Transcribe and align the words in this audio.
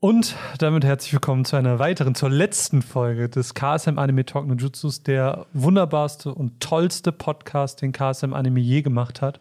Und 0.00 0.36
damit 0.58 0.84
herzlich 0.84 1.12
willkommen 1.12 1.44
zu 1.44 1.56
einer 1.56 1.80
weiteren, 1.80 2.14
zur 2.14 2.30
letzten 2.30 2.82
Folge 2.82 3.28
des 3.28 3.54
KSM 3.54 3.98
Anime 3.98 4.24
Talk 4.24 4.46
No 4.46 4.54
Jutsus, 4.54 5.02
der 5.02 5.46
wunderbarste 5.52 6.32
und 6.32 6.60
tollste 6.60 7.10
Podcast, 7.10 7.82
den 7.82 7.90
KSM 7.90 8.32
Anime 8.32 8.60
je 8.60 8.82
gemacht 8.82 9.20
hat. 9.22 9.40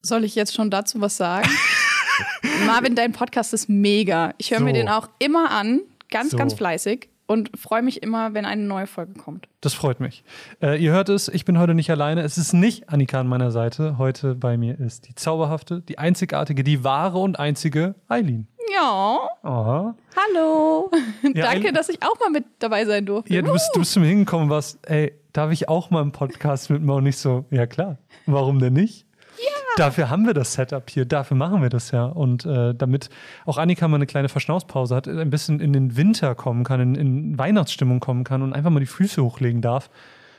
Soll 0.00 0.24
ich 0.24 0.34
jetzt 0.34 0.54
schon 0.54 0.70
dazu 0.70 1.02
was 1.02 1.18
sagen? 1.18 1.50
Marvin, 2.66 2.94
dein 2.94 3.12
Podcast 3.12 3.52
ist 3.52 3.68
mega. 3.68 4.32
Ich 4.38 4.52
höre 4.52 4.60
So. 4.60 4.64
mir 4.64 4.72
den 4.72 4.88
auch 4.88 5.10
immer 5.18 5.50
an, 5.50 5.82
ganz, 6.10 6.30
So. 6.30 6.38
ganz 6.38 6.54
fleißig 6.54 7.10
und 7.28 7.50
freue 7.56 7.82
mich 7.82 8.02
immer, 8.02 8.34
wenn 8.34 8.44
eine 8.44 8.62
neue 8.62 8.86
Folge 8.86 9.12
kommt. 9.12 9.48
Das 9.60 9.74
freut 9.74 10.00
mich. 10.00 10.24
Äh, 10.60 10.82
ihr 10.82 10.92
hört 10.92 11.08
es, 11.10 11.28
ich 11.28 11.44
bin 11.44 11.58
heute 11.58 11.74
nicht 11.74 11.90
alleine. 11.90 12.22
Es 12.22 12.38
ist 12.38 12.54
nicht 12.54 12.88
Annika 12.88 13.20
an 13.20 13.28
meiner 13.28 13.50
Seite. 13.52 13.98
Heute 13.98 14.34
bei 14.34 14.56
mir 14.56 14.80
ist 14.80 15.06
die 15.08 15.14
zauberhafte, 15.14 15.82
die 15.82 15.98
einzigartige, 15.98 16.64
die 16.64 16.82
wahre 16.82 17.18
und 17.18 17.38
einzige 17.38 17.94
Eileen. 18.08 18.48
Ja, 18.74 19.18
Aha. 19.42 19.94
hallo. 20.16 20.90
Ja, 21.34 21.52
Danke, 21.52 21.72
dass 21.72 21.88
ich 21.88 22.02
auch 22.02 22.18
mal 22.20 22.30
mit 22.30 22.44
dabei 22.58 22.84
sein 22.86 23.04
durfte. 23.04 23.32
Ja, 23.32 23.42
du 23.42 23.52
bist, 23.52 23.70
du 23.74 23.80
bist 23.80 23.92
zu 23.92 24.00
mir 24.00 24.06
hingekommen 24.06 24.48
warst, 24.48 24.78
ey, 24.88 25.12
darf 25.32 25.52
ich 25.52 25.68
auch 25.68 25.90
mal 25.90 26.00
im 26.00 26.12
Podcast 26.12 26.70
mitmachen? 26.70 26.98
Und 26.98 27.04
nicht 27.04 27.18
so, 27.18 27.44
ja 27.50 27.66
klar, 27.66 27.98
warum 28.26 28.58
denn 28.58 28.72
nicht? 28.72 29.06
Dafür 29.76 30.10
haben 30.10 30.26
wir 30.26 30.34
das 30.34 30.54
Setup 30.54 30.90
hier, 30.90 31.04
dafür 31.04 31.36
machen 31.36 31.62
wir 31.62 31.68
das 31.68 31.90
ja. 31.92 32.06
Und 32.06 32.44
äh, 32.44 32.74
damit 32.74 33.10
auch 33.46 33.58
Annika 33.58 33.86
mal 33.86 33.96
eine 33.96 34.06
kleine 34.06 34.28
Verschnaufspause 34.28 34.94
hat, 34.94 35.06
ein 35.06 35.30
bisschen 35.30 35.60
in 35.60 35.72
den 35.72 35.96
Winter 35.96 36.34
kommen 36.34 36.64
kann, 36.64 36.80
in, 36.80 36.94
in 36.94 37.38
Weihnachtsstimmung 37.38 38.00
kommen 38.00 38.24
kann 38.24 38.42
und 38.42 38.52
einfach 38.52 38.70
mal 38.70 38.80
die 38.80 38.86
Füße 38.86 39.22
hochlegen 39.22 39.62
darf, 39.62 39.90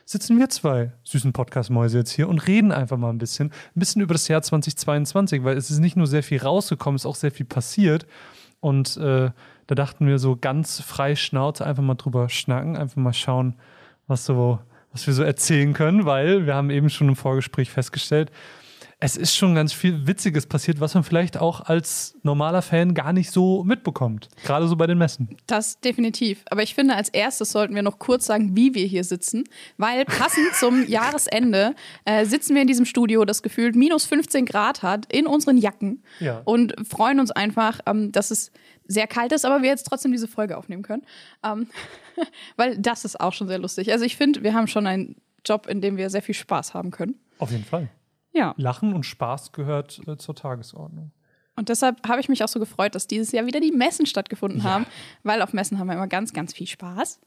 sitzen 0.09 0.39
wir 0.39 0.49
zwei 0.49 0.91
süßen 1.03 1.33
Podcast-Mäuse 1.33 1.99
jetzt 1.99 2.11
hier 2.11 2.27
und 2.27 2.47
reden 2.47 2.71
einfach 2.71 2.97
mal 2.97 3.11
ein 3.11 3.19
bisschen, 3.19 3.49
ein 3.49 3.79
bisschen 3.79 4.01
über 4.01 4.15
das 4.15 4.27
Jahr 4.27 4.41
2022, 4.41 5.43
weil 5.43 5.55
es 5.55 5.69
ist 5.69 5.79
nicht 5.79 5.95
nur 5.95 6.07
sehr 6.07 6.23
viel 6.23 6.41
rausgekommen, 6.41 6.95
es 6.95 7.03
ist 7.03 7.05
auch 7.05 7.15
sehr 7.15 7.31
viel 7.31 7.45
passiert. 7.45 8.07
Und 8.59 8.97
äh, 8.97 9.29
da 9.67 9.75
dachten 9.75 10.07
wir 10.07 10.17
so 10.17 10.35
ganz 10.35 10.81
frei 10.81 11.15
Schnauze 11.15 11.65
einfach 11.65 11.83
mal 11.83 11.93
drüber 11.93 12.27
schnacken, 12.27 12.75
einfach 12.75 12.97
mal 12.97 13.13
schauen, 13.13 13.53
was 14.07 14.25
so, 14.25 14.59
was 14.91 15.05
wir 15.05 15.13
so 15.13 15.21
erzählen 15.21 15.73
können, 15.73 16.05
weil 16.05 16.47
wir 16.47 16.55
haben 16.55 16.71
eben 16.71 16.89
schon 16.89 17.07
im 17.07 17.15
Vorgespräch 17.15 17.69
festgestellt, 17.69 18.31
es 19.01 19.15
ist 19.15 19.33
schon 19.35 19.55
ganz 19.55 19.71
viel 19.71 20.07
Witziges 20.07 20.45
passiert, 20.45 20.81
was 20.81 20.93
man 20.93 21.05
vielleicht 21.05 21.37
auch 21.37 21.61
als 21.61 22.17
normaler 22.23 22.61
Fan 22.61 22.93
gar 22.93 23.13
nicht 23.13 23.31
so 23.31 23.63
mitbekommt. 23.63 24.27
Gerade 24.43 24.67
so 24.67 24.75
bei 24.75 24.87
den 24.87 24.97
Messen. 24.97 25.37
Das 25.47 25.79
definitiv. 25.79 26.43
Aber 26.51 26.63
ich 26.63 26.75
finde, 26.75 26.95
als 26.95 27.07
erstes 27.07 27.51
sollten 27.53 27.75
wir 27.75 27.81
noch 27.81 27.97
kurz 27.97 28.25
sagen, 28.25 28.57
wie 28.57 28.73
wir 28.75 28.85
hier 28.85 29.05
sitzen, 29.05 29.45
weil 29.77 30.03
passend 30.03 30.53
zum 30.53 30.85
Jahresende 30.87 31.75
äh, 32.03 32.25
sitzen 32.25 32.55
wir 32.55 32.61
in 32.61 32.67
diesem 32.67 32.85
Studio, 32.85 33.23
das 33.23 33.41
gefühlt 33.41 33.75
minus 33.77 34.05
15 34.05 34.45
Grad 34.45 34.83
hat, 34.83 35.05
in 35.11 35.27
unseren 35.27 35.57
Jacken 35.57 36.03
Ja. 36.19 36.41
und 36.43 36.75
freuen 36.85 37.21
uns 37.21 37.31
einfach, 37.31 37.79
ähm, 37.85 38.11
dass 38.11 38.31
es 38.31 38.51
sehr 38.85 39.07
kalt 39.07 39.31
ist, 39.31 39.45
aber 39.45 39.61
wir 39.61 39.69
jetzt 39.69 39.83
trotzdem 39.87 40.11
diese 40.11 40.27
Folge 40.27 40.57
aufnehmen 40.57 40.83
können. 40.83 41.03
Ähm, 41.41 41.67
weil 42.57 42.77
das 42.77 43.05
ist 43.05 43.17
auch 43.21 43.31
schon 43.31 43.47
sehr 43.47 43.59
lustig. 43.59 43.93
Also 43.93 44.03
ich 44.03 44.17
finde, 44.17 44.43
wir 44.43 44.53
haben 44.53 44.67
schon 44.67 44.85
einen 44.87 45.15
Job, 45.45 45.67
in 45.67 45.79
dem 45.79 45.95
wir 45.95 46.09
sehr 46.09 46.21
viel 46.21 46.35
Spaß 46.35 46.73
haben 46.73 46.91
können. 46.91 47.15
Auf 47.37 47.51
jeden 47.51 47.63
Fall. 47.63 47.87
Ja. 48.33 48.53
Lachen 48.57 48.93
und 48.93 49.05
Spaß 49.05 49.51
gehört 49.51 50.01
äh, 50.07 50.17
zur 50.17 50.35
Tagesordnung. 50.35 51.11
Und 51.55 51.67
deshalb 51.69 52.07
habe 52.07 52.21
ich 52.21 52.29
mich 52.29 52.43
auch 52.43 52.47
so 52.47 52.59
gefreut, 52.59 52.95
dass 52.95 53.05
dieses 53.07 53.31
Jahr 53.33 53.45
wieder 53.45 53.59
die 53.59 53.71
Messen 53.71 54.05
stattgefunden 54.05 54.59
Ja. 54.61 54.65
haben, 54.65 54.85
weil 55.23 55.41
auf 55.41 55.51
Messen 55.51 55.77
haben 55.79 55.87
wir 55.87 55.93
immer 55.95 56.07
ganz, 56.07 56.31
ganz 56.31 56.53
viel 56.53 56.67
Spaß. 56.67 57.19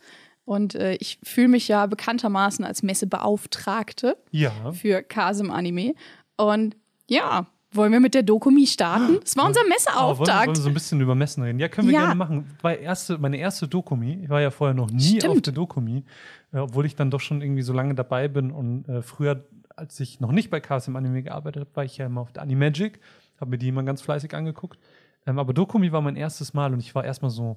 Und 0.45 0.75
äh, 0.75 0.95
ich 0.95 1.19
fühle 1.23 1.49
mich 1.49 1.69
ja 1.69 1.87
bekanntermaßen 1.87 2.65
als 2.65 2.83
Messebeauftragte 2.83 4.17
Ja. 4.31 4.73
für 4.73 5.03
Kasem 5.03 5.51
Anime. 5.51 5.95
Und 6.37 6.77
ja, 7.09 7.47
wollen 7.73 7.93
wir 7.93 8.01
mit 8.01 8.15
der 8.15 8.23
Dokumi 8.23 8.67
starten? 8.67 9.19
Das 9.23 9.37
war 9.37 9.47
unser 9.47 9.61
Oh, 9.61 9.63
wollen, 9.63 9.71
wir- 9.71 9.75
Messeauftakt. 9.77 10.47
wollen 10.47 10.57
wir 10.57 10.63
so 10.63 10.69
ein 10.69 10.75
bisschen 10.75 11.01
über 11.01 11.15
Messen 11.15 11.43
reden? 11.43 11.59
Ja, 11.59 11.69
können 11.69 11.89
wir 11.89 11.95
Ja. 11.95 12.01
gerne 12.03 12.15
machen. 12.17 12.51
War 12.63 12.77
erste, 12.77 13.19
meine 13.19 13.37
erste 13.39 13.69
Dokumi. 13.69 14.21
Ich 14.25 14.29
war 14.29 14.41
ja 14.41 14.51
vorher 14.51 14.75
noch 14.75 14.91
nie 14.91 15.19
Stimmt. 15.19 15.37
auf 15.37 15.41
der 15.43 15.53
Dokumi, 15.53 16.05
äh, 16.53 16.59
obwohl 16.59 16.87
ich 16.87 16.97
dann 16.97 17.11
doch 17.11 17.21
schon 17.21 17.41
irgendwie 17.41 17.63
so 17.63 17.73
lange 17.73 17.95
dabei 17.95 18.29
bin. 18.29 18.51
Und 18.51 18.89
äh, 18.89 19.01
früher, 19.03 19.45
als 19.77 19.99
ich 20.01 20.21
noch 20.21 20.33
nicht 20.33 20.51
bei 20.51 20.61
KSM 20.61 20.97
Anime 20.97 21.23
gearbeitet 21.23 21.61
habe, 21.63 21.77
war 21.77 21.85
ich 21.85 21.97
ja 21.99 22.07
immer 22.07 22.21
auf 22.23 22.33
der 22.33 22.43
Animagic, 22.43 23.01
habe 23.41 23.51
mir 23.51 23.59
die 23.59 23.69
immer 23.69 23.83
ganz 23.83 24.03
fleißig 24.03 24.35
angeguckt. 24.35 24.79
Ähm, 25.27 25.39
aber 25.39 25.53
Dokumi 25.53 25.93
war 25.93 26.01
mein 26.01 26.17
erstes 26.17 26.55
Mal 26.55 26.73
und 26.73 26.81
ich 26.81 26.95
war 26.95 27.05
erstmal 27.05 27.31
so, 27.31 27.57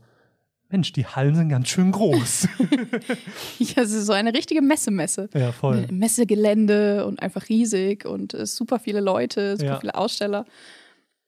Mensch, 0.69 0.91
die 0.94 1.06
Hallen 1.06 1.35
sind 1.35 1.50
ganz 1.50 1.67
schön 1.69 1.91
groß. 1.91 2.47
Ja, 3.59 3.84
es 3.84 3.91
ist 3.94 4.06
so 4.07 4.13
eine 4.13 4.34
richtige 4.34 4.62
Messemesse. 4.62 5.29
ja, 5.34 5.51
voll. 5.51 5.85
Messegelände 5.91 7.06
und 7.06 7.22
einfach 7.22 7.50
riesig 7.50 8.06
und 8.06 8.34
äh, 8.34 8.45
super 8.45 8.79
viele 8.79 9.00
Leute, 9.00 9.57
super 9.57 9.72
Ja. 9.73 9.79
viele 9.79 9.95
Aussteller. 9.95 10.45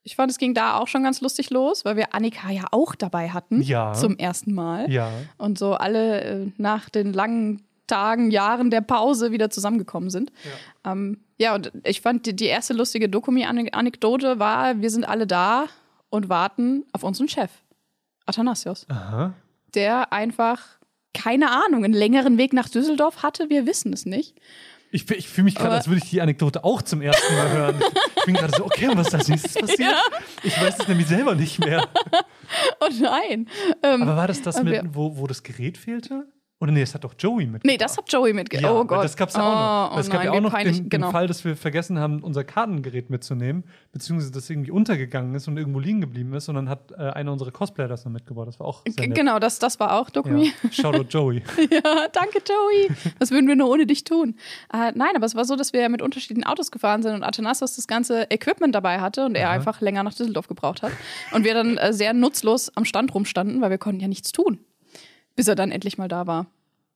Ich 0.04 0.16
fand, 0.16 0.32
es 0.32 0.38
ging 0.38 0.54
da 0.54 0.78
auch 0.78 0.88
schon 0.88 1.04
ganz 1.04 1.20
lustig 1.22 1.50
los, 1.50 1.84
weil 1.86 1.98
wir 1.98 2.14
Annika 2.16 2.50
ja 2.50 2.66
auch 2.72 2.96
dabei 2.96 3.30
hatten. 3.30 3.62
Ja. 3.62 3.94
Zum 3.94 4.18
ersten 4.18 4.54
Mal. 4.54 4.90
Ja, 4.90 5.12
Und 5.38 5.58
so 5.60 5.74
alle 5.74 6.22
äh, 6.22 6.46
nach 6.58 6.90
den 6.90 7.12
langen 7.14 7.62
Tagen, 7.88 8.32
Jahren 8.32 8.70
der 8.70 8.82
Pause 8.82 9.32
wieder 9.32 9.50
zusammengekommen 9.50 10.10
sind. 10.10 10.32
Ja, 10.84 10.92
ähm, 10.92 11.20
ja 11.38 11.56
und 11.56 11.72
ich 11.84 12.02
fand, 12.02 12.26
die, 12.26 12.36
die 12.36 12.46
erste 12.46 12.74
lustige 12.74 13.10
Dokumi-Anekdote 13.10 14.40
war, 14.40 14.82
wir 14.82 14.90
sind 14.90 15.08
alle 15.08 15.28
da 15.28 15.66
und 16.10 16.30
warten 16.30 16.86
auf 16.92 17.04
unseren 17.04 17.28
Chef, 17.28 17.52
Athanasios, 18.26 18.86
aha. 18.90 19.34
der 19.74 20.14
einfach, 20.14 20.62
keine 21.14 21.52
Ahnung, 21.52 21.84
einen 21.84 21.94
längeren 21.94 22.38
Weg 22.38 22.54
nach 22.54 22.70
Düsseldorf 22.70 23.24
hatte, 23.24 23.50
wir 23.50 23.66
wissen 23.66 23.94
es 23.94 24.06
nicht. 24.06 24.36
Ich, 24.90 25.10
ich 25.12 25.28
fühle 25.28 25.46
mich 25.46 25.56
gerade, 25.56 25.76
als 25.76 25.88
würde 25.88 26.02
ich 26.02 26.10
die 26.10 26.22
Anekdote 26.22 26.64
auch 26.64 26.82
zum 26.82 27.02
ersten 27.02 27.36
Mal 27.36 27.50
hören. 27.50 27.84
Ich 28.16 28.24
bin 28.24 28.36
gerade 28.36 28.56
so, 28.56 28.66
okay, 28.66 28.88
und 28.88 28.98
was 28.98 29.08
ist 29.08 29.16
als 29.16 29.28
nächstes 29.28 29.54
passiert? 29.54 29.80
Ja. 29.92 30.02
Ich 30.44 30.60
weiß 30.60 30.80
es 30.80 30.88
nämlich 30.88 31.08
selber 31.08 31.36
nicht 31.36 31.60
mehr. 31.60 31.88
Oh 32.80 32.88
nein. 33.02 33.50
Ähm, 33.84 34.04
Aber 34.04 34.16
war 34.16 34.28
das 34.28 34.42
das, 34.42 34.64
mit, 34.64 34.82
wo, 34.94 35.18
wo 35.18 35.28
das 35.28 35.44
Gerät 35.44 35.78
fehlte? 35.78 36.30
Oder 36.60 36.72
nee, 36.72 36.80
das 36.80 36.96
hat 36.96 37.04
doch 37.04 37.14
Joey 37.18 37.46
mit. 37.46 37.64
nee, 37.64 37.78
das 37.78 37.98
hat 37.98 38.12
Joey 38.12 38.34
mitge... 38.34 38.60
ja, 38.60 38.72
oh 38.72 38.84
Gott. 38.84 39.04
Das 39.04 39.16
gab 39.16 39.30
es 39.30 39.36
ja 39.36 39.42
auch 39.42 39.90
noch. 39.92 39.98
Oh, 39.98 40.00
es 40.00 40.08
oh 40.08 40.12
gab 40.12 40.24
nein, 40.24 40.26
ja 40.26 40.38
auch 40.38 40.42
noch 40.42 40.52
peinlich, 40.52 40.78
den, 40.78 40.84
den 40.86 40.90
genau. 40.90 41.12
Fall, 41.12 41.28
dass 41.28 41.46
wir 41.46 41.56
vergessen 41.56 42.00
haben, 42.00 42.24
unser 42.24 42.44
Kartengerät 42.44 43.12
mitzunehmen, 43.12 43.64
beziehungsweise 43.92 44.32
das 44.32 44.50
irgendwie 44.50 44.72
untergegangen 44.72 45.36
ist 45.36 45.48
und 45.48 45.58
irgendwo 45.58 45.80
liegen 45.80 46.02
geblieben 46.02 46.34
ist. 46.34 46.50
Und 46.50 46.56
dann 46.56 46.68
hat 46.68 46.92
äh, 46.94 46.96
einer 46.96 47.32
unserer 47.32 47.52
Cosplayer 47.52 47.88
das 47.88 48.06
noch 48.06 48.12
mitgebracht. 48.12 48.48
Das 48.48 48.60
war 48.60 48.66
auch 48.66 48.82
sehr 48.88 49.08
nett. 49.08 49.16
Genau, 49.16 49.38
das, 49.38 49.60
das 49.60 49.80
war 49.80 50.00
auch 50.00 50.10
Dokumi. 50.10 50.52
Ja. 50.64 50.72
Shoutout 50.72 51.10
Joey. 51.10 51.44
Ja, 51.70 52.08
danke, 52.12 52.40
Joey. 52.48 52.90
Was 53.20 53.30
würden 53.30 53.48
wir 53.48 53.56
nur 53.56 53.70
ohne 53.70 53.86
dich 53.86 54.04
tun? 54.04 54.36
Äh, 54.74 54.94
nein, 54.96 55.16
aber 55.16 55.26
es 55.26 55.36
war 55.36 55.46
so, 55.46 55.56
dass 55.56 55.74
wir 55.74 55.90
mit 55.90 56.02
unterschiedlichen 56.02 56.46
Autos 56.46 56.72
gefahren 56.72 57.04
sind 57.04 57.14
und 57.14 57.24
Athanasios 57.24 57.76
das 57.76 57.88
ganze 57.88 58.28
Equipment 58.32 58.74
dabei 58.74 59.00
hatte 59.00 59.26
und 59.26 59.36
er 59.36 59.50
Aha. 59.50 59.56
einfach 59.56 59.82
länger 59.82 60.02
nach 60.04 60.14
Düsseldorf 60.14 60.48
gebraucht 60.48 60.82
hat. 60.82 60.92
Und 61.34 61.44
wir 61.44 61.54
dann 61.54 61.78
äh, 61.78 61.94
sehr 61.94 62.14
nutzlos 62.14 62.72
am 62.76 62.86
Stand 62.86 63.14
rumstanden, 63.14 63.62
weil 63.62 63.70
wir 63.70 63.78
konnten 63.78 64.00
ja 64.00 64.08
nichts 64.08 64.32
tun, 64.32 64.60
bis 65.38 65.48
er 65.48 65.56
dann 65.56 65.72
endlich 65.72 65.98
mal 65.98 66.10
da 66.10 66.28
war. 66.28 66.48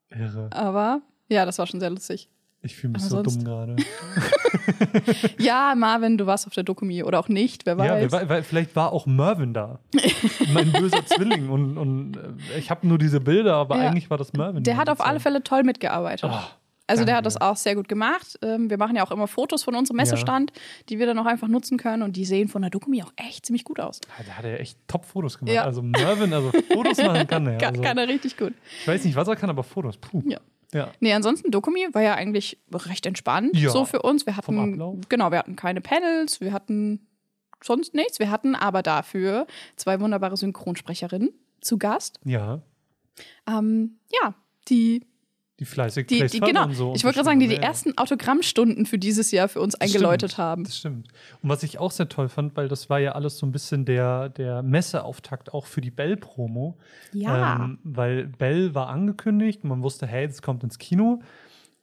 Irre. 0.09 0.49
Aber 0.51 0.99
ja, 1.29 1.45
das 1.45 1.57
war 1.57 1.65
schon 1.67 1.79
sehr 1.79 1.89
lustig. 1.89 2.27
Ich 2.63 2.75
fühle 2.75 2.93
mich 2.93 3.01
Aber 3.01 3.09
so 3.09 3.15
sonst- 3.23 3.37
dumm 3.37 3.45
gerade. 3.45 3.75
Ja, 5.39 5.73
Marvin, 5.75 6.17
du 6.17 6.25
warst 6.27 6.45
auf 6.47 6.53
der 6.53 6.63
Dokumi 6.63 7.03
oder 7.03 7.19
auch 7.19 7.27
nicht, 7.29 7.65
wer 7.65 7.73
Ja, 7.77 7.93
weiß. 7.93 8.11
weil, 8.11 8.29
weil, 8.29 8.43
vielleicht 8.43 8.75
war 8.75 8.91
auch 8.91 9.05
Mervin 9.05 9.53
da. 9.53 9.79
mein 10.53 10.71
böser 10.71 11.03
Zwilling. 11.05 11.49
Und, 11.49 11.77
und 11.77 12.17
äh, 12.17 12.59
ich 12.59 12.69
habe 12.69 12.85
nur 12.87 12.97
diese 12.97 13.19
Bilder, 13.21 13.55
aber 13.55 13.77
Ja. 13.77 13.89
eigentlich 13.89 14.09
war 14.09 14.17
das 14.17 14.33
Mervin. 14.33 14.63
der 14.63 14.77
hat 14.77 14.89
auf 14.89 15.01
alle. 15.01 15.19
Fälle 15.19 15.43
toll 15.43 15.63
mitgearbeitet. 15.63 16.29
Oh, 16.31 16.39
Also 16.91 17.05
der 17.05 17.15
danke. 17.15 17.17
hat 17.17 17.25
das 17.25 17.41
auch 17.41 17.57
sehr 17.57 17.75
gut 17.75 17.87
gemacht. 17.87 18.37
Ähm, 18.41 18.69
Wir 18.69 18.77
machen 18.77 18.95
ja 18.95 19.03
auch 19.05 19.11
immer 19.11 19.27
Fotos 19.27 19.63
von 19.63 19.75
unserem 19.75 19.97
Messestand, 19.97 20.51
die 20.89 20.99
wir 20.99 21.05
dann 21.05 21.17
auch 21.19 21.25
einfach 21.25 21.47
nutzen 21.47 21.77
können 21.77 22.03
und 22.03 22.15
die 22.15 22.25
sehen 22.25 22.47
von 22.47 22.61
der 22.61 22.71
Dokumi 22.71 23.01
auch 23.03 23.11
echt 23.15 23.45
ziemlich 23.45 23.63
gut 23.63 23.79
aus. 23.79 23.99
Ja, 24.17 24.23
Der 24.25 24.37
hat 24.37 24.45
ja 24.45 24.55
echt 24.55 24.77
Top-Fotos 24.87 25.39
gemacht. 25.39 25.55
Ja. 25.55 25.63
Also 25.63 25.81
Mervin, 25.81 26.33
also 26.33 26.51
Fotos 26.71 26.97
machen 26.97 27.27
kann 27.27 27.47
er. 27.47 27.61
Also, 27.71 27.81
kann 27.81 27.97
er 27.97 28.07
richtig 28.07 28.37
gut. 28.37 28.53
ich 28.81 28.87
weiß 28.87 29.05
nicht, 29.05 29.15
was 29.15 29.27
er 29.27 29.35
kann, 29.35 29.49
aber 29.49 29.63
Fotos. 29.63 29.97
Puh. 29.97 30.21
Ja. 30.25 30.39
Ja. 30.73 30.91
Nee, 30.99 31.13
ansonsten 31.13 31.51
Dokumi 31.51 31.87
war 31.91 32.01
ja 32.01 32.15
eigentlich 32.15 32.57
recht 32.73 33.05
entspannt 33.05 33.55
Ja, 33.57 33.69
so 33.69 33.85
für 33.85 34.01
uns. 34.01 34.25
Wir 34.25 34.37
hatten 34.37 34.77
genau, 35.09 35.31
wir 35.31 35.39
hatten 35.39 35.55
keine 35.55 35.81
Panels, 35.81 36.41
wir 36.41 36.53
hatten 36.53 37.07
sonst 37.63 37.93
nichts. 37.93 38.19
Wir 38.19 38.31
hatten 38.31 38.55
aber 38.55 38.81
dafür 38.81 39.47
zwei 39.75 39.99
wunderbare 39.99 40.37
Synchronsprecherinnen 40.37 41.29
zu 41.61 41.77
Gast. 41.77 42.19
Ja. 42.23 42.61
Ähm, 43.47 43.99
ja, 44.11 44.33
die, 44.69 45.05
Die 45.61 45.65
fleißig 45.65 46.07
die, 46.07 46.25
die 46.25 46.39
genau. 46.39 46.63
und 46.63 46.73
so. 46.73 46.95
ich 46.95 47.03
wollte 47.03 47.17
gerade 47.17 47.25
sagen, 47.25 47.39
die 47.39 47.47
die. 47.47 47.53
Ja, 47.53 47.61
ersten 47.61 47.95
Autogrammstunden 47.95 48.87
für 48.87 48.97
dieses 48.97 49.29
Jahr 49.29 49.47
für 49.47 49.61
uns 49.61 49.73
Das 49.73 49.81
eingeläutet 49.81 50.31
stimmt, 50.31 50.43
haben. 50.43 50.63
Das 50.63 50.75
stimmt. 50.75 51.07
Und 51.43 51.49
was 51.49 51.61
ich 51.61 51.77
auch 51.77 51.91
sehr 51.91 52.09
toll 52.09 52.29
fand, 52.29 52.57
weil 52.57 52.67
das 52.67 52.89
war 52.89 52.97
ja 52.97 53.11
alles 53.11 53.37
so 53.37 53.45
ein 53.45 53.51
bisschen 53.51 53.85
der, 53.85 54.29
der 54.29 54.63
Messeauftakt 54.63 55.53
auch 55.53 55.67
für 55.67 55.79
die 55.79 55.91
Bell-Promo. 55.91 56.79
Ja. 57.13 57.63
Ähm, 57.63 57.77
weil 57.83 58.25
Bell 58.25 58.73
war 58.73 58.89
angekündigt, 58.89 59.63
man 59.63 59.83
wusste, 59.83 60.07
hey, 60.07 60.25
das 60.27 60.41
kommt 60.41 60.63
ins 60.63 60.79
Kino. 60.79 61.21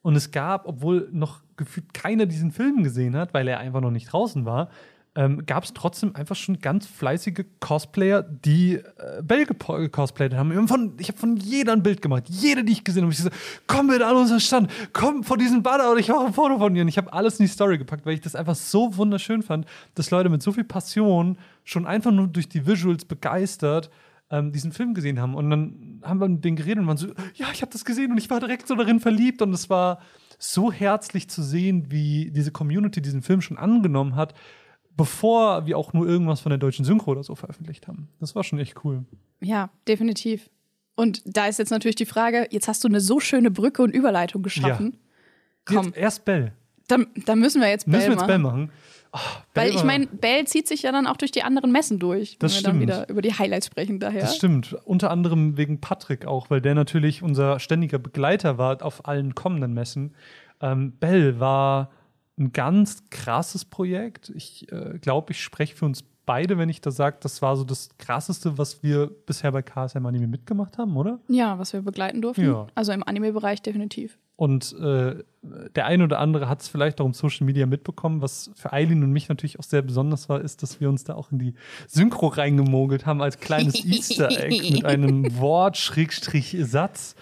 Und 0.01 0.17
es 0.17 0.31
gab, 0.31 0.67
obwohl 0.67 1.07
noch 1.13 1.39
gefühlt 1.55 1.93
keiner 1.93 2.25
diesen 2.25 2.51
Film 2.51 2.83
gesehen 2.83 3.15
hat, 3.15 3.33
weil 3.33 3.47
er 3.47 3.59
einfach 3.59 3.79
noch 3.79 3.91
nicht 3.91 4.11
draußen 4.11 4.43
war, 4.43 4.71
ähm, 5.15 5.45
gab 5.45 5.63
es 5.63 5.73
trotzdem 5.73 6.15
einfach 6.15 6.35
schon 6.35 6.59
ganz 6.59 6.85
fleißige 6.85 7.43
Cosplayer, 7.59 8.21
die 8.21 8.75
äh, 8.75 9.21
Bell 9.23 9.43
gepo- 9.43 9.79
gecosplayt 9.79 10.35
haben. 10.35 10.51
Ich 10.99 11.07
habe 11.09 11.17
von 11.17 11.35
jeder 11.37 11.73
ein 11.73 11.81
Bild 11.81 12.01
gemacht. 12.01 12.25
Jede, 12.27 12.63
die 12.63 12.73
ich 12.73 12.83
gesehen 12.83 13.03
habe. 13.03 13.11
Ich 13.11 13.19
so, 13.19 13.29
komm 13.65 13.87
bitte 13.87 14.05
an 14.05 14.15
unseren 14.15 14.39
Stand, 14.39 14.71
komm 14.93 15.23
vor 15.23 15.37
diesen 15.37 15.63
Banner 15.63 15.91
und 15.91 15.97
ich 15.97 16.09
mache 16.09 16.27
ein 16.27 16.33
Foto 16.33 16.59
von 16.59 16.73
dir. 16.73 16.83
Und 16.83 16.87
ich 16.87 16.97
habe 16.97 17.11
alles 17.11 17.39
in 17.39 17.45
die 17.47 17.51
Story 17.51 17.77
gepackt, 17.77 18.05
weil 18.05 18.13
ich 18.13 18.21
das 18.21 18.35
einfach 18.35 18.55
so 18.55 18.95
wunderschön 18.97 19.41
fand, 19.41 19.65
dass 19.95 20.11
Leute 20.11 20.29
mit 20.29 20.43
so 20.43 20.51
viel 20.51 20.63
Passion 20.63 21.37
schon 21.63 21.87
einfach 21.87 22.11
nur 22.11 22.27
durch 22.27 22.47
die 22.47 22.67
Visuals 22.67 23.03
begeistert 23.05 23.89
ähm, 24.29 24.51
diesen 24.51 24.71
Film 24.71 24.93
gesehen 24.93 25.19
haben. 25.19 25.33
Und 25.33 25.49
dann 25.49 26.01
haben 26.03 26.21
wir 26.21 26.29
mit 26.29 26.45
denen 26.45 26.55
geredet 26.55 26.79
und 26.79 26.87
waren 26.87 26.97
so, 26.97 27.07
ja, 27.33 27.47
ich 27.51 27.61
habe 27.63 27.71
das 27.71 27.83
gesehen 27.83 28.11
und 28.11 28.19
ich 28.19 28.29
war 28.29 28.39
direkt 28.39 28.67
so 28.67 28.75
darin 28.75 28.99
verliebt. 28.99 29.41
Und 29.41 29.53
es 29.53 29.71
war 29.71 30.01
so 30.37 30.71
herzlich 30.71 31.29
zu 31.29 31.41
sehen, 31.41 31.87
wie 31.89 32.31
diese 32.31 32.51
Community 32.51 33.01
diesen 33.01 33.23
Film 33.23 33.41
schon 33.41 33.57
angenommen 33.57 34.15
hat, 34.15 34.33
bevor 34.99 35.65
wir 35.65 35.77
auch 35.77 35.93
nur 35.93 36.05
irgendwas 36.05 36.41
von 36.41 36.49
der 36.49 36.57
deutschen 36.57 36.83
Synchro 36.83 37.11
oder 37.11 37.23
so 37.23 37.33
veröffentlicht 37.33 37.87
haben. 37.87 38.09
Das 38.19 38.35
war 38.35 38.43
schon 38.43 38.59
echt 38.59 38.83
cool. 38.83 39.05
Ja, 39.39 39.69
definitiv. 39.87 40.49
Und 40.95 41.21
da 41.25 41.47
ist 41.47 41.57
jetzt 41.57 41.69
natürlich 41.69 41.95
die 41.95 42.05
Frage, 42.05 42.49
jetzt 42.51 42.67
hast 42.67 42.83
du 42.83 42.89
eine 42.89 42.99
so 42.99 43.21
schöne 43.21 43.49
Brücke 43.49 43.81
und 43.81 43.91
Überleitung 43.91 44.43
geschaffen. 44.43 44.97
Ja. 45.69 45.75
Komm. 45.81 45.93
erst 45.95 46.25
Bell. 46.25 46.51
Dann, 46.89 47.07
dann, 47.25 47.39
müssen 47.39 47.61
wir 47.61 47.69
jetzt 47.69 47.85
Bell 47.85 47.93
müssen 47.93 48.09
wir 48.09 48.17
jetzt 48.17 48.27
Bell 48.27 48.39
machen. 48.39 48.71
Oh, 49.13 49.17
Weil 49.53 49.69
ich 49.69 49.85
meine, 49.85 50.07
Bell 50.07 50.45
zieht 50.45 50.67
sich 50.67 50.81
ja 50.81 50.91
dann 50.91 51.07
auch 51.07 51.15
durch 51.15 51.31
die 51.31 51.43
anderen 51.43 51.71
Messen 51.71 51.97
durch, 51.97 52.37
das 52.39 52.53
wenn 52.53 52.59
stimmt. 52.59 52.79
wir 52.81 52.87
dann 52.87 52.97
wieder 52.97 53.09
über 53.09 53.21
die 53.21 53.33
Highlights 53.33 53.67
sprechen 53.67 54.01
daher. 54.01 54.21
Das 54.21 54.35
stimmt. 54.35 54.73
Unter 54.83 55.11
anderem 55.11 55.55
wegen 55.55 55.79
Patrick 55.79 56.25
auch, 56.25 56.49
weil 56.49 56.59
der 56.59 56.75
natürlich 56.75 57.23
unser 57.23 57.59
ständiger 57.59 57.99
Begleiter 57.99 58.57
war 58.57 58.83
auf 58.83 59.07
allen 59.07 59.33
kommenden 59.33 59.73
Messen. 59.73 60.13
Ähm, 60.59 60.91
Bell 60.91 61.39
war 61.39 61.89
ein 62.39 62.53
ganz 62.53 63.03
krasses 63.09 63.65
Projekt. 63.65 64.31
Ich 64.35 64.71
äh, 64.71 64.97
glaube, 64.99 65.31
ich 65.31 65.43
spreche 65.43 65.75
für 65.75 65.85
uns 65.85 66.03
beide, 66.29 66.59
wenn 66.59 66.69
ich 66.69 66.79
da 66.79 66.91
sage, 66.91 67.17
das 67.21 67.41
war 67.41 67.57
so 67.57 67.63
das 67.63 67.89
krasseste, 67.97 68.59
was 68.59 68.83
wir 68.83 69.07
bisher 69.25 69.51
bei 69.51 69.63
KSM 69.63 70.05
Anime 70.05 70.27
mitgemacht 70.27 70.77
haben, 70.77 70.95
oder? 70.95 71.19
Ja, 71.27 71.57
was 71.57 71.73
wir 71.73 71.81
begleiten 71.81 72.21
durften. 72.21 72.45
Ja. 72.45 72.67
Also 72.75 72.91
im 72.91 73.01
Anime-Bereich 73.01 73.63
definitiv. 73.63 74.19
Und 74.35 74.73
äh, 74.79 75.23
der 75.75 75.87
eine 75.87 76.03
oder 76.03 76.19
andere 76.19 76.47
hat 76.47 76.61
es 76.61 76.67
vielleicht 76.67 77.01
auch 77.01 77.05
im 77.07 77.13
Social 77.13 77.47
Media 77.47 77.65
mitbekommen. 77.65 78.21
Was 78.21 78.51
für 78.53 78.71
Eileen 78.71 79.03
und 79.03 79.11
mich 79.11 79.27
natürlich 79.27 79.57
auch 79.57 79.63
sehr 79.63 79.81
besonders 79.81 80.29
war, 80.29 80.39
ist, 80.39 80.61
dass 80.61 80.79
wir 80.79 80.87
uns 80.87 81.03
da 81.03 81.15
auch 81.15 81.31
in 81.31 81.39
die 81.39 81.55
Synchro 81.87 82.27
reingemogelt 82.27 83.07
haben 83.07 83.23
als 83.23 83.39
kleines 83.39 83.73
Easter 83.83 84.29
Egg 84.29 84.71
mit 84.71 84.85
einem 84.85 85.35
Wort, 85.39 85.77
Schrägstrich, 85.77 86.55
Satz. 86.61 87.15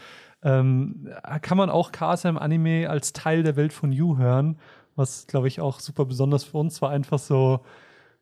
Ähm, 0.44 1.08
kann 1.42 1.58
man 1.58 1.70
auch 1.70 1.94
KSM 1.94 2.38
Anime 2.38 2.90
als 2.90 3.14
Teil 3.14 3.42
der 3.42 3.56
Welt 3.56 3.74
von 3.74 3.92
You 3.92 4.18
hören, 4.18 4.60
was, 4.98 5.28
glaube 5.28 5.48
ich, 5.48 5.62
auch 5.62 5.80
super 5.80 6.06
besonders 6.06 6.44
für 6.44 6.58
uns 6.58 6.82
war, 6.82 6.90
einfach 6.90 7.20
so 7.20 7.62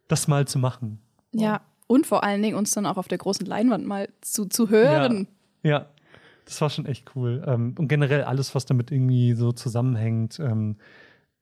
das 0.07 0.27
mal 0.27 0.47
zu 0.47 0.59
machen. 0.59 0.99
Ja, 1.31 1.61
und 1.87 2.05
vor 2.05 2.23
allen 2.23 2.41
Dingen 2.41 2.55
uns 2.55 2.71
dann 2.71 2.85
auch 2.85 2.97
auf 2.97 3.07
der 3.07 3.17
großen 3.17 3.45
Leinwand 3.45 3.85
mal 3.85 4.09
zu, 4.21 4.45
zu 4.45 4.69
hören. 4.69 5.27
Ja, 5.63 5.69
ja. 5.69 5.85
Das 6.45 6.61
war 6.61 6.69
schon 6.69 6.85
echt 6.85 7.15
cool. 7.15 7.43
Ähm, 7.47 7.73
und 7.77 7.87
generell 7.87 8.23
alles, 8.23 8.53
was 8.53 8.67
damit 8.67 8.91
irgendwie 8.91 9.33
so 9.33 9.51
zusammenhängt. 9.51 10.39
Ähm, 10.39 10.75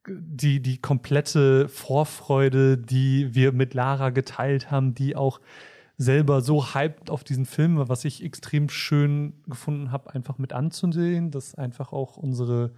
die, 0.07 0.61
die 0.61 0.77
komplette 0.77 1.67
Vorfreude, 1.69 2.77
die 2.77 3.35
wir 3.35 3.51
mit 3.51 3.73
Lara 3.73 4.09
geteilt 4.11 4.71
haben, 4.71 4.95
die 4.95 5.15
auch 5.15 5.39
selber 5.97 6.41
so 6.41 6.73
hyped 6.73 7.09
auf 7.09 7.23
diesen 7.23 7.45
Film 7.45 7.77
war, 7.77 7.89
was 7.89 8.05
ich 8.05 8.23
extrem 8.23 8.69
schön 8.69 9.33
gefunden 9.47 9.91
habe, 9.91 10.13
einfach 10.13 10.37
mit 10.37 10.53
anzusehen, 10.53 11.31
dass 11.31 11.55
einfach 11.55 11.93
auch 11.93 12.17
unsere 12.17 12.71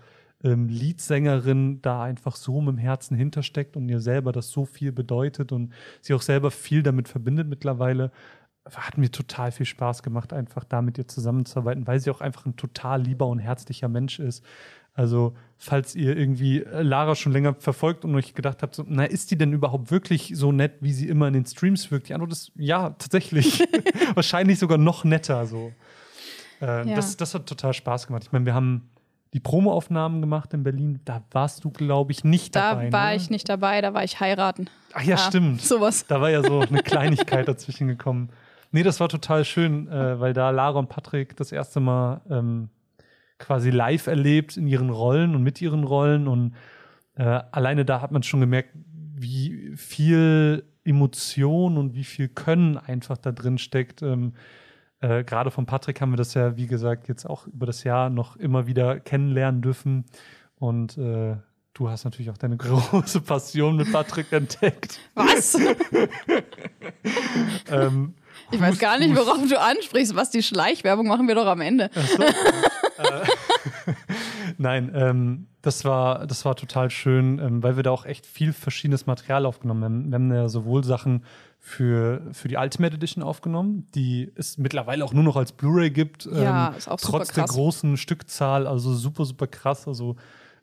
ähm, 0.44 0.68
Leadsängerin 0.68 1.82
da 1.82 2.04
einfach 2.04 2.36
so 2.36 2.62
mit 2.62 2.76
dem 2.76 2.78
Herzen 2.78 3.16
hintersteckt 3.16 3.76
und 3.76 3.90
ihr 3.90 4.00
selber 4.00 4.32
das 4.32 4.50
so 4.50 4.66
viel 4.66 4.92
bedeutet 4.92 5.52
und 5.52 5.74
sie 6.02 6.14
auch 6.14 6.22
selber 6.22 6.52
viel 6.52 6.84
damit 6.84 7.08
verbindet 7.08 7.48
mittlerweile 7.48 8.12
hat 8.74 8.98
mir 8.98 9.12
total 9.12 9.52
viel 9.52 9.66
Spaß 9.66 10.02
gemacht, 10.02 10.34
einfach 10.34 10.64
da 10.64 10.82
mit 10.82 10.98
ihr 10.98 11.08
zusammenzuarbeiten, 11.08 11.86
weil 11.86 12.00
sie 12.00 12.10
auch 12.10 12.22
einfach 12.22 12.46
ein 12.46 12.56
total 12.56 13.02
lieber 13.02 13.28
und 13.28 13.40
herzlicher 13.40 13.88
Mensch 13.88 14.20
ist. 14.20 14.44
Also, 14.94 15.36
falls 15.58 15.94
ihr 15.94 16.16
irgendwie 16.18 16.64
äh, 16.64 16.82
Lara 16.82 17.16
schon 17.16 17.34
länger 17.34 17.54
verfolgt 17.56 18.06
und 18.06 18.16
euch 18.16 18.34
gedacht 18.34 18.64
habt, 18.64 18.76
so, 18.76 18.86
na, 18.88 19.04
ist 19.04 19.30
die 19.30 19.38
denn 19.38 19.52
überhaupt 19.52 19.92
wirklich 19.92 20.32
so 20.36 20.52
nett, 20.52 20.76
wie 20.80 20.94
sie 20.94 21.10
immer 21.10 21.28
in 21.28 21.34
den 21.34 21.46
Streams 21.46 21.92
wirkt? 21.92 22.08
Die 22.10 22.14
Antwort 22.14 22.32
ist 22.32 22.54
ja, 22.56 22.92
tatsächlich. 22.92 23.60
Wahrscheinlich 24.16 24.58
sogar 24.58 24.78
noch 24.78 25.04
netter 25.04 25.46
so. 25.46 25.74
Äh, 26.62 26.90
ja. 26.90 26.96
das, 26.96 27.18
das 27.18 27.36
hat 27.36 27.46
total 27.46 27.74
Spaß 27.74 28.08
gemacht. 28.08 28.24
Ich 28.24 28.32
meine, 28.32 28.46
wir 28.46 28.54
haben 28.54 28.90
die 29.34 29.40
Promoaufnahmen 29.40 30.22
gemacht 30.22 30.54
in 30.54 30.64
Berlin. 30.64 31.02
Da 31.06 31.24
warst 31.32 31.64
du, 31.64 31.72
glaube 31.72 32.12
ich, 32.12 32.24
nicht 32.24 32.56
da 32.56 32.72
dabei. 32.72 32.90
Da 32.90 32.98
war 32.98 33.10
ne? 33.10 33.16
ich 33.16 33.30
nicht 33.30 33.50
dabei, 33.50 33.82
da 33.82 33.94
war 33.94 34.04
ich 34.04 34.20
heiraten. 34.20 34.70
Ach 34.94 35.02
ja, 35.02 35.16
ja, 35.16 35.18
stimmt. 35.18 35.62
Sowas. 35.62 36.06
Da 36.08 36.22
war 36.22 36.30
ja 36.30 36.42
so 36.42 36.62
eine 36.62 36.82
Kleinigkeit 36.84 37.48
dazwischen 37.48 37.88
gekommen. 37.88 38.30
Nee, 38.72 38.84
das 38.84 39.00
war 39.00 39.10
total 39.10 39.46
schön, 39.46 39.88
äh, 39.88 40.20
weil 40.20 40.34
da 40.34 40.50
Lara 40.50 40.80
und 40.80 40.90
Patrick 40.90 41.36
das 41.38 41.52
erste 41.52 41.80
Mal 41.80 42.22
ähm, 42.30 42.70
quasi 43.38 43.70
live 43.70 44.08
erlebt 44.08 44.58
in 44.58 44.68
ihren 44.68 44.90
Rollen 44.90 45.36
und 45.36 45.44
mit 45.44 45.62
ihren 45.62 45.84
Rollen. 45.84 46.28
Und 46.28 46.56
äh, 47.16 47.24
alleine 47.24 47.86
da 47.86 48.02
hat 48.02 48.12
man 48.12 48.24
schon 48.24 48.40
gemerkt, 48.40 48.70
wie 49.16 49.74
viel 49.76 50.64
Emotion 50.84 51.78
und 51.78 51.96
wie 51.96 52.04
viel 52.04 52.28
Können 52.28 52.78
einfach 52.78 53.18
da 53.18 53.32
drin 53.32 53.58
steckt. 53.58 54.02
Ähm, 54.02 54.34
äh, 55.02 55.24
Gerade 55.24 55.52
von 55.52 55.66
Patrick 55.66 56.02
haben 56.02 56.12
wir 56.12 56.18
das 56.18 56.34
ja, 56.34 56.58
wie 56.58 56.68
gesagt, 56.68 57.08
jetzt 57.08 57.26
auch 57.26 57.48
über 57.48 57.66
das 57.66 57.84
Jahr 57.84 58.10
noch 58.10 58.36
immer 58.38 58.68
wieder 58.68 59.00
kennenlernen 59.00 59.62
dürfen. 59.62 60.06
Und 60.58 60.98
äh, 60.98 61.36
du 61.74 61.90
hast 61.90 62.06
natürlich 62.06 62.30
auch 62.32 62.38
deine 62.38 62.58
große 62.66 63.22
Passion 63.22 63.76
mit 63.76 63.92
Patrick 63.92 64.32
entdeckt. 64.32 65.00
Was? 65.14 65.56
ähm, 67.70 68.16
ich 68.52 68.60
weiß 68.60 68.80
gar 68.80 68.98
nicht, 68.98 69.16
worauf 69.16 69.48
du 69.48 69.60
ansprichst. 69.60 70.16
Was 70.16 70.30
die 70.30 70.44
Schleichwerbung 70.44 71.08
machen 71.08 71.28
wir 71.28 71.36
doch 71.36 71.48
am 71.48 71.62
Ende. 71.62 71.90
So. 71.94 72.24
äh, 72.24 73.26
Nein, 74.58 74.92
ähm, 74.96 75.48
das 75.62 75.84
war, 75.84 76.28
das 76.28 76.46
war 76.46 76.56
total 76.56 76.90
schön, 76.90 77.40
ähm, 77.40 77.64
weil 77.64 77.76
wir 77.76 77.84
da 77.84 77.92
auch 77.92 78.06
echt 78.06 78.26
viel 78.26 78.54
verschiedenes 78.54 79.06
Material 79.08 79.46
aufgenommen 79.46 79.84
haben. 79.84 80.12
Wir 80.12 80.16
haben 80.16 80.34
ja 80.34 80.48
sowohl 80.48 80.84
Sachen 80.84 81.24
für, 81.66 82.22
für 82.32 82.48
die 82.48 82.58
Ultimate 82.58 82.96
Edition 82.96 83.24
aufgenommen, 83.24 83.88
die 83.96 84.32
es 84.36 84.60
mittlerweile 84.60 85.04
auch 85.04 85.14
nur 85.14 85.24
noch 85.24 85.36
als 85.36 85.52
Blu-ray 85.52 85.90
gibt. 85.90 86.26
Ja, 86.26 86.70
ähm, 86.70 86.78
ist 86.78 86.88
auch 86.88 87.00
trotz 87.02 87.30
der 87.30 87.46
großen 87.46 87.98
Stückzahl, 87.98 88.68
also 88.68 88.94
super, 88.94 89.26
super 89.26 89.48
krass. 89.48 89.88
Also 89.88 90.16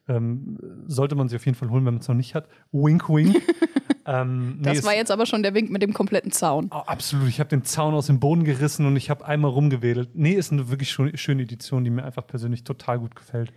ähm, 0.06 0.58
sollte 0.87 1.16
man 1.16 1.28
sie 1.28 1.34
auf 1.34 1.44
jeden 1.44 1.58
Fall 1.58 1.70
holen, 1.70 1.84
wenn 1.84 1.94
man 1.94 2.02
es 2.02 2.08
noch 2.08 2.14
nicht 2.14 2.37
hat. 2.37 2.46
Wink, 2.70 3.08
wink. 3.08 3.34
ähm, 4.06 4.58
nee, 4.58 4.75
das 4.75 4.84
war 4.84 4.94
jetzt 4.94 5.10
aber 5.10 5.26
schon 5.26 5.43
der 5.43 5.54
Wink 5.54 5.70
mit 5.70 5.82
dem 5.82 5.93
kompletten 5.93 6.31
Zaun. 6.31 6.70
Oh, 6.70 6.76
absolut. 6.87 7.28
Ich 7.28 7.40
habe 7.40 7.50
den 7.50 7.64
Zaun 7.64 7.94
aus 7.94 8.06
dem 8.06 8.20
Boden 8.20 8.44
gerissen 8.44 8.87
und 8.87 8.94
ich 8.94 9.10
habe 9.10 9.26
einmal 9.26 9.50
rumgewedelt. 9.50 10.10
Nee, 10.14 10.34
ist 10.34 10.52
eine 10.52 10.70
wirklich 10.70 10.93
schöne 10.93 11.43
Edition, 11.43 11.82
die 11.82 11.90
mir 11.90 12.04
einfach 12.04 12.28
persönlich 12.28 12.62
total 12.62 13.00
gut 13.00 13.16
gefällt. 13.16 13.52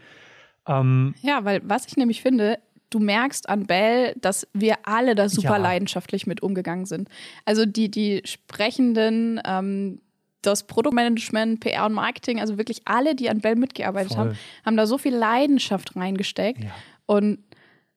Ähm, 0.65 1.13
ja, 1.21 1.45
weil 1.45 1.61
was 1.63 1.85
ich 1.85 1.95
nämlich 1.95 2.23
finde, 2.23 2.57
du 2.89 2.99
merkst 2.99 3.49
an 3.49 3.65
Bell, 3.65 4.15
dass 4.21 4.47
wir 4.53 4.77
alle 4.83 5.15
da 5.15 5.29
super 5.29 5.51
ja. 5.51 5.57
leidenschaftlich 5.57 6.27
mit 6.27 6.41
umgegangen 6.43 6.85
sind. 6.85 7.09
Also 7.45 7.65
die, 7.65 7.89
die 7.89 8.21
Sprechenden, 8.25 9.41
ähm, 9.45 10.01
das 10.41 10.67
Produktmanagement, 10.67 11.59
PR 11.59 11.85
und 11.85 11.93
Marketing, 11.93 12.39
also 12.39 12.57
wirklich 12.57 12.81
alle, 12.85 13.15
die 13.15 13.29
an 13.29 13.39
Bell 13.39 13.55
mitgearbeitet 13.55 14.13
Voll. 14.13 14.29
haben, 14.29 14.37
haben 14.65 14.77
da 14.77 14.85
so 14.85 14.97
viel 14.97 15.15
Leidenschaft 15.15 15.95
reingesteckt. 15.95 16.63
Ja. 16.63 16.71
Und 17.05 17.39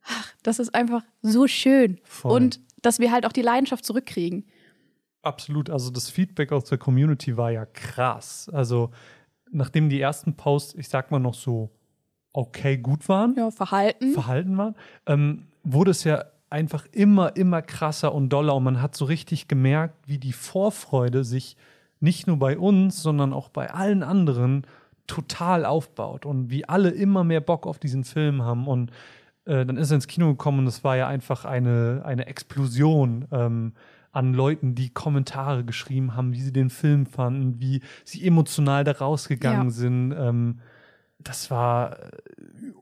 ach, 0.05 0.33
das 0.43 0.59
ist 0.59 0.75
einfach 0.75 1.03
so 1.23 1.47
schön. 1.47 2.01
Voll. 2.05 2.33
Und 2.33 2.61
dass 2.83 3.01
wir 3.01 3.13
halt 3.13 3.27
auch 3.27 3.33
die 3.33 3.43
Leidenschaft 3.43 3.85
zurückkriegen. 3.85 4.47
Absolut. 5.23 5.69
Also 5.69 5.91
das 5.91 6.09
Feedback 6.11 6.53
aus 6.53 6.65
der 6.65 6.79
Community 6.79 7.37
war 7.37 7.51
ja 7.51 7.67
krass. 7.67 8.49
Also 8.53 8.91
nachdem 9.51 9.89
die 9.89 10.01
ersten 10.01 10.37
Posts, 10.37 10.75
ich 10.77 10.89
sag 10.89 11.11
mal 11.11 11.19
noch 11.19 11.35
so 11.35 11.71
okay 12.39 12.79
gut 12.79 13.09
waren, 13.09 13.35
ja, 13.37 13.51
verhalten, 13.51 14.13
verhalten 14.13 14.57
waren, 14.57 14.77
ähm, 15.07 15.49
wurde 15.65 15.91
es 15.91 16.05
ja 16.05 16.25
einfach 16.51 16.87
immer, 16.93 17.37
immer 17.37 17.63
krasser 17.63 18.15
und 18.15 18.29
doller 18.29 18.55
und 18.55 18.63
man 18.63 18.81
hat 18.81 18.97
so 18.97 19.05
richtig 19.05 19.49
gemerkt, 19.49 19.97
wie 20.07 20.19
die 20.19 20.33
Vorfreude 20.33 21.25
sich 21.25 21.57
nicht 22.01 22.29
nur 22.29 22.39
bei 22.39 22.57
uns, 22.57 23.03
sondern 23.03 23.33
auch 23.33 23.49
bei 23.49 23.71
allen 23.73 24.05
anderen 24.05 24.65
total 25.09 25.65
aufbaut 25.65 26.27
und 26.27 26.49
wie 26.49 26.65
alle 26.65 26.91
immer 26.91 27.25
mehr 27.25 27.41
Bock 27.41 27.67
auf 27.67 27.79
diesen 27.79 28.05
Film 28.05 28.43
haben. 28.43 28.69
Und 28.69 28.91
äh, 29.45 29.67
dann 29.67 29.77
ist 29.77 29.91
er 29.91 29.97
ins 29.97 30.07
Kino 30.07 30.29
gekommen 30.29 30.61
und 30.61 30.67
es 30.69 30.85
war 30.85 30.97
ja 30.97 31.09
einfach 31.09 31.45
eine, 31.45 32.03
eine 32.05 32.27
Explosion 32.27 33.27
ähm, 33.33 33.73
an 34.13 34.33
Leuten, 34.33 34.77
die 34.77 34.91
Kommentare 34.91 35.65
geschrieben 35.65 36.15
haben, 36.15 36.33
wie 36.33 36.41
sie 36.41 36.53
den 36.53 36.71
Film 36.71 37.05
fanden, 37.05 37.61
wie 37.61 37.81
sie 38.05 38.25
emotional 38.25 38.85
da 38.85 38.93
rausgegangen 38.93 39.69
ja. 39.69 39.71
sind. 39.71 40.15
Ähm, 40.17 40.61
das 41.19 41.51
war 41.51 41.99
äh, 41.99 42.11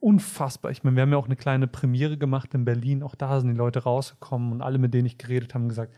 unfassbar. 0.00 0.70
Ich 0.70 0.84
meine, 0.84 0.96
wir 0.96 1.02
haben 1.02 1.12
ja 1.12 1.18
auch 1.18 1.26
eine 1.26 1.36
kleine 1.36 1.66
Premiere 1.66 2.16
gemacht 2.16 2.54
in 2.54 2.64
Berlin. 2.64 3.02
Auch 3.02 3.14
da 3.14 3.40
sind 3.40 3.50
die 3.50 3.56
Leute 3.56 3.80
rausgekommen 3.80 4.52
und 4.52 4.62
alle, 4.62 4.78
mit 4.78 4.94
denen 4.94 5.06
ich 5.06 5.18
geredet 5.18 5.54
habe, 5.54 5.66
gesagt, 5.66 5.92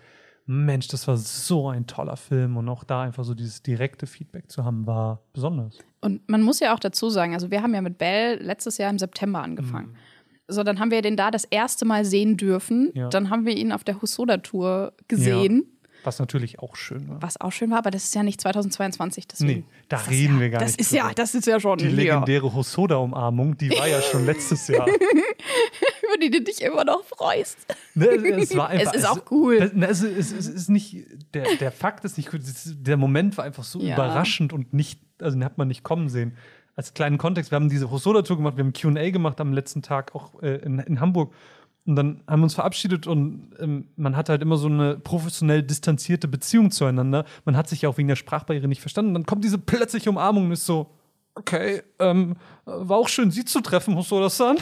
Mensch, 0.47 0.89
das 0.89 1.07
war 1.07 1.19
so 1.19 1.69
ein 1.69 1.87
toller 1.87 2.17
Film 2.17 2.57
und 2.57 2.69
auch 2.71 2.83
da 2.83 3.03
einfach 3.03 3.23
so 3.25 3.35
dieses 3.35 3.63
direkte 3.63 4.07
Feedback 4.07 4.51
zu 4.51 4.65
haben, 4.65 4.87
war 4.87 5.21
besonders. 5.35 5.79
Und 6.01 6.27
man 6.27 6.41
muss 6.41 6.61
ja 6.61 6.75
auch 6.75 6.79
dazu 6.79 7.11
sagen, 7.11 7.35
also 7.35 7.51
wir 7.51 7.63
haben 7.63 7.75
ja 7.75 7.83
mit 7.83 7.99
Bell 7.99 8.41
letztes 8.41 8.79
Jahr 8.79 8.89
im 8.89 8.99
September 8.99 9.43
angefangen. 9.43 9.89
Mhm. 9.89 9.97
So, 10.51 10.63
dann 10.63 10.81
haben 10.81 10.91
wir 10.91 11.03
den 11.03 11.17
da 11.17 11.31
das 11.31 11.45
erste 11.45 11.85
Mal 11.85 12.07
sehen 12.07 12.39
dürfen. 12.39 12.91
Ja. 12.95 13.11
Dann 13.11 13.29
haben 13.29 13.45
wir 13.45 13.55
ihn 13.55 13.73
auf 13.73 13.85
der 13.85 14.01
Husoda-Tour 14.01 14.95
gesehen. 15.07 15.67
Ja. 15.67 15.78
Was 16.05 16.19
natürlich 16.19 16.61
auch 16.61 16.77
schön 16.77 17.09
war. 17.09 17.21
Was 17.21 17.41
auch 17.41 17.51
schön 17.53 17.71
war, 17.71 17.79
aber 17.79 17.91
das 17.91 18.05
ist 18.05 18.15
ja 18.15 18.23
nicht 18.23 18.41
2022. 18.41 19.27
Deswegen. 19.29 19.61
Nee, 19.61 19.65
da 19.89 19.97
reden 19.99 20.35
ja, 20.37 20.41
wir 20.41 20.51
gar 20.51 20.61
das 20.61 20.73
nicht. 20.73 20.81
Ist 20.81 20.93
ja, 20.93 21.13
das 21.15 21.35
ist 21.35 21.47
ja 21.47 21.59
schon. 21.61 21.79
Die 21.79 21.89
legendäre 21.89 22.55
Hosoda-Umarmung, 22.55 23.57
die 23.59 23.71
war 23.71 23.89
ja 23.89 24.01
schon 24.01 24.25
letztes 24.25 24.69
Jahr. 24.69 24.87
Über 24.89 26.19
die 26.23 26.31
du 26.31 26.41
dich 26.43 26.63
immer 26.63 26.85
noch 26.85 27.05
freust. 27.05 27.59
Ne, 27.95 28.07
es, 28.07 28.57
war 28.57 28.69
einfach, 28.69 28.95
es 28.95 29.01
ist 29.01 29.09
auch 29.09 29.23
cool. 29.31 29.57
Es, 29.57 29.73
ne, 29.73 29.87
es, 29.87 30.03
es, 30.03 30.33
es 30.33 30.49
ist 30.49 30.69
nicht, 30.69 31.05
der, 31.35 31.57
der 31.57 31.73
Fakt 31.73 32.05
ist 32.05 32.17
nicht 32.17 32.33
cool, 32.33 32.41
der 32.67 32.97
Moment 32.97 33.37
war 33.37 33.45
einfach 33.45 33.65
so 33.65 33.81
Ja. 33.81 33.95
überraschend 33.95 34.53
und 34.53 34.73
nicht, 34.73 35.01
also 35.21 35.37
den 35.37 35.45
hat 35.45 35.59
man 35.59 35.69
nicht 35.69 35.83
kommen 35.83 36.09
sehen. 36.09 36.37
Als 36.77 36.95
kleinen 36.95 37.19
Kontext, 37.19 37.51
wir 37.51 37.57
haben 37.57 37.69
diese 37.69 37.91
Hosoda-Tour 37.91 38.37
gemacht, 38.37 38.57
wir 38.57 38.65
haben 38.65 38.73
QA 38.73 39.11
gemacht 39.11 39.41
am 39.41 39.53
letzten 39.53 39.83
Tag 39.83 40.15
auch 40.15 40.41
äh, 40.43 40.57
in, 40.59 40.79
in 40.79 41.01
Hamburg. 41.01 41.35
Und 41.89 41.97
dann 41.97 42.21
haben 42.27 42.41
wir 42.41 42.45
uns 42.45 42.55
verabschiedet 42.55 43.07
und 43.07 43.49
ähm, 43.59 43.89
man 43.97 44.15
hatte 44.15 44.33
halt 44.33 44.43
immer 44.43 44.59
so 44.59 44.67
eine 44.69 44.99
professionell 44.99 45.63
distanzierte 45.63 46.29
Beziehung 46.29 46.71
zueinander. 46.71 47.25
Man 47.47 47.57
hat 47.57 47.67
sich 47.67 47.81
ja 47.81 47.89
auch 47.89 47.97
wegen 47.97 48.09
der 48.09 48.17
Sprachbarriere 48.17 48.69
nicht 48.69 48.83
verstanden. 48.83 49.15
Dann 49.15 49.25
kommt 49.25 49.43
diese 49.43 49.57
plötzliche 49.57 50.11
Umarmung 50.11 50.45
und 50.45 50.53
ist 50.53 50.67
so, 50.67 50.91
okay, 51.35 51.83
ähm, 51.99 52.37
war 52.67 52.99
auch 52.99 53.09
schön, 53.09 53.31
Sie 53.31 53.47
zu 53.47 53.63
treffen, 53.63 53.97
Hosoda-san. 53.97 54.59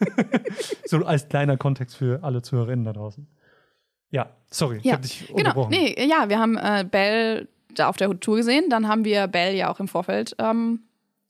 so 0.84 1.06
als 1.06 1.26
kleiner 1.26 1.56
Kontext 1.56 1.96
für 1.96 2.22
alle 2.22 2.42
Zuhörerinnen 2.42 2.84
da 2.84 2.92
draußen. 2.92 3.26
Ja, 4.10 4.28
sorry, 4.50 4.76
ich 4.76 4.84
Ja, 4.84 4.92
habe 4.92 5.02
dich 5.04 5.28
genau. 5.28 5.38
unterbrochen. 5.38 5.70
Nee, 5.70 6.06
ja, 6.06 6.28
wir 6.28 6.38
haben 6.38 6.58
äh, 6.58 6.84
Belle 6.84 7.48
da 7.74 7.88
auf 7.88 7.96
der 7.96 8.20
Tour 8.20 8.36
gesehen. 8.36 8.68
Dann 8.68 8.88
haben 8.88 9.06
wir 9.06 9.26
Belle 9.26 9.56
ja 9.56 9.70
auch 9.72 9.80
im 9.80 9.88
Vorfeld 9.88 10.36
ähm, 10.38 10.80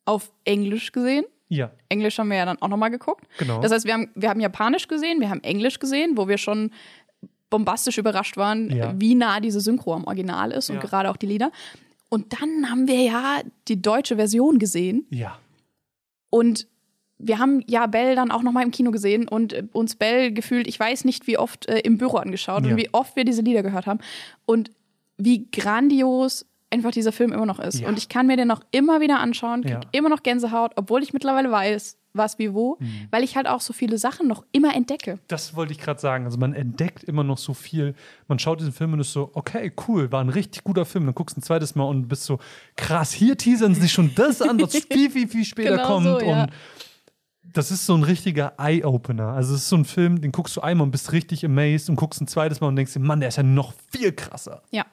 auf 0.04 0.32
Englisch 0.42 0.90
gesehen. 0.90 1.26
Ja, 1.48 1.70
Englisch 1.88 2.18
haben 2.18 2.28
wir 2.28 2.36
ja 2.38 2.44
dann 2.44 2.60
auch 2.60 2.68
nochmal 2.68 2.90
geguckt. 2.90 3.24
genau. 3.38 3.60
Das 3.60 3.70
heißt, 3.72 3.84
wir 3.86 3.92
haben, 3.94 4.10
wir 4.14 4.28
haben 4.30 4.40
Japanisch 4.40 4.88
gesehen, 4.88 5.20
wir 5.20 5.30
haben 5.30 5.42
Englisch 5.44 5.78
gesehen, 5.78 6.16
wo 6.16 6.26
wir 6.28 6.38
schon 6.38 6.70
bombastisch 7.50 7.98
überrascht 7.98 8.36
waren, 8.36 8.70
Ja. 8.74 8.92
wie 8.98 9.14
nah 9.14 9.38
diese 9.40 9.60
Synchro 9.60 9.94
am 9.94 10.04
Original 10.04 10.50
ist 10.50 10.68
und 10.70 10.76
Ja. 10.76 10.82
gerade 10.82 11.10
auch 11.10 11.16
die 11.16 11.26
Lieder. 11.26 11.52
Und 12.08 12.32
dann 12.40 12.70
haben 12.70 12.88
wir 12.88 13.02
ja 13.02 13.40
die 13.68 13.80
deutsche 13.80 14.16
Version 14.16 14.58
gesehen 14.58 15.06
ja, 15.10 15.38
und 16.30 16.66
wir 17.18 17.38
haben 17.38 17.62
ja 17.66 17.86
Bell 17.86 18.14
dann 18.14 18.30
auch 18.30 18.42
nochmal 18.42 18.62
im 18.64 18.70
Kino 18.72 18.90
gesehen 18.90 19.26
und 19.26 19.52
äh, 19.54 19.62
uns 19.72 19.96
Bell 19.96 20.32
gefühlt, 20.32 20.66
ich 20.66 20.78
weiß 20.78 21.04
nicht 21.04 21.26
wie 21.26 21.38
oft, 21.38 21.66
äh, 21.68 21.78
im 21.78 21.96
Büro 21.98 22.16
angeschaut 22.18 22.64
Ja. 22.64 22.70
und 22.72 22.76
wie 22.76 22.92
oft 22.92 23.16
wir 23.16 23.24
diese 23.24 23.42
Lieder 23.42 23.62
gehört 23.62 23.86
haben 23.86 24.00
und 24.44 24.70
wie 25.16 25.46
grandios 25.50 26.44
einfach 26.70 26.90
dieser 26.90 27.12
Film 27.12 27.32
immer 27.32 27.46
noch 27.46 27.58
ist. 27.60 27.80
Ja. 27.80 27.88
Und 27.88 27.96
ich 27.98 28.08
kann 28.08 28.26
mir 28.26 28.36
den 28.36 28.48
noch 28.48 28.60
immer 28.72 29.00
wieder 29.00 29.20
anschauen, 29.20 29.62
krieg 29.62 29.72
Ja. 29.72 29.80
immer 29.92 30.08
noch 30.08 30.22
Gänsehaut, 30.22 30.72
obwohl 30.76 31.02
ich 31.02 31.12
mittlerweile 31.12 31.50
weiß, 31.50 31.98
was 32.12 32.38
wie 32.38 32.54
wo, 32.54 32.76
Mhm. 32.80 33.08
weil 33.10 33.22
ich 33.22 33.36
halt 33.36 33.46
auch 33.46 33.60
so 33.60 33.72
viele 33.74 33.98
Sachen 33.98 34.26
noch 34.26 34.44
immer 34.52 34.74
entdecke. 34.74 35.18
das 35.28 35.54
wollte 35.54 35.72
ich 35.72 35.78
gerade 35.78 36.00
sagen. 36.00 36.24
Also 36.24 36.38
man 36.38 36.54
entdeckt 36.54 37.04
immer 37.04 37.22
noch 37.24 37.36
so 37.38 37.52
viel. 37.54 37.94
Man 38.26 38.38
schaut 38.38 38.58
diesen 38.60 38.72
Film 38.72 38.94
und 38.94 39.00
ist 39.00 39.12
so, 39.12 39.30
okay, 39.34 39.70
cool, 39.86 40.10
war 40.10 40.22
ein 40.24 40.30
richtig 40.30 40.64
guter 40.64 40.86
Film. 40.86 41.04
Dann 41.04 41.14
guckst 41.14 41.36
du 41.36 41.40
ein 41.40 41.42
zweites 41.42 41.74
Mal 41.74 41.84
und 41.84 42.08
bist 42.08 42.24
so, 42.24 42.38
krass, 42.74 43.12
hier 43.12 43.36
teasern 43.36 43.74
sie 43.74 43.88
schon 43.88 44.12
das 44.14 44.40
an, 44.42 44.60
was 44.60 44.72
viel, 44.90 45.10
viel, 45.10 45.28
viel 45.28 45.44
später 45.44 45.76
Genau 45.76 45.86
kommt. 45.86 46.06
so, 46.06 46.20
ja. 46.20 46.44
Und 46.44 46.50
das 47.52 47.70
ist 47.70 47.86
so 47.86 47.94
ein 47.94 48.02
richtiger 48.02 48.54
Eye-Opener. 48.58 49.28
Also 49.28 49.54
es 49.54 49.60
ist 49.62 49.68
so 49.68 49.76
ein 49.76 49.84
Film, 49.84 50.20
den 50.20 50.32
guckst 50.32 50.56
du 50.56 50.62
einmal 50.62 50.84
und 50.86 50.90
bist 50.90 51.12
richtig 51.12 51.44
amazed 51.44 51.88
und 51.90 51.96
guckst 51.96 52.20
ein 52.20 52.26
zweites 52.26 52.60
Mal 52.60 52.68
und 52.68 52.76
denkst 52.76 52.92
dir, 52.94 53.00
Mann, 53.00 53.20
der 53.20 53.28
ist 53.28 53.36
ja 53.36 53.42
noch 53.42 53.72
viel 53.92 54.12
krasser. 54.12 54.62
Ja. 54.70 54.84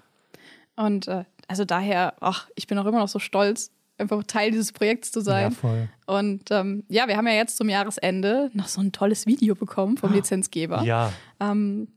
Und 0.76 1.08
äh, 1.08 1.24
also 1.48 1.66
daher, 1.66 2.16
ach, 2.20 2.50
ich 2.56 2.68
bin 2.68 2.78
auch 2.78 2.86
immer 2.86 3.00
noch 3.00 3.08
so 3.08 3.20
stolz, 3.20 3.72
einfach 3.98 4.24
Teil 4.24 4.52
dieses 4.52 4.72
Projekts 4.72 5.12
zu 5.12 5.22
sein. 5.22 5.52
Ja, 5.52 5.52
voll. 5.52 5.90
Und 6.08 6.52
ähm, 6.52 6.84
ja, 6.90 7.08
wir 7.08 7.18
haben 7.18 7.28
ja 7.28 7.34
jetzt 7.34 7.58
zum 7.58 7.70
Jahresende 7.70 8.50
noch 8.54 8.68
so 8.68 8.82
ein 8.82 8.92
tolles 8.92 9.28
Video 9.28 9.56
bekommen 9.56 9.98
vom 9.98 10.14
Lizenzgeber. 10.14 10.84
Ja, 10.84 11.12
Ähm, 11.40 11.88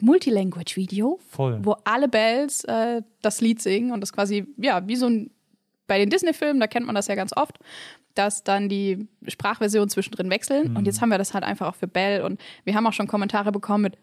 Multilanguage-Video, 0.00 1.18
wo 1.62 1.76
alle 1.84 2.08
Bells 2.08 2.64
äh, 2.64 3.02
das 3.20 3.40
Lied 3.42 3.60
singen 3.60 3.92
und 3.92 4.00
das 4.00 4.12
quasi, 4.14 4.46
ja, 4.56 4.86
wie 4.88 4.96
so 4.96 5.06
ein, 5.06 5.30
bei 5.86 5.98
den 5.98 6.08
Disney-Filmen, 6.08 6.58
da 6.58 6.66
kennt 6.66 6.86
man 6.86 6.94
das 6.94 7.06
ja 7.06 7.14
ganz 7.14 7.36
oft, 7.36 7.58
dass 8.14 8.44
dann 8.44 8.68
die 8.68 9.08
Sprachversionen 9.26 9.90
zwischendrin 9.90 10.30
wechseln. 10.30 10.70
Mhm. 10.70 10.76
Und 10.76 10.86
jetzt 10.86 11.02
haben 11.02 11.10
wir 11.10 11.18
das 11.18 11.34
halt 11.34 11.44
einfach 11.44 11.68
auch 11.68 11.74
für 11.74 11.88
Bell 11.88 12.22
und 12.22 12.40
wir 12.64 12.74
haben 12.74 12.86
auch 12.86 12.92
schon 12.92 13.06
Kommentare 13.06 13.52
bekommen 13.52 13.82
mit, 13.82 13.98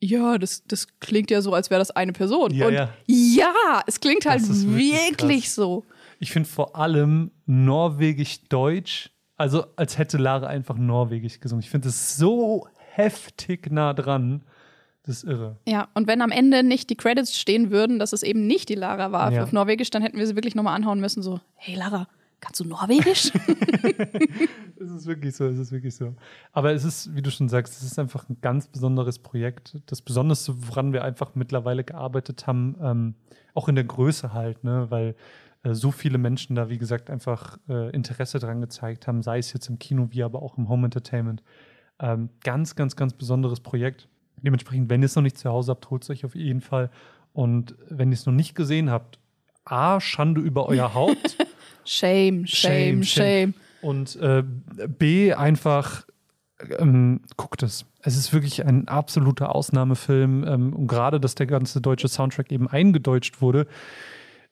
ja, 0.00 0.38
das, 0.38 0.62
das 0.66 0.86
klingt 1.00 1.30
ja 1.30 1.42
so, 1.42 1.52
als 1.54 1.70
wäre 1.70 1.78
das 1.80 1.90
eine 1.90 2.12
Person. 2.12 2.52
Ja, 2.54 2.66
und 2.68 2.74
ja. 2.74 2.88
ja, 3.06 3.82
es 3.86 4.00
klingt 4.00 4.26
halt 4.26 4.42
wirklich 4.42 4.92
wirklich, 5.10 5.50
so. 5.52 5.84
Ich 6.20 6.30
finde 6.32 6.48
vor 6.48 6.76
allem 6.76 7.30
Norwegisch-Deutsch, 7.46 9.10
also 9.36 9.64
als 9.76 9.98
hätte 9.98 10.18
Lara 10.18 10.46
einfach 10.46 10.76
Norwegisch 10.76 11.40
gesungen. 11.40 11.62
Ich 11.62 11.70
finde 11.70 11.88
es 11.88 12.16
so 12.16 12.66
heftig 12.92 13.70
nah 13.70 13.92
dran. 13.94 14.42
Das 15.04 15.18
ist 15.18 15.24
irre. 15.24 15.56
Ja, 15.66 15.88
und 15.94 16.06
wenn 16.06 16.20
am 16.20 16.30
Ende 16.30 16.62
nicht 16.62 16.90
die 16.90 16.96
Credits 16.96 17.38
stehen 17.38 17.70
würden, 17.70 17.98
dass 17.98 18.12
es 18.12 18.22
eben 18.22 18.46
nicht 18.46 18.68
die 18.68 18.74
Lara 18.74 19.10
war 19.10 19.32
Ja. 19.32 19.42
auf 19.42 19.52
Norwegisch, 19.52 19.90
dann 19.90 20.02
hätten 20.02 20.18
wir 20.18 20.26
sie 20.26 20.34
wirklich 20.34 20.54
nochmal 20.54 20.74
anhauen 20.76 21.00
müssen, 21.00 21.22
so, 21.22 21.40
hey 21.54 21.76
Lara, 21.76 22.08
kannst 22.40 22.60
du 22.60 22.64
Norwegisch? 22.64 23.32
Es 24.80 24.90
ist 24.92 25.06
wirklich 25.06 25.34
so, 25.34 25.46
es 25.46 25.58
ist 25.58 25.72
wirklich 25.72 25.94
so. 25.96 26.14
Aber 26.52 26.72
es 26.72 26.84
ist, 26.84 27.14
wie 27.14 27.20
du 27.20 27.32
schon 27.32 27.48
sagst, 27.48 27.74
es 27.76 27.82
ist 27.82 27.98
einfach 27.98 28.28
ein 28.28 28.36
ganz 28.40 28.68
besonderes 28.68 29.18
Projekt. 29.18 29.76
Das 29.86 30.00
Besonderste, 30.00 30.54
woran 30.68 30.92
wir 30.92 31.02
einfach 31.02 31.34
mittlerweile 31.34 31.82
gearbeitet 31.82 32.46
haben, 32.46 32.76
ähm, 32.80 33.14
auch 33.54 33.68
in 33.68 33.74
der 33.74 33.84
Größe 33.84 34.32
halt, 34.32 34.62
ne? 34.62 34.86
weil 34.90 35.16
äh, 35.64 35.74
so 35.74 35.90
viele 35.90 36.18
Menschen 36.18 36.54
da, 36.54 36.68
wie 36.68 36.78
gesagt, 36.78 37.10
einfach 37.10 37.58
äh, 37.68 37.90
Interesse 37.90 38.38
dran 38.38 38.60
gezeigt 38.60 39.08
haben, 39.08 39.22
sei 39.22 39.38
es 39.38 39.52
jetzt 39.52 39.68
im 39.68 39.78
Kino 39.78 40.08
wie 40.10 40.22
aber 40.22 40.42
auch 40.42 40.58
im 40.58 40.68
Home 40.68 40.86
Entertainment. 40.86 41.42
Ähm, 41.98 42.30
ganz, 42.44 42.76
ganz, 42.76 42.94
ganz 42.94 43.14
besonderes 43.14 43.60
Projekt. 43.60 44.08
Dementsprechend, 44.36 44.88
wenn 44.90 45.02
ihr 45.02 45.06
es 45.06 45.16
noch 45.16 45.22
nicht 45.22 45.38
zu 45.38 45.50
Hause 45.50 45.72
habt, 45.72 45.90
holt 45.90 46.04
es 46.04 46.10
euch 46.10 46.24
auf 46.24 46.36
jeden 46.36 46.60
Fall. 46.60 46.90
Und 47.32 47.74
wenn 47.88 48.10
ihr 48.10 48.14
es 48.14 48.26
noch 48.26 48.32
nicht 48.32 48.54
gesehen 48.54 48.90
habt, 48.90 49.18
A, 49.70 50.00
Schande 50.00 50.40
über 50.40 50.66
euer 50.66 50.94
Haupt. 50.94 51.36
shame, 51.84 52.46
shame, 52.46 53.02
Shame, 53.02 53.04
shame. 53.04 53.54
Und 53.80 54.16
äh, 54.16 54.42
B, 54.98 55.32
einfach 55.32 56.04
ähm, 56.78 57.20
guckt 57.36 57.62
es. 57.62 57.84
Es 58.02 58.16
ist 58.16 58.32
wirklich 58.32 58.64
ein 58.64 58.88
absoluter 58.88 59.54
Ausnahmefilm. 59.54 60.44
Ähm, 60.46 60.72
und 60.74 60.86
gerade, 60.88 61.20
dass 61.20 61.34
der 61.34 61.46
ganze 61.46 61.80
deutsche 61.80 62.08
Soundtrack 62.08 62.50
eben 62.50 62.68
eingedeutscht 62.68 63.40
wurde, 63.40 63.66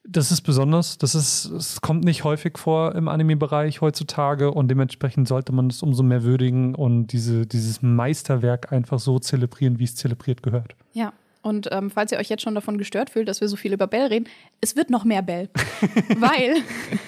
das 0.09 0.31
ist 0.31 0.41
besonders. 0.41 0.97
Das 0.97 1.15
ist, 1.15 1.45
es 1.45 1.81
kommt 1.81 2.05
nicht 2.05 2.23
häufig 2.23 2.57
vor 2.57 2.95
im 2.95 3.09
Anime-Bereich 3.09 3.81
heutzutage 3.81 4.51
und 4.51 4.69
dementsprechend 4.69 5.27
sollte 5.27 5.51
man 5.51 5.67
es 5.67 5.83
umso 5.83 6.01
mehr 6.01 6.23
würdigen 6.23 6.75
und 6.75 7.07
diese, 7.07 7.45
dieses 7.45 7.81
Meisterwerk 7.81 8.71
einfach 8.71 8.99
so 8.99 9.19
zelebrieren, 9.19 9.79
wie 9.79 9.83
es 9.83 9.95
zelebriert 9.95 10.43
gehört. 10.43 10.75
Ja. 10.93 11.11
Und 11.41 11.69
ähm, 11.71 11.89
falls 11.89 12.11
ihr 12.11 12.17
euch 12.17 12.29
jetzt 12.29 12.41
schon 12.43 12.55
davon 12.55 12.77
gestört 12.77 13.09
fühlt, 13.09 13.27
dass 13.27 13.39
wir 13.41 13.47
so 13.47 13.55
viel 13.55 13.71
über 13.73 13.87
Bell 13.87 14.07
reden, 14.07 14.27
es 14.59 14.75
wird 14.75 14.89
noch 14.89 15.05
mehr 15.05 15.21
Bell. 15.21 15.49
Weil, 16.17 16.55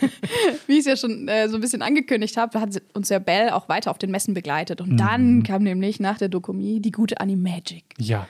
wie 0.68 0.74
ich 0.74 0.80
es 0.80 0.86
ja 0.86 0.96
schon 0.96 1.28
äh, 1.28 1.50
so 1.50 1.56
ein 1.56 1.62
bisschen 1.62 1.82
angekündigt 1.82 2.38
habe, 2.38 2.60
hat 2.62 2.82
uns 2.94 3.10
ja 3.10 3.20
Bell 3.20 3.50
auch 3.50 3.68
weiter 3.70 3.92
auf 3.92 3.98
den 3.98 4.12
Messen 4.12 4.34
begleitet. 4.34 4.82
Und 4.82 4.98
dann 4.98 5.44
kam 5.44 5.64
nämlich 5.64 6.00
nach 6.00 6.18
der 6.18 6.30
Dokumie 6.30 6.80
die 6.80 6.92
gute 6.92 7.20
Animagic. 7.20 7.84
Ja. 7.98 8.28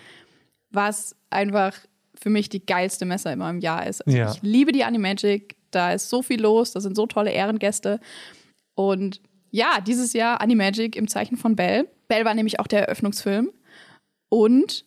was 0.72 1.15
einfach 1.29 1.74
für 2.22 2.29
mich 2.29 2.50
die 2.50 2.65
geilste 2.65 3.06
Messe 3.06 3.32
immer 3.32 3.50
im 3.50 3.60
Jahr 3.60 3.88
ist. 3.88 4.06
Also 4.06 4.18
Ja. 4.18 4.32
ich 4.32 4.41
liebe 4.41 4.72
die 4.72 4.84
Animagic, 4.84 5.56
da 5.72 5.94
ist 5.94 6.10
so 6.10 6.22
viel 6.22 6.41
los, 6.41 6.72
da 6.72 6.82
sind 6.82 6.96
so 6.96 7.06
tolle 7.06 7.32
Ehrengäste. 7.32 8.00
Und 8.75 9.22
ja, 9.51 9.79
dieses 9.82 10.13
Jahr 10.13 10.41
Animagic 10.41 10.96
im 10.96 11.08
Zeichen 11.08 11.38
von 11.38 11.56
Bell. 11.56 11.88
Bell 12.08 12.25
war 12.25 12.34
nämlich 12.34 12.60
auch 12.60 12.68
der 12.68 12.82
Eröffnungsfilm. 12.84 13.51
Und 14.29 14.86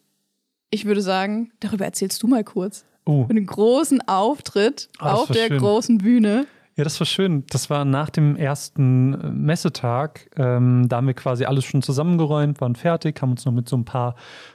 ich 0.72 0.86
würde 0.86 1.02
sagen, 1.02 1.52
darüber 1.60 1.84
erzählst 1.84 2.22
du 2.22 2.26
mal 2.26 2.42
kurz. 2.42 2.84
Oh, 3.04 3.26
Für 3.26 3.34
den 3.34 3.46
großen 3.46 4.00
Auftritt 4.08 4.88
das 4.98 5.12
auf 5.12 5.28
der 5.28 5.46
schön. 5.48 5.58
großen 5.58 5.98
Bühne. 5.98 6.46
Ja, 6.76 6.84
das 6.84 6.98
war 6.98 7.06
schön. 7.06 7.44
Das 7.50 7.68
war 7.68 7.84
nach 7.84 8.08
dem 8.08 8.34
ersten 8.36 9.12
äh, 9.12 9.30
Messetag. 9.30 10.30
Ähm, 10.36 10.88
da 10.88 10.96
haben 10.96 11.06
wir 11.06 11.14
quasi 11.14 11.44
alles 11.44 11.66
schon 11.66 11.82
zusammengeräumt, 11.82 12.60
waren 12.62 12.74
fertig, 12.74 13.20
haben 13.20 13.32
uns 13.32 13.44
noch 13.44 13.52
mit 13.52 13.68
so 13.68 13.76
ein 13.76 13.84
paar 13.84 14.14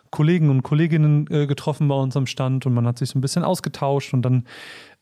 Kollegen 0.10 0.50
und 0.50 0.64
Kolleginnen 0.64 1.28
äh, 1.30 1.46
getroffen 1.46 1.88
bei 1.88 1.96
uns 1.96 2.18
am 2.18 2.26
Stand 2.26 2.66
und 2.66 2.74
man 2.74 2.88
hat 2.88 2.98
sich 2.98 3.10
so 3.10 3.20
ein 3.20 3.22
bisschen 3.22 3.44
ausgetauscht 3.44 4.14
und 4.14 4.24
dann 4.24 4.46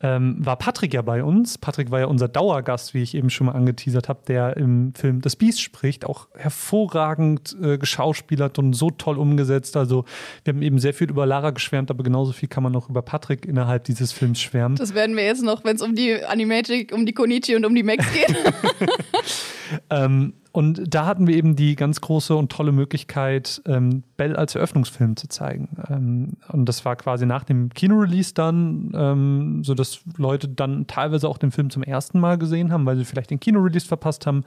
ähm, 0.06 0.36
war 0.38 0.56
Patrick 0.56 0.94
ja 0.94 1.02
bei 1.02 1.24
uns. 1.24 1.58
Patrick 1.58 1.90
war 1.90 2.00
ja 2.00 2.06
unser 2.06 2.28
Dauergast, 2.28 2.94
wie 2.94 3.02
ich 3.02 3.16
eben 3.16 3.32
schon 3.32 3.48
mal 3.48 3.54
angeteasert 3.54 4.08
habe, 4.08 4.20
der 4.28 4.56
im 4.56 4.94
Film 4.94 5.22
Das 5.22 5.36
Biest 5.36 5.62
spricht, 5.62 6.06
auch 6.06 6.28
hervorragend 6.36 7.58
äh, 7.60 7.80
geschauspielert 7.80 8.60
und 8.60 8.74
so 8.74 8.92
toll 8.92 9.18
umgesetzt. 9.18 9.76
Also 9.76 10.06
wir 10.44 10.54
haben 10.54 10.62
eben 10.62 10.78
sehr 10.78 10.94
viel 10.94 11.10
über 11.10 11.26
Lara 11.26 11.50
geschwärmt, 11.50 11.90
aber 11.90 12.04
genauso 12.04 12.34
viel 12.34 12.48
kann 12.48 12.62
man 12.62 12.76
auch 12.76 12.88
über 12.88 13.02
Patrick 13.02 13.46
innerhalb 13.46 13.86
dieses 13.86 14.12
Films 14.12 14.40
schwärmen. 14.40 14.76
Das 14.76 14.94
werden 14.94 15.16
wir 15.16 15.26
jetzt 15.26 15.44
noch, 15.44 15.64
wenn 15.64 15.76
es 15.76 15.82
um 15.82 15.96
die 15.96 16.24
Animagic, 16.24 16.94
um 16.94 17.08
die 17.08 17.14
Konichi 17.14 17.56
und 17.56 17.66
um 17.66 17.74
die 17.74 17.84
Max 17.84 18.06
geht. 18.14 18.36
Ähm, 19.90 20.34
und 20.52 20.82
da 20.88 21.06
hatten 21.06 21.28
wir 21.28 21.36
eben 21.36 21.58
die 21.58 21.76
ganz 21.76 22.00
große 22.00 22.34
und 22.34 22.50
tolle 22.50 22.72
Möglichkeit, 22.72 23.62
ähm, 23.66 24.04
Bell 24.16 24.38
als 24.38 24.56
Eröffnungsfilm 24.56 25.18
zu 25.18 25.28
zeigen. 25.28 25.68
Ähm, 25.90 26.34
und 26.48 26.66
das 26.70 26.86
war 26.86 26.96
quasi 26.96 27.26
nach 27.26 27.44
dem 27.44 27.70
Kinorelease 27.70 28.34
dann, 28.34 28.94
ähm, 28.96 29.64
sodass 29.66 29.95
Leute 30.18 30.48
dann 30.48 30.88
teilweise 30.88 31.28
auch 31.30 31.38
den 31.38 31.52
Film 31.52 31.70
zum 31.70 31.84
ersten 31.84 32.20
Mal 32.20 32.38
gesehen 32.38 32.72
haben, 32.72 32.86
weil 32.86 32.98
sie 32.98 33.06
vielleicht 33.06 33.30
den 33.30 33.40
Kinorelease 33.40 33.88
verpasst 33.88 34.26
haben. 34.26 34.44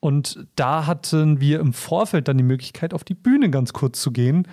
Und 0.00 0.46
da 0.56 0.86
hatten 0.86 1.40
wir 1.40 1.60
im 1.60 1.74
Vorfeld 1.74 2.26
dann 2.28 2.38
die 2.38 2.44
Möglichkeit, 2.44 2.94
auf 2.94 3.04
die 3.04 3.14
Bühne 3.14 3.50
ganz 3.50 3.74
kurz 3.74 4.00
zu 4.00 4.12
gehen, 4.12 4.48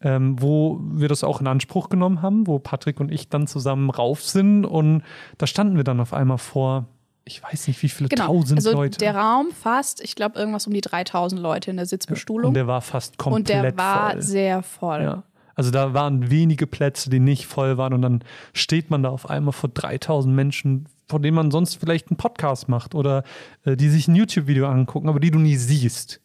ähm, 0.00 0.40
wo 0.40 0.80
wir 0.92 1.08
das 1.08 1.24
auch 1.24 1.40
in 1.40 1.48
Anspruch 1.48 1.88
genommen 1.88 2.22
haben, 2.22 2.46
wo 2.46 2.60
Patrick 2.60 3.00
und 3.00 3.10
ich 3.10 3.28
dann 3.28 3.48
zusammen 3.48 3.90
rauf 3.90 4.22
sind. 4.22 4.64
Und 4.64 5.02
da 5.38 5.48
standen 5.48 5.76
wir 5.76 5.84
dann 5.84 5.98
auf 6.00 6.12
einmal 6.12 6.38
vor 6.38 6.86
ich 7.24 7.42
weiß 7.42 7.68
nicht, 7.68 7.80
wie 7.82 7.88
viele 7.88 8.08
Genau. 8.08 8.26
tausend 8.26 8.58
also 8.58 8.72
Leute. 8.72 8.98
der 8.98 9.14
Raum 9.14 9.52
fasst, 9.52 10.02
ich 10.02 10.16
glaube, 10.16 10.38
irgendwas 10.38 10.66
um 10.66 10.72
die 10.72 10.80
3000 10.80 11.40
Leute 11.40 11.70
in 11.70 11.76
der 11.76 11.86
Sitzbestuhlung. 11.86 12.48
und 12.48 12.54
der 12.54 12.66
war 12.66 12.80
fast 12.80 13.16
komplett 13.16 13.38
Und 13.38 13.48
der 13.64 13.76
war 13.76 14.10
voll. 14.10 14.22
sehr 14.22 14.62
voll. 14.62 15.02
Ja. 15.02 15.22
Also 15.54 15.70
da 15.70 15.94
waren 15.94 16.30
wenige 16.30 16.66
Plätze, 16.66 17.10
die 17.10 17.20
nicht 17.20 17.46
voll 17.46 17.76
waren 17.76 17.92
und 17.92 18.02
dann 18.02 18.24
steht 18.52 18.90
man 18.90 19.02
da 19.02 19.10
auf 19.10 19.28
einmal 19.28 19.52
vor 19.52 19.70
3000 19.70 20.34
Menschen, 20.34 20.86
vor 21.08 21.20
denen 21.20 21.34
man 21.34 21.50
sonst 21.50 21.76
vielleicht 21.76 22.10
einen 22.10 22.16
Podcast 22.16 22.68
macht 22.68 22.94
oder 22.94 23.24
äh, 23.64 23.76
die 23.76 23.88
sich 23.88 24.08
ein 24.08 24.14
YouTube-Video 24.14 24.66
angucken, 24.66 25.08
aber 25.08 25.20
die 25.20 25.30
du 25.30 25.38
nie 25.38 25.56
siehst. 25.56 26.20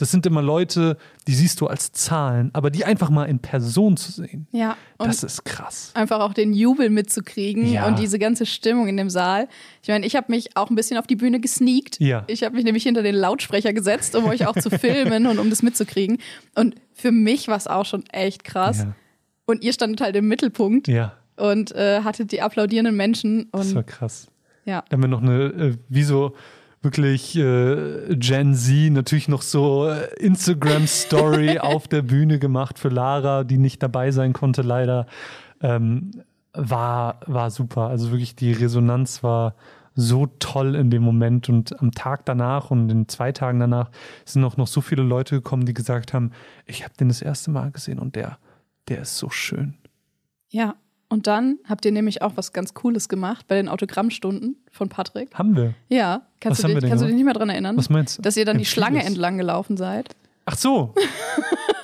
Das 0.00 0.10
sind 0.10 0.24
immer 0.24 0.40
Leute, 0.40 0.96
die 1.28 1.34
siehst 1.34 1.60
du 1.60 1.66
als 1.66 1.92
Zahlen, 1.92 2.48
aber 2.54 2.70
die 2.70 2.86
einfach 2.86 3.10
mal 3.10 3.26
in 3.26 3.38
Person 3.38 3.98
zu 3.98 4.10
sehen, 4.10 4.46
Ja, 4.50 4.76
und 4.96 5.08
das 5.08 5.22
ist 5.22 5.44
krass. 5.44 5.90
einfach 5.94 6.20
auch 6.20 6.32
den 6.32 6.54
Jubel 6.54 6.88
mitzukriegen 6.88 7.70
Ja. 7.70 7.86
und 7.86 7.98
diese 7.98 8.18
ganze 8.18 8.46
Stimmung 8.46 8.88
in 8.88 8.96
dem 8.96 9.10
Saal. 9.10 9.46
Ich 9.82 9.88
meine, 9.88 10.06
ich 10.06 10.16
habe 10.16 10.26
mich 10.32 10.56
auch 10.56 10.70
ein 10.70 10.74
bisschen 10.74 10.96
auf 10.96 11.06
die 11.06 11.16
Bühne 11.16 11.38
gesneakt. 11.38 12.00
Ja. 12.00 12.24
Ich 12.28 12.42
habe 12.42 12.56
mich 12.56 12.64
nämlich 12.64 12.82
hinter 12.82 13.02
den 13.02 13.14
Lautsprecher 13.14 13.74
gesetzt, 13.74 14.16
um 14.16 14.24
euch 14.24 14.46
auch 14.46 14.54
zu 14.58 14.70
filmen 14.70 15.26
und 15.26 15.38
um 15.38 15.50
das 15.50 15.62
mitzukriegen. 15.62 16.16
Und 16.54 16.76
für 16.94 17.12
mich 17.12 17.48
war 17.48 17.58
es 17.58 17.66
auch 17.66 17.84
schon 17.84 18.06
echt 18.06 18.42
krass. 18.42 18.78
Ja. 18.78 18.94
Und 19.44 19.62
ihr 19.62 19.74
standet 19.74 20.00
halt 20.00 20.16
im 20.16 20.28
Mittelpunkt 20.28 20.88
Ja, 20.88 21.12
und 21.36 21.72
äh, 21.72 22.00
hattet 22.04 22.32
die 22.32 22.40
applaudierenden 22.40 22.96
Menschen. 22.96 23.48
das 23.52 23.74
war 23.74 23.80
Und 23.82 23.86
krass. 23.86 24.28
ja, 24.64 24.82
Da 24.88 24.94
haben 24.94 25.02
wir 25.02 25.08
noch 25.08 25.20
eine, 25.22 25.42
äh, 25.44 25.76
wie 25.90 26.04
so 26.04 26.34
wirklich 26.82 27.36
äh, 27.36 28.16
Gen 28.16 28.54
Z, 28.54 28.92
natürlich 28.92 29.28
noch 29.28 29.42
so 29.42 29.88
äh, 29.88 30.14
Instagram-Story 30.18 31.58
auf 31.60 31.88
der 31.88 32.02
Bühne 32.02 32.38
gemacht 32.38 32.78
für 32.78 32.88
Lara, 32.88 33.44
die 33.44 33.58
nicht 33.58 33.82
dabei 33.82 34.10
sein 34.10 34.32
konnte, 34.32 34.62
leider. 34.62 35.06
Ähm, 35.60 36.10
war, 36.52 37.20
war 37.26 37.50
super. 37.50 37.88
Also 37.88 38.10
wirklich 38.10 38.34
die 38.34 38.52
Resonanz 38.52 39.22
war 39.22 39.54
so 39.94 40.26
toll 40.38 40.74
in 40.74 40.90
dem 40.90 41.02
Moment 41.02 41.48
und 41.48 41.78
am 41.80 41.92
Tag 41.92 42.24
danach 42.24 42.70
und 42.70 42.90
in 42.90 43.08
zwei 43.08 43.32
Tagen 43.32 43.60
danach 43.60 43.90
sind 44.24 44.44
auch 44.44 44.56
noch 44.56 44.66
so 44.66 44.80
viele 44.80 45.02
Leute 45.02 45.36
gekommen, 45.36 45.66
die 45.66 45.74
gesagt 45.74 46.14
haben, 46.14 46.32
ich 46.64 46.84
habe 46.84 46.94
den 46.98 47.08
das 47.08 47.22
erste 47.22 47.50
Mal 47.50 47.70
gesehen 47.70 47.98
und 47.98 48.16
der, 48.16 48.38
der 48.88 49.02
ist 49.02 49.16
so 49.18 49.30
schön. 49.30 49.74
ja. 50.48 50.74
Und 51.10 51.26
dann 51.26 51.58
habt 51.68 51.84
ihr 51.84 51.92
nämlich 51.92 52.22
auch 52.22 52.32
was 52.36 52.52
ganz 52.52 52.72
Cooles 52.72 53.08
gemacht 53.08 53.46
bei 53.48 53.56
den 53.56 53.68
Autogrammstunden 53.68 54.56
von 54.70 54.88
Patrick. 54.88 55.34
Haben 55.34 55.56
wir. 55.56 55.74
Ja, 55.88 56.22
kannst, 56.40 56.62
Was 56.62 56.66
du, 56.66 56.74
haben 56.74 56.80
dich, 56.80 56.88
kannst 56.88 57.02
du 57.02 57.06
dich 57.08 57.16
nicht 57.16 57.24
mehr 57.24 57.34
dran 57.34 57.50
erinnern? 57.50 57.76
Was 57.76 57.90
meinst 57.90 58.18
du? 58.18 58.22
Dass 58.22 58.36
ihr 58.36 58.44
dann 58.44 58.56
die 58.56 58.62
Empfiehl 58.62 58.72
Schlange 58.74 59.00
es. 59.00 59.06
entlang 59.06 59.36
gelaufen 59.36 59.76
seid. 59.76 60.14
Ach 60.46 60.56
so, 60.56 60.94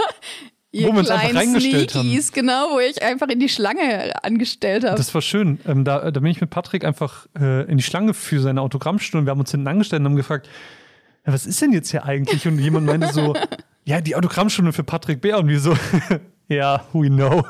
Ihr 0.76 0.88
Wo 0.88 0.92
wir 0.92 0.98
uns 0.98 1.10
einfach 1.10 1.34
reingestellt 1.34 1.94
haben. 1.94 2.02
Sneakies, 2.02 2.32
genau, 2.32 2.68
wo 2.72 2.80
ich 2.80 3.02
einfach 3.02 3.28
in 3.28 3.40
die 3.40 3.48
Schlange 3.48 4.12
angestellt 4.22 4.84
habe. 4.84 4.96
Das 4.96 5.14
war 5.14 5.22
schön. 5.22 5.58
Ähm, 5.66 5.84
da, 5.84 6.10
da 6.10 6.20
bin 6.20 6.30
ich 6.30 6.40
mit 6.40 6.50
Patrick 6.50 6.84
einfach 6.84 7.26
äh, 7.38 7.62
in 7.70 7.78
die 7.78 7.82
Schlange 7.82 8.12
für 8.12 8.40
seine 8.40 8.60
Autogrammstunde. 8.60 9.26
Wir 9.26 9.30
haben 9.30 9.40
uns 9.40 9.50
hinten 9.50 9.68
angestellt 9.68 10.00
und 10.00 10.06
haben 10.06 10.16
gefragt, 10.16 10.50
ja, 11.26 11.32
was 11.32 11.46
ist 11.46 11.62
denn 11.62 11.72
jetzt 11.72 11.90
hier 11.90 12.04
eigentlich? 12.04 12.46
Und 12.46 12.58
jemand 12.58 12.84
meinte 12.84 13.10
so, 13.10 13.34
ja, 13.84 14.02
die 14.02 14.16
Autogrammstunde 14.16 14.74
für 14.74 14.84
Patrick 14.84 15.22
Bär. 15.22 15.38
Und 15.38 15.48
wir 15.48 15.60
so, 15.60 15.74
ja, 16.48 16.84
we 16.92 17.08
know. 17.08 17.42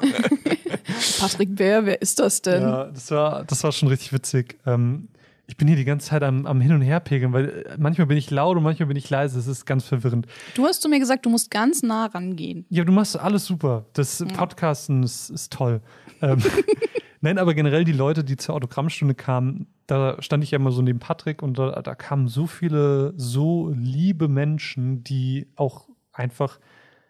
Patrick 1.30 1.56
Bär, 1.56 1.86
wer 1.86 2.02
ist 2.02 2.18
das 2.18 2.42
denn? 2.42 2.62
Ja, 2.62 2.84
das 2.86 3.10
war, 3.10 3.44
das 3.44 3.62
war 3.64 3.72
schon 3.72 3.88
richtig 3.88 4.12
witzig. 4.12 4.58
Ähm, 4.66 5.08
ich 5.48 5.56
bin 5.56 5.68
hier 5.68 5.76
die 5.76 5.84
ganze 5.84 6.08
Zeit 6.08 6.22
am, 6.22 6.46
am 6.46 6.60
Hin- 6.60 6.72
und 6.72 6.82
Herpegeln, 6.82 7.32
weil 7.32 7.48
äh, 7.48 7.76
manchmal 7.78 8.06
bin 8.06 8.16
ich 8.16 8.30
laut 8.30 8.56
und 8.56 8.62
manchmal 8.62 8.88
bin 8.88 8.96
ich 8.96 9.08
leise. 9.08 9.38
Es 9.38 9.46
ist 9.46 9.64
ganz 9.64 9.84
verwirrend. 9.84 10.26
Du 10.54 10.64
hast 10.64 10.82
zu 10.82 10.88
mir 10.88 10.98
gesagt, 10.98 11.24
du 11.24 11.30
musst 11.30 11.50
ganz 11.50 11.82
nah 11.82 12.06
rangehen. 12.06 12.66
Ja, 12.68 12.84
du 12.84 12.92
machst 12.92 13.18
alles 13.18 13.44
super. 13.46 13.86
Das 13.92 14.24
Podcasten 14.36 15.02
ist, 15.02 15.30
ist 15.30 15.52
toll. 15.52 15.80
Ähm, 16.20 16.42
Nein, 17.20 17.38
aber 17.38 17.54
generell 17.54 17.84
die 17.84 17.92
Leute, 17.92 18.24
die 18.24 18.36
zur 18.36 18.54
Autogrammstunde 18.54 19.14
kamen, 19.14 19.66
da 19.86 20.20
stand 20.20 20.44
ich 20.44 20.50
ja 20.50 20.56
immer 20.56 20.72
so 20.72 20.82
neben 20.82 20.98
Patrick 20.98 21.42
und 21.42 21.58
da, 21.58 21.82
da 21.82 21.94
kamen 21.94 22.28
so 22.28 22.46
viele, 22.46 23.14
so 23.16 23.72
liebe 23.74 24.28
Menschen, 24.28 25.02
die 25.02 25.48
auch 25.56 25.88
einfach, 26.12 26.58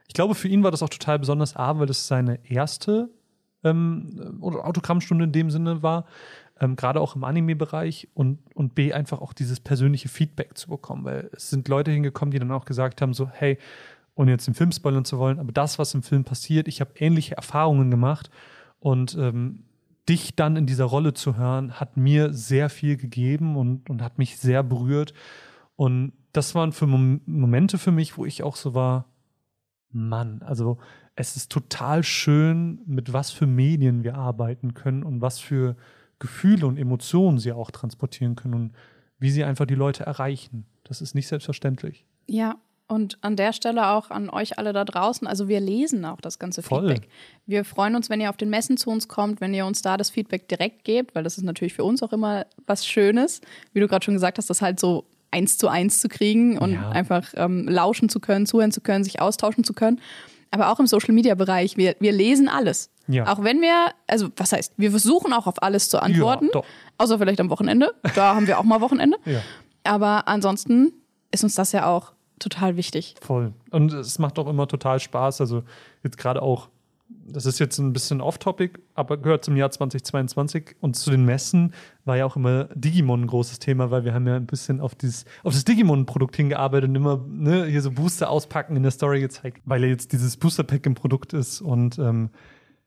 ich 0.07 0.15
glaube, 0.15 0.35
für 0.35 0.49
ihn 0.49 0.63
war 0.63 0.71
das 0.71 0.83
auch 0.83 0.89
total 0.89 1.19
besonders, 1.19 1.57
A, 1.57 1.79
weil 1.79 1.87
das 1.87 2.07
seine 2.07 2.39
erste 2.49 3.11
ähm, 3.67 4.39
oder 4.41 4.65
Autogrammstunde 4.65 5.25
in 5.25 5.33
dem 5.33 5.51
Sinne 5.51 5.83
war, 5.83 6.07
ähm, 6.61 6.77
gerade 6.77 7.01
auch 7.01 7.17
im 7.17 7.25
Anime-Bereich 7.25 8.09
und, 8.15 8.39
und 8.55 8.75
B, 8.75 8.93
einfach 8.93 9.21
auch 9.21 9.33
dieses 9.33 9.61
persönliche 9.61 10.09
Feedback 10.09 10.57
zu 10.57 10.69
bekommen, 10.69 11.05
weil 11.05 11.31
es 11.33 11.51
sind 11.51 11.69
Leute 11.69 11.91
hingekommen, 11.91 12.31
die 12.31 12.39
dann 12.39 12.51
auch 12.53 12.65
gesagt 12.65 13.03
haben, 13.03 13.15
so, 13.15 13.29
hey, 13.29 13.59
ohne 14.15 14.31
jetzt 14.31 14.47
den 14.47 14.55
Film 14.55 14.73
spoilern 14.73 15.05
zu 15.05 15.19
wollen, 15.19 15.39
aber 15.39 15.53
das, 15.53 15.79
was 15.79 15.93
im 15.95 16.03
Film 16.03 16.25
passiert, 16.25 16.69
ich 16.69 16.81
habe 16.81 16.93
ähnliche 16.97 17.37
Erfahrungen 17.37 17.91
gemacht 17.91 18.31
und 18.81 19.17
ähm, 19.19 19.65
dich 20.09 20.37
dann 20.37 20.57
in 20.57 20.67
dieser 20.67 20.85
Rolle 20.85 21.13
zu 21.13 21.37
hören, 21.37 21.79
hat 21.79 21.97
mir 21.97 22.33
sehr 22.33 22.71
viel 22.71 22.97
gegeben 22.97 23.57
und, 23.57 23.91
und 23.91 24.03
hat 24.03 24.19
mich 24.19 24.39
sehr 24.39 24.63
berührt. 24.63 25.13
Und 25.75 26.13
das 26.33 26.55
waren 26.55 26.73
für 26.73 26.87
Mom 26.87 27.21
Momente 27.27 27.77
für 27.77 27.93
mich, 27.93 28.17
wo 28.17 28.25
ich 28.25 28.43
auch 28.43 28.57
so 28.57 28.73
war, 28.73 29.07
Mann, 29.91 30.43
also 30.43 30.79
es 31.17 31.37
ist 31.37 31.51
total 31.51 32.03
schön, 32.05 32.81
mit 32.87 33.13
was 33.13 33.31
für 33.31 33.47
Medien 33.47 34.05
wir 34.05 34.15
arbeiten 34.17 34.75
können 34.75 35.03
und 35.03 35.21
was 35.23 35.39
für 35.39 35.77
Gefühle 36.19 36.67
und 36.67 36.77
Emotionen 36.79 37.39
sie 37.39 37.53
auch 37.53 37.71
transportieren 37.71 38.37
können 38.37 38.55
und 38.55 38.73
wie 39.19 39.31
sie 39.31 39.45
einfach 39.45 39.67
die 39.67 39.75
Leute 39.75 40.05
erreichen. 40.05 40.67
Das 40.85 41.01
ist 41.01 41.15
nicht 41.15 41.27
selbstverständlich. 41.29 42.05
Ja, 42.27 42.57
und 42.89 43.19
an 43.23 43.35
der 43.35 43.53
Stelle 43.53 43.89
auch 43.89 44.11
an 44.11 44.31
euch 44.31 44.59
alle 44.59 44.73
da 44.73 44.85
draußen. 44.85 45.27
Also 45.27 45.49
wir 45.49 45.59
lesen 45.59 46.05
auch 46.05 46.21
das 46.21 46.39
ganze 46.39 46.63
Voll. 46.63 46.89
Feedback. 46.89 47.09
Wir 47.47 47.65
freuen 47.65 47.97
uns, 47.97 48.09
wenn 48.11 48.21
ihr 48.21 48.31
auf 48.31 48.37
den 48.37 48.51
Messen 48.51 48.77
zu 48.77 48.91
uns 48.91 49.09
kommt, 49.09 49.41
wenn 49.41 49.53
ihr 49.55 49.67
uns 49.67 49.83
da 49.83 49.97
das 49.97 50.11
Feedback 50.11 50.49
direkt 50.49 50.85
gebt, 50.85 51.15
weil 51.15 51.25
das 51.25 51.37
ist 51.39 51.45
natürlich 51.45 51.75
für 51.75 51.83
uns 51.83 52.03
auch 52.03 52.13
immer 52.13 52.47
was 52.67 52.87
Schönes. 52.87 53.41
Wie 53.73 53.81
du 53.81 53.89
gerade 53.89 54.05
schon 54.05 54.15
gesagt 54.15 54.39
hast, 54.39 54.49
das 54.51 54.63
halt 54.63 54.79
so 54.79 55.05
eins 55.33 55.59
zu 55.59 55.69
eins 55.69 55.99
zu 55.99 56.09
kriegen 56.09 56.59
und 56.59 56.75
Ja. 56.75 56.91
einfach 56.91 57.33
ähm, 57.35 57.67
lauschen 57.67 58.09
zu 58.09 58.21
können, 58.21 58.47
zuhören 58.47 58.71
zu 58.71 58.81
können, 58.81 59.03
sich 59.03 59.21
austauschen 59.21 59.65
zu 59.65 59.73
können. 59.73 60.01
Aber 60.51 60.73
auch 60.73 60.81
im 60.81 60.87
Social-Media-Bereich, 60.87 61.77
wir, 61.77 61.97
wir 62.01 62.13
lesen 62.13 62.49
alles. 62.49 62.91
Ja. 63.09 63.33
Auch 63.33 63.43
wenn 63.43 63.61
wir, 63.61 63.93
also 64.07 64.29
was 64.37 64.53
heißt, 64.53 64.75
wir 64.77 64.91
versuchen 64.91 65.33
auch 65.33 65.47
auf 65.47 65.63
alles 65.63 65.89
zu 65.89 66.01
antworten. 66.03 66.49
doch. 66.53 66.65
Außer 66.99 67.19
vielleicht 67.19 67.41
am 67.41 67.51
Wochenende. 67.51 67.95
Da 68.15 68.35
haben 68.35 68.47
wir 68.47 68.59
auch 68.59 68.65
mal 68.65 68.81
Wochenende. 68.81 69.19
Ja. 69.25 69.41
Aber 69.85 70.27
ansonsten 70.29 70.93
ist 71.31 71.45
uns 71.45 71.55
das 71.55 71.73
ja 71.73 71.87
auch 71.87 72.13
total 72.39 72.77
wichtig. 72.77 73.15
Voll. 73.21 73.53
Und 73.71 73.93
es 73.93 74.19
macht 74.19 74.39
auch 74.39 74.49
immer 74.49 74.67
total 74.67 75.01
Spaß. 75.01 75.41
Also 75.41 75.63
jetzt 76.03 76.19
gerade 76.19 76.43
auch, 76.43 76.69
das 77.09 77.47
ist 77.47 77.59
jetzt 77.59 77.79
ein 77.79 77.93
bisschen 77.93 78.21
off-topic, 78.21 78.81
aber 78.95 79.17
gehört 79.17 79.45
zum 79.45 79.57
Jahr 79.57 79.71
2022 79.71 80.77
und 80.81 80.97
zu 80.97 81.11
den 81.11 81.25
Messen 81.25 81.73
war 82.05 82.17
ja 82.17 82.25
auch 82.25 82.37
immer 82.37 82.65
Digimon 82.75 83.23
ein 83.23 83.27
großes 83.27 83.59
Thema, 83.59 83.91
weil 83.91 84.05
wir 84.05 84.15
haben 84.15 84.27
ja 84.27 84.37
ein 84.37 84.47
bisschen 84.47 84.81
auf, 84.81 84.95
dieses, 84.95 85.25
auf 85.43 85.53
das 85.53 85.65
Digimon-Produkt 85.65 86.37
hingearbeitet 86.37 86.89
und 86.89 86.97
immer 86.97 87.25
ne, 87.29 87.67
hier 87.67 87.83
so 87.83 87.91
Booster 87.91 88.31
auspacken 88.31 88.77
in 88.77 88.83
der 88.83 88.93
Story 88.93 89.21
gezeigt, 89.21 89.61
weil 89.65 89.83
ja 89.83 89.89
jetzt 89.89 90.13
dieses 90.13 90.37
Booster-Pack 90.37 90.87
im 90.87 90.95
Produkt 90.95 91.33
ist. 91.33 91.61
Und 91.61 91.99
ähm, 91.99 92.31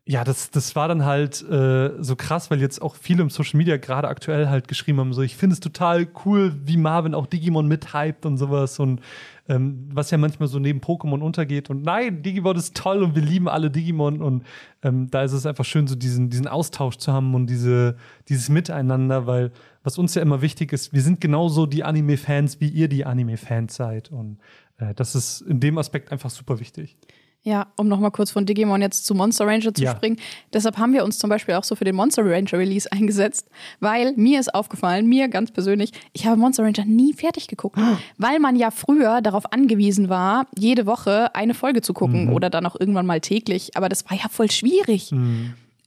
ja, 0.10 0.24
das, 0.24 0.50
das 0.50 0.76
war 0.76 0.88
dann 0.88 1.06
halt 1.06 1.48
äh, 1.48 1.92
so 2.00 2.16
krass, 2.16 2.50
weil 2.50 2.60
jetzt 2.60 2.82
auch 2.82 2.96
viele 2.96 3.22
im 3.22 3.30
Social 3.30 3.60
Media 3.60 3.78
gerade 3.78 4.08
aktuell 4.08 4.50
halt 4.50 4.68
geschrieben 4.68 5.00
haben, 5.00 5.14
so 5.14 5.22
ich 5.22 5.36
finde 5.36 5.54
es 5.54 5.60
total 5.60 6.08
cool, 6.26 6.56
wie 6.66 6.78
Marvin 6.78 7.14
auch 7.14 7.28
Digimon 7.28 7.68
mithypt 7.68 8.26
und 8.26 8.38
sowas 8.38 8.80
und 8.80 9.02
ähm, 9.48 9.88
was 9.94 10.10
ja 10.10 10.18
manchmal 10.18 10.48
so 10.48 10.58
neben 10.58 10.80
Pokémon 10.80 11.20
untergeht 11.22 11.70
und 11.70 11.84
nein, 11.84 12.24
Digimon 12.24 12.56
ist 12.56 12.76
toll 12.76 13.04
und 13.04 13.14
wir 13.14 13.22
lieben 13.22 13.48
alle 13.48 13.70
Digimon 13.70 14.20
und 14.20 14.46
ähm, 14.82 15.12
da 15.12 15.22
ist 15.22 15.34
es 15.34 15.46
einfach 15.46 15.64
schön, 15.64 15.86
so 15.86 15.94
diesen, 15.94 16.32
diesen 16.32 16.48
Austausch 16.48 16.98
zu 16.98 17.14
haben 17.14 17.36
und 17.36 17.46
diese, 17.46 17.96
dieses 18.30 18.50
Miteinander, 18.50 19.28
weil 19.28 19.52
was 19.84 20.00
uns 20.00 20.16
ja 20.16 20.24
immer 20.24 20.42
wichtig 20.42 20.74
ist, 20.74 20.92
wir 20.92 21.04
sind 21.04 21.22
genauso 21.22 21.68
die 21.68 21.84
Anime-Fans, 21.84 22.60
wie 22.60 22.70
ihr 22.70 22.88
die 22.88 23.06
Anime-Fans 23.06 23.76
seid 23.76 24.10
und 24.10 24.40
äh, 24.80 24.96
das 24.96 25.14
ist 25.14 25.42
in 25.42 25.60
dem 25.60 25.78
Aspekt 25.78 26.12
einfach 26.12 26.32
super 26.32 26.60
wichtig. 26.60 26.98
Ja, 27.44 27.68
um 27.78 27.88
nochmal 27.88 28.12
kurz 28.12 28.32
von 28.32 28.46
Digimon 28.46 28.82
jetzt 28.82 29.06
zu 29.06 29.16
Monster 29.16 29.48
Ranger 29.48 29.74
zu 29.74 29.82
Ja. 29.82 29.96
springen. 29.96 30.18
Deshalb 30.52 30.78
haben 30.78 30.92
wir 30.92 31.06
uns 31.06 31.20
zum 31.20 31.30
Beispiel 31.30 31.56
auch 31.56 31.64
so 31.64 31.76
für 31.76 31.86
den 31.86 31.96
Monster 31.96 32.24
Ranger 32.26 32.54
Release 32.60 32.92
eingesetzt, 32.92 33.48
weil 33.80 34.12
mir 34.18 34.42
ist 34.42 34.54
aufgefallen, 34.54 35.08
mir 35.08 35.30
ganz 35.30 35.50
persönlich, 35.52 35.92
ich 36.12 36.28
habe 36.28 36.36
Monster 36.36 36.64
Ranger 36.64 36.84
nie 36.86 37.14
fertig 37.14 37.48
geguckt, 37.48 37.80
weil 38.18 38.40
man 38.40 38.58
ja 38.58 38.72
früher 38.72 39.22
darauf 39.22 39.54
angewiesen 39.54 40.10
war, 40.10 40.48
jede 40.58 40.86
Woche 40.86 41.34
eine 41.34 41.54
Folge 41.54 41.82
zu 41.82 41.94
gucken 41.94 42.30
oder 42.34 42.50
dann 42.50 42.66
auch 42.66 42.76
irgendwann 42.78 43.06
mal 43.06 43.22
täglich. 43.22 43.72
Aber 43.78 43.88
das 43.88 44.04
war 44.10 44.18
ja 44.18 44.28
voll 44.30 44.52
schwierig. 44.52 45.12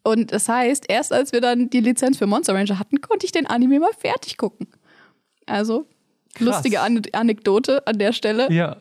Und 0.04 0.32
das 0.32 0.48
heißt, 0.48 0.86
erst 0.88 1.12
als 1.12 1.32
wir 1.32 1.42
dann 1.42 1.68
die 1.68 1.80
Lizenz 1.80 2.16
für 2.16 2.26
Monster 2.26 2.54
Ranger 2.54 2.78
hatten, 2.78 3.02
konnte 3.02 3.26
ich 3.26 3.30
den 3.32 3.46
Anime 3.46 3.78
mal 3.78 3.92
fertig 3.98 4.38
gucken. 4.38 4.68
Also, 5.46 5.86
Krass. 6.34 6.46
lustige 6.46 6.80
An 6.80 7.02
Anekdote 7.12 7.86
an 7.86 7.98
der 7.98 8.12
Stelle. 8.14 8.50
Ja, 8.50 8.78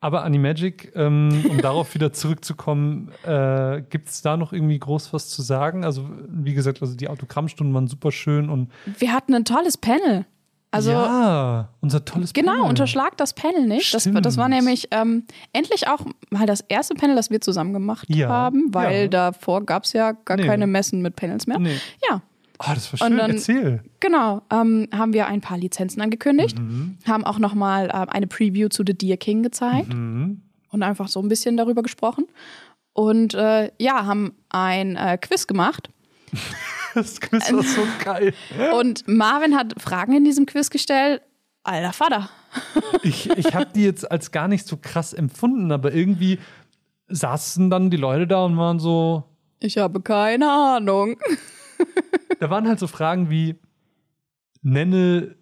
aber 0.00 0.22
Animagic, 0.24 0.92
ähm, 0.94 1.44
um 1.50 1.58
darauf 1.62 1.94
wieder 1.94 2.12
zurückzukommen, 2.12 3.10
äh, 3.24 3.82
gibt 3.90 4.08
es 4.08 4.22
da 4.22 4.36
noch 4.36 4.52
irgendwie 4.52 4.78
groß 4.78 5.12
was 5.12 5.28
zu 5.28 5.42
sagen? 5.42 5.84
Also, 5.84 6.08
wie 6.28 6.54
gesagt, 6.54 6.80
also 6.82 6.94
die 6.96 7.08
Autogrammstunden 7.08 7.74
waren 7.74 7.88
super 7.88 8.12
schön 8.12 8.48
und 8.50 8.70
Wir 8.98 9.12
hatten 9.12 9.34
ein 9.34 9.44
tolles 9.44 9.76
Panel. 9.76 10.24
Also, 10.70 10.90
ja, 10.90 11.70
unser 11.80 12.04
tolles 12.04 12.34
Genau, 12.34 12.52
Panel. 12.52 12.68
unterschlag 12.68 13.16
das 13.16 13.32
Panel 13.32 13.66
nicht. 13.66 13.94
Das, 13.94 14.06
das 14.22 14.36
war 14.36 14.50
nämlich 14.50 14.88
ähm, 14.90 15.24
endlich 15.54 15.88
auch 15.88 16.00
mal 16.30 16.44
das 16.46 16.60
erste 16.60 16.94
Panel, 16.94 17.16
das 17.16 17.30
wir 17.30 17.40
zusammen 17.40 17.72
gemacht 17.72 18.06
Ja, 18.10 18.28
haben, 18.28 18.72
weil 18.74 19.02
ja. 19.02 19.08
davor 19.08 19.64
gab 19.64 19.84
es 19.84 19.94
ja 19.94 20.12
gar 20.12 20.36
Nee. 20.36 20.44
keine 20.46 20.66
Messen 20.66 21.00
mit 21.00 21.16
Panels 21.16 21.46
mehr. 21.46 21.58
Nee. 21.58 21.76
Ja, 22.08 22.20
Ah, 22.58 22.74
das 22.74 22.92
war 22.92 23.06
Und 23.06 23.12
schön. 23.12 23.18
dann- 23.18 23.30
Erzähl. 23.30 23.82
Genau, 24.00 24.42
ähm, 24.50 24.88
haben 24.92 25.12
wir 25.12 25.26
ein 25.28 25.40
paar 25.40 25.58
Lizenzen 25.58 26.00
angekündigt, 26.02 26.58
Mhm. 26.58 26.98
haben 27.06 27.24
auch 27.24 27.38
nochmal 27.38 27.90
ähm, 27.94 28.08
eine 28.08 28.26
Preview 28.26 28.68
zu 28.68 28.82
The 28.86 28.94
Deer 28.94 29.16
King 29.16 29.42
gezeigt 29.42 29.92
Mhm. 29.92 30.42
und 30.70 30.82
einfach 30.82 31.08
so 31.08 31.20
ein 31.20 31.28
bisschen 31.28 31.56
darüber 31.56 31.82
gesprochen. 31.82 32.24
Und 32.94 33.34
äh, 33.34 33.70
ja, 33.78 34.06
haben 34.06 34.34
ein 34.48 34.96
äh, 34.96 35.18
Quiz 35.20 35.46
gemacht. 35.46 35.88
Das 36.94 37.20
Quiz 37.20 37.52
war 37.52 37.62
so 37.62 37.82
geil. 38.04 38.32
Und 38.76 39.06
Marvin 39.06 39.54
hat 39.56 39.74
Fragen 39.80 40.14
in 40.16 40.24
diesem 40.24 40.46
Quiz 40.46 40.68
gestellt. 40.70 41.22
Alter 41.62 41.92
Vater. 41.92 42.30
Ich, 43.02 43.28
ich 43.30 43.54
habe 43.54 43.66
die 43.74 43.84
jetzt 43.84 44.10
als 44.10 44.32
gar 44.32 44.48
nicht 44.48 44.66
so 44.66 44.78
krass 44.78 45.12
empfunden, 45.12 45.70
aber 45.70 45.92
irgendwie 45.92 46.38
saßen 47.08 47.70
dann 47.70 47.90
die 47.90 47.96
Leute 47.98 48.26
da 48.26 48.44
und 48.44 48.56
waren 48.56 48.80
so. 48.80 49.22
Ich 49.60 49.76
habe 49.78 50.00
keine 50.00 50.50
Ahnung. 50.50 51.16
Da 52.40 52.50
waren 52.50 52.68
halt 52.68 52.78
so 52.78 52.86
Fragen 52.86 53.30
wie: 53.30 53.56
Nenne 54.62 55.34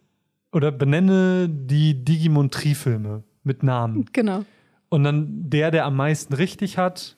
oder 0.52 0.72
benenne 0.72 1.48
die 1.48 2.04
Digimon-Tri-Filme 2.04 3.22
mit 3.42 3.62
Namen. 3.62 4.06
Genau. 4.12 4.44
Und 4.88 5.04
dann 5.04 5.50
der, 5.50 5.70
der 5.70 5.84
am 5.84 5.96
meisten 5.96 6.32
richtig 6.34 6.78
hat, 6.78 7.16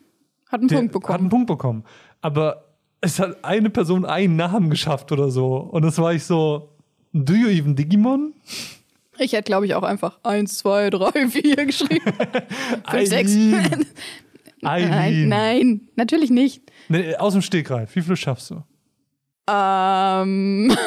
Hat 0.49 0.61
einen 0.61 0.69
der 0.69 0.77
Punkt 0.79 0.95
hat 1.09 1.21
einen 1.21 1.29
bekommen. 1.29 1.31
Punkt 1.31 1.47
bekommen. 1.47 1.85
Aber 2.21 2.65
es 3.01 3.21
hat 3.21 3.45
eine 3.45 3.71
Person 3.71 4.05
einen 4.05 4.37
Namen 4.37 4.71
geschafft 4.71 5.13
oder 5.13 5.31
so. 5.31 5.57
Und 5.57 5.83
das 5.83 5.99
war 5.99 6.13
ich 6.13 6.25
so: 6.25 6.77
Do 7.13 7.35
you 7.35 7.49
even 7.49 7.77
Digimon? 7.77 8.35
Ich 9.21 9.33
hätte, 9.33 9.45
glaube 9.45 9.67
ich, 9.67 9.75
auch 9.75 9.83
einfach 9.83 10.19
1, 10.23 10.59
2, 10.59 10.91
3, 10.91 11.29
4 11.29 11.67
geschrieben. 11.67 12.13
5, 12.89 13.09
6. 13.09 13.33
Eileen. 13.35 13.87
Nein, 15.29 15.29
nein, 15.29 15.89
natürlich 15.95 16.31
nicht. 16.31 16.63
Nee, 16.89 17.15
aus 17.15 17.33
dem 17.33 17.43
Stegreif. 17.43 17.95
Wie 17.95 18.03
viel 18.03 18.17
schaffst 18.17 18.51
du? 18.51 18.63
Ähm, 19.49 20.77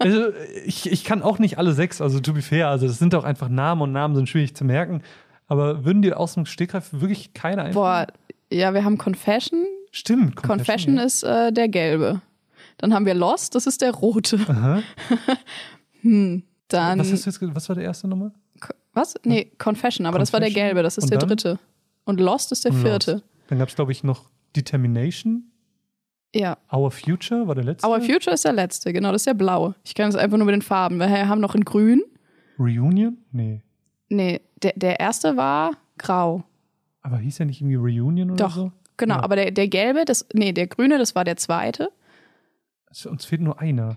Also, 0.00 0.28
ich, 0.64 0.90
ich 0.90 1.02
kann 1.02 1.22
auch 1.22 1.40
nicht 1.40 1.58
alle 1.58 1.72
sechs, 1.72 2.00
also 2.00 2.20
to 2.20 2.32
be 2.32 2.40
fair, 2.40 2.68
also 2.68 2.86
das 2.86 2.98
sind 3.00 3.14
auch 3.16 3.24
einfach 3.24 3.48
Namen 3.48 3.82
und 3.82 3.90
Namen 3.92 4.14
sind 4.14 4.28
schwierig 4.28 4.54
zu 4.54 4.64
merken. 4.64 5.02
Aber 5.48 5.84
würden 5.84 6.02
dir 6.02 6.20
aus 6.20 6.34
dem 6.34 6.46
Stegreif 6.46 6.90
wirklich 6.92 7.34
keine 7.34 7.62
einfallen? 7.62 8.06
boah, 8.06 8.06
ja, 8.56 8.72
wir 8.74 8.84
haben 8.84 8.96
Confession. 8.96 9.64
Stimmt. 9.90 10.36
Confession 10.36 10.98
ja. 10.98 11.02
ist 11.02 11.24
äh, 11.24 11.52
der 11.52 11.68
gelbe. 11.68 12.20
Dann 12.76 12.94
haben 12.94 13.06
wir 13.06 13.14
Lost, 13.14 13.56
das 13.56 13.66
ist 13.66 13.80
der 13.82 13.90
rote. 13.92 14.38
Aha. 14.46 14.82
Dann. 16.02 16.98
Was, 16.98 17.12
hast 17.12 17.26
du 17.26 17.30
jetzt, 17.30 17.54
was 17.56 17.68
war 17.68 17.74
der 17.76 17.84
erste 17.84 18.06
Nummer? 18.06 18.30
Ko- 18.60 18.74
Was? 18.92 19.14
Nee, 19.24 19.50
Confession, 19.58 20.06
aber 20.06 20.18
das 20.20 20.32
war 20.32 20.38
der 20.40 20.48
Confession? 20.50 20.66
gelbe, 20.68 20.82
das 20.84 20.96
ist 20.98 21.04
Und 21.04 21.10
der 21.10 21.18
dann? 21.18 21.28
dritte. 21.30 21.58
Und 22.04 22.20
Lost 22.20 22.52
ist 22.52 22.64
der 22.64 22.72
vierte. 22.72 23.12
Lost. 23.14 23.24
Dann 23.48 23.58
gab 23.58 23.68
es, 23.68 23.74
glaube 23.74 23.90
ich, 23.92 24.04
noch 24.04 24.30
Determination. 24.54 25.50
Ja. 26.34 26.58
Our 26.72 26.90
Future 26.90 27.46
war 27.48 27.54
der 27.54 27.64
letzte. 27.64 27.86
Our 27.88 28.00
Future 28.00 28.34
ist 28.34 28.44
der 28.44 28.52
letzte, 28.52 28.92
genau, 28.92 29.12
das 29.12 29.22
ist 29.22 29.26
der 29.26 29.34
blaue. 29.34 29.74
Ich 29.84 29.94
kann 29.94 30.08
es 30.08 30.16
einfach 30.16 30.36
nur 30.36 30.46
mit 30.46 30.54
den 30.54 30.62
Farben. 30.62 30.98
Wir 30.98 31.28
haben 31.28 31.40
noch 31.40 31.54
in 31.54 31.64
grün. 31.64 32.02
Reunion? 32.58 33.18
Nee. 33.32 33.62
Nee, 34.08 34.40
der, 34.62 34.72
der 34.76 35.00
erste 35.00 35.36
war 35.36 35.72
grau. 35.96 36.44
Aber 37.02 37.18
hieß 37.18 37.38
ja 37.38 37.44
nicht 37.44 37.60
irgendwie 37.60 37.76
Reunion 37.76 38.30
oder 38.32 38.44
Doch, 38.44 38.54
so? 38.54 38.72
genau. 38.96 39.16
Ja. 39.16 39.22
Aber 39.22 39.36
der, 39.36 39.50
der 39.52 39.68
gelbe, 39.68 40.04
das, 40.04 40.26
nee, 40.34 40.52
der 40.52 40.66
grüne, 40.66 40.98
das 40.98 41.14
war 41.14 41.24
der 41.24 41.36
zweite. 41.36 41.90
Es- 42.90 43.06
Uns 43.06 43.24
fehlt 43.24 43.40
nur 43.40 43.60
einer. 43.60 43.96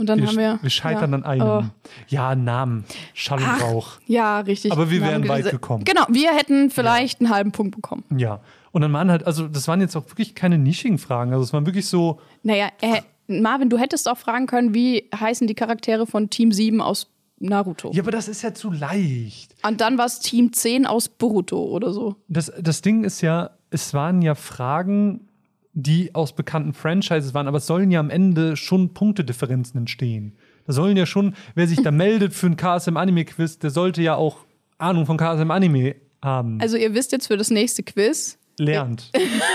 Und 0.00 0.06
dann 0.06 0.18
wir, 0.20 0.26
haben 0.28 0.38
wir. 0.38 0.58
wir 0.62 0.70
scheitern 0.70 1.10
ja, 1.10 1.18
an 1.18 1.24
einem. 1.24 1.46
oh, 1.46 1.62
Ja, 2.08 2.34
Namen. 2.34 2.84
Schall 3.14 3.38
und 3.38 3.44
Ach. 3.46 3.62
Rauch. 3.62 3.92
ja, 4.06 4.40
richtig. 4.40 4.72
Aber 4.72 4.90
wir 4.90 5.00
wären 5.02 5.28
weit 5.28 5.50
gekommen. 5.50 5.84
Genau, 5.84 6.06
wir 6.08 6.30
hätten 6.34 6.70
vielleicht 6.70 7.20
einen 7.20 7.30
halben 7.30 7.52
Punkt 7.52 7.76
bekommen. 7.76 8.04
Ja. 8.16 8.40
Und 8.72 8.82
dann 8.82 8.92
waren 8.92 9.10
halt, 9.10 9.26
also 9.26 9.46
das 9.46 9.68
waren 9.68 9.80
jetzt 9.80 9.96
auch 9.96 10.06
wirklich 10.08 10.34
keine 10.34 10.56
nischigen 10.56 10.98
Fragen. 10.98 11.32
Also 11.32 11.44
es 11.44 11.52
waren 11.52 11.66
wirklich 11.66 11.86
so, 11.86 12.20
Naja, 12.42 12.68
äh, 12.80 13.02
Marvin, 13.26 13.68
du 13.68 13.78
hättest 13.78 14.08
auch 14.08 14.16
fragen 14.18 14.46
können, 14.46 14.74
wie 14.74 15.08
heißen 15.14 15.46
die 15.46 15.54
Charaktere 15.54 16.06
von 16.06 16.30
Team 16.30 16.50
7 16.52 16.80
aus 16.80 17.08
Naruto? 17.38 17.90
ja, 17.92 18.02
aber 18.02 18.10
das 18.10 18.28
ist 18.28 18.42
ja 18.42 18.54
zu 18.54 18.70
leicht. 18.70 19.54
Und 19.66 19.80
dann 19.80 19.98
war 19.98 20.06
es 20.06 20.20
Team 20.20 20.52
10 20.52 20.86
aus 20.86 21.08
Boruto 21.08 21.62
oder 21.62 21.92
so. 21.92 22.16
Das, 22.28 22.52
das 22.60 22.82
Ding 22.82 23.04
ist 23.04 23.20
ja, 23.20 23.50
es 23.70 23.92
waren 23.94 24.22
ja 24.22 24.34
Fragen, 24.34 25.28
die 25.72 26.14
aus 26.14 26.34
bekannten 26.34 26.72
Franchises 26.72 27.34
waren, 27.34 27.46
aber 27.46 27.58
es 27.58 27.66
sollen 27.66 27.90
ja 27.90 28.00
am 28.00 28.10
Ende 28.10 28.56
schon 28.56 28.92
Punktedifferenzen 28.92 29.78
entstehen. 29.78 30.36
Da 30.66 30.72
sollen 30.72 30.96
ja 30.96 31.06
schon, 31.06 31.34
wer 31.54 31.66
sich 31.66 31.82
da 31.82 31.90
meldet 31.90 32.34
für 32.34 32.46
ein 32.46 32.56
KSM 32.56 32.96
Anime 32.96 33.24
Quiz, 33.24 33.58
der 33.58 33.70
sollte 33.70 34.02
ja 34.02 34.16
auch 34.16 34.38
Ahnung 34.78 35.06
von 35.06 35.16
KSM 35.16 35.50
Anime 35.50 35.96
haben. 36.22 36.60
Also 36.60 36.76
ihr 36.76 36.94
wisst 36.94 37.12
jetzt 37.12 37.28
für 37.28 37.36
das 37.36 37.50
nächste 37.50 37.82
Quiz, 37.82 38.38
Lernt. 38.60 39.10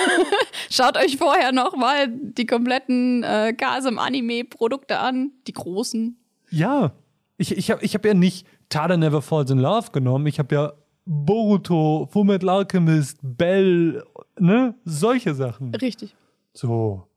schaut 0.69 0.97
euch 0.97 1.17
vorher 1.17 1.51
noch 1.51 1.75
mal 1.75 2.07
die 2.09 2.45
kompletten 2.45 3.23
äh, 3.23 3.53
KSM-Anime-Produkte 3.53 4.99
an, 4.99 5.31
die 5.47 5.53
großen. 5.53 6.17
Ja. 6.49 6.93
Ich, 7.37 7.55
ich 7.55 7.69
habe 7.69 7.83
ich 7.83 7.93
hab 7.93 8.05
ja 8.05 8.13
nicht 8.13 8.47
Tada 8.69 8.97
Never 8.97 9.21
Falls 9.21 9.51
in 9.51 9.59
Love 9.59 9.91
genommen. 9.91 10.25
Ich 10.25 10.39
habe 10.39 10.55
ja 10.55 10.73
Boruto, 11.05 12.07
Fullmetal 12.11 12.49
Alchemist, 12.49 13.19
Bell, 13.21 14.03
ne? 14.39 14.75
Solche 14.85 15.35
Sachen. 15.35 15.73
Richtig. 15.75 16.15
So. 16.53 17.07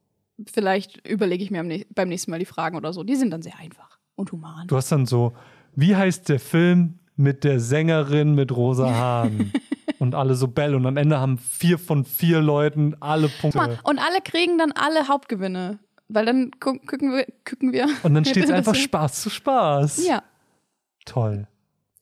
Vielleicht 0.46 1.06
überlege 1.06 1.42
ich 1.42 1.50
mir 1.50 1.64
beim 1.94 2.08
nächsten 2.08 2.30
Mal 2.30 2.38
die 2.38 2.44
Fragen 2.44 2.76
oder 2.76 2.92
so. 2.92 3.02
Die 3.02 3.16
sind 3.16 3.30
dann 3.30 3.42
sehr 3.42 3.58
einfach 3.58 3.98
und 4.14 4.30
human. 4.32 4.66
Du 4.68 4.76
hast 4.76 4.92
dann 4.92 5.06
so, 5.06 5.32
wie 5.74 5.96
heißt 5.96 6.28
der 6.28 6.38
Film 6.38 6.98
mit 7.16 7.44
der 7.44 7.60
Sängerin 7.60 8.34
mit 8.34 8.54
rosa 8.54 8.90
Haaren? 8.94 9.52
und 9.98 10.14
alle 10.14 10.34
so 10.34 10.48
Bell. 10.48 10.74
Und 10.74 10.86
am 10.86 10.96
Ende 10.96 11.18
haben 11.18 11.38
vier 11.38 11.78
von 11.78 12.04
vier 12.04 12.40
Leuten 12.40 12.94
alle 13.00 13.28
Punkte. 13.28 13.78
Und 13.82 13.98
alle 13.98 14.20
kriegen 14.22 14.58
dann 14.58 14.72
alle 14.72 15.08
Hauptgewinne. 15.08 15.78
Weil 16.08 16.24
dann 16.24 16.50
gu 16.60 16.78
gucken 16.78 17.12
wir. 17.12 17.26
Gucken 17.44 17.72
wir 17.72 17.86
Und 18.02 18.14
dann 18.14 18.24
steht 18.24 18.44
es 18.44 18.50
einfach 18.52 18.74
Spaß 18.74 19.22
zu 19.22 19.30
Spaß. 19.30 20.06
Ja. 20.06 20.22
Toll. 21.04 21.46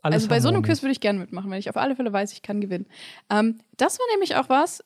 Alles 0.07 0.23
also 0.23 0.29
bei 0.29 0.41
so 0.41 0.49
einem. 0.49 0.63
Quiz 0.63 0.83
würde 0.83 0.93
ich 0.93 1.01
gerne 1.01 1.19
mitmachen, 1.19 1.51
wenn 1.51 1.59
ich 1.59 1.69
auf 1.71 1.77
alle 1.77 1.95
Fälle 1.97 2.13
weiß, 2.13 2.33
ich 2.33 2.43
kann 2.43 2.61
gewinnen. 2.61 2.87
Ähm, 3.31 3.59
das 3.77 3.99
war 3.99 4.07
nämlich 4.13 4.37
auch 4.37 4.49
was. 4.49 4.83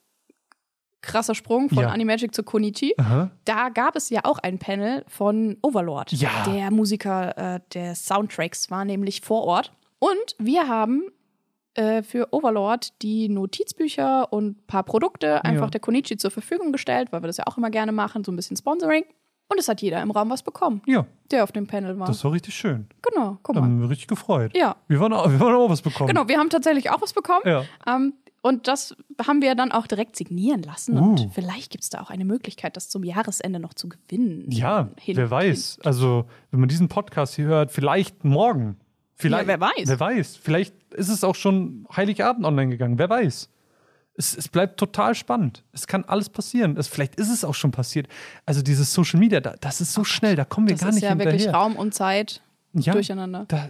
Krasser 1.02 1.34
Sprung 1.34 1.70
von 1.70 1.78
Ja. 1.78 1.88
Animagic 1.88 2.34
zu 2.34 2.42
Konichi. 2.42 2.94
Aha. 2.98 3.30
Da 3.46 3.70
gab 3.70 3.96
es 3.96 4.10
ja 4.10 4.20
auch 4.24 4.38
ein 4.38 4.58
Panel 4.58 5.02
von 5.08 5.56
Overlord. 5.62 6.12
Ja. 6.12 6.44
Der 6.46 6.70
Musiker 6.70 7.38
äh, 7.56 7.60
der 7.72 7.94
Soundtracks 7.94 8.70
war 8.70 8.84
nämlich 8.84 9.22
vor 9.22 9.44
Ort. 9.44 9.72
Und 9.98 10.34
wir 10.38 10.68
haben 10.68 11.04
äh, 11.74 12.02
für 12.02 12.28
Overlord 12.32 13.00
die 13.00 13.30
Notizbücher 13.30 14.30
und 14.30 14.58
ein 14.58 14.66
paar 14.66 14.82
Produkte 14.82 15.42
einfach 15.42 15.64
Ja. 15.66 15.70
der 15.70 15.80
Konichi 15.80 16.18
zur 16.18 16.30
Verfügung 16.30 16.70
gestellt, 16.70 17.12
weil 17.12 17.22
wir 17.22 17.28
das 17.28 17.38
ja 17.38 17.44
auch 17.46 17.56
immer 17.56 17.70
gerne 17.70 17.92
machen, 17.92 18.22
so 18.22 18.30
ein 18.32 18.36
bisschen 18.36 18.58
Sponsoring. 18.58 19.04
Und 19.50 19.58
es 19.58 19.68
hat 19.68 19.82
jeder 19.82 20.00
im 20.00 20.10
Raum 20.12 20.30
was 20.30 20.42
bekommen, 20.42 20.80
Ja, 20.86 21.04
der 21.30 21.42
auf 21.44 21.50
dem 21.52 21.66
Panel 21.66 21.98
war. 21.98 22.06
das 22.06 22.22
war 22.24 22.32
richtig 22.32 22.54
schön. 22.54 22.86
genau, 23.02 23.38
guck 23.42 23.54
Da 23.56 23.60
mal. 23.60 23.66
haben 23.66 23.80
wir 23.82 23.90
richtig 23.90 24.06
gefreut. 24.08 24.56
Ja, 24.56 24.76
Wir 24.88 25.00
waren 25.00 25.12
auch, 25.12 25.28
wir 25.30 25.40
waren 25.40 25.54
auch 25.54 25.68
was 25.68 25.82
bekommen. 25.82 26.08
genau, 26.08 26.28
wir 26.28 26.38
haben 26.38 26.50
tatsächlich 26.50 26.88
auch 26.90 27.02
was 27.02 27.12
bekommen. 27.12 27.42
Ja. 27.44 27.64
Ähm, 27.86 28.14
und 28.42 28.68
das 28.68 28.96
haben 29.26 29.42
wir 29.42 29.54
dann 29.54 29.70
auch 29.70 29.86
direkt 29.86 30.16
signieren 30.16 30.62
lassen. 30.62 30.96
Uh. 30.98 31.10
Und 31.10 31.30
vielleicht 31.34 31.70
gibt 31.72 31.84
es 31.84 31.90
da 31.90 32.00
auch 32.00 32.08
eine 32.10 32.24
Möglichkeit, 32.24 32.74
das 32.76 32.88
zum 32.88 33.04
Jahresende 33.04 33.58
noch 33.60 33.74
zu 33.74 33.88
gewinnen. 33.90 34.46
Ja, 34.50 34.88
Hin- 34.98 35.16
wer 35.18 35.30
weiß. 35.30 35.80
Also, 35.84 36.24
wenn 36.50 36.60
man 36.60 36.68
diesen 36.70 36.88
Podcast 36.88 37.34
hier 37.34 37.46
hört, 37.46 37.70
vielleicht 37.72 38.24
morgen. 38.24 38.76
Vielleicht, 39.16 39.42
Ja, 39.42 39.48
wer 39.48 39.60
weiß. 39.60 39.88
Wer 39.88 40.00
weiß. 40.00 40.36
Vielleicht 40.36 40.74
ist 40.94 41.10
es 41.10 41.22
auch 41.24 41.34
schon 41.34 41.86
Heiligabend 41.94 42.46
online 42.46 42.70
gegangen. 42.70 42.98
Wer 42.98 43.10
weiß. 43.10 43.50
Es, 44.14 44.36
es 44.36 44.48
bleibt 44.48 44.78
total 44.78 45.14
spannend. 45.14 45.64
Es 45.72 45.86
kann 45.86 46.04
alles 46.04 46.28
passieren. 46.28 46.76
Es, 46.76 46.88
vielleicht 46.88 47.14
ist 47.16 47.30
es 47.30 47.44
auch 47.44 47.54
schon 47.54 47.70
passiert. 47.70 48.08
Also, 48.44 48.60
dieses 48.62 48.92
Social 48.92 49.18
Media, 49.20 49.40
da, 49.40 49.54
das 49.60 49.80
ist 49.80 49.92
so 49.92 50.04
schnell, 50.04 50.36
da 50.36 50.44
kommen 50.44 50.68
wir 50.68 50.74
Das 50.74 50.80
gar 50.82 50.88
ist 50.90 50.96
nicht 50.96 51.04
ja 51.04 51.10
hinterher. 51.10 51.32
wirklich 51.32 51.54
Raum 51.54 51.76
und 51.76 51.94
Zeit 51.94 52.42
ja, 52.72 52.92
durcheinander. 52.92 53.46
Da, 53.48 53.68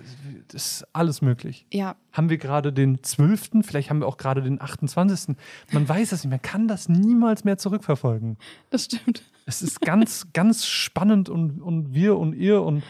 das 0.49 0.81
ist 0.81 0.87
alles 0.93 1.23
möglich. 1.23 1.67
Ja, 1.73 1.97
Haben 2.13 2.29
wir 2.29 2.37
gerade 2.39 2.73
den 2.73 3.03
12., 3.03 3.51
vielleicht 3.63 3.89
haben 3.91 4.01
wir 4.01 4.07
auch 4.07 4.17
gerade 4.19 4.43
den 4.43 4.61
28. 4.61 5.37
Man 5.73 5.89
weiß 5.89 6.13
es 6.13 6.25
nicht, 6.25 6.31
man 6.31 6.43
kann 6.43 6.69
das 6.69 6.89
niemals 6.89 7.45
mehr 7.45 7.57
zurückverfolgen. 7.57 8.37
das 8.71 8.85
stimmt. 8.87 9.23
Es 9.47 9.63
ist 9.63 9.81
ganz, 9.81 10.27
ganz 10.35 10.67
spannend 10.67 11.29
und, 11.29 11.63
und 11.63 11.95
wir 11.95 12.17
und 12.19 12.35
ihr 12.35 12.61
und 12.63 12.83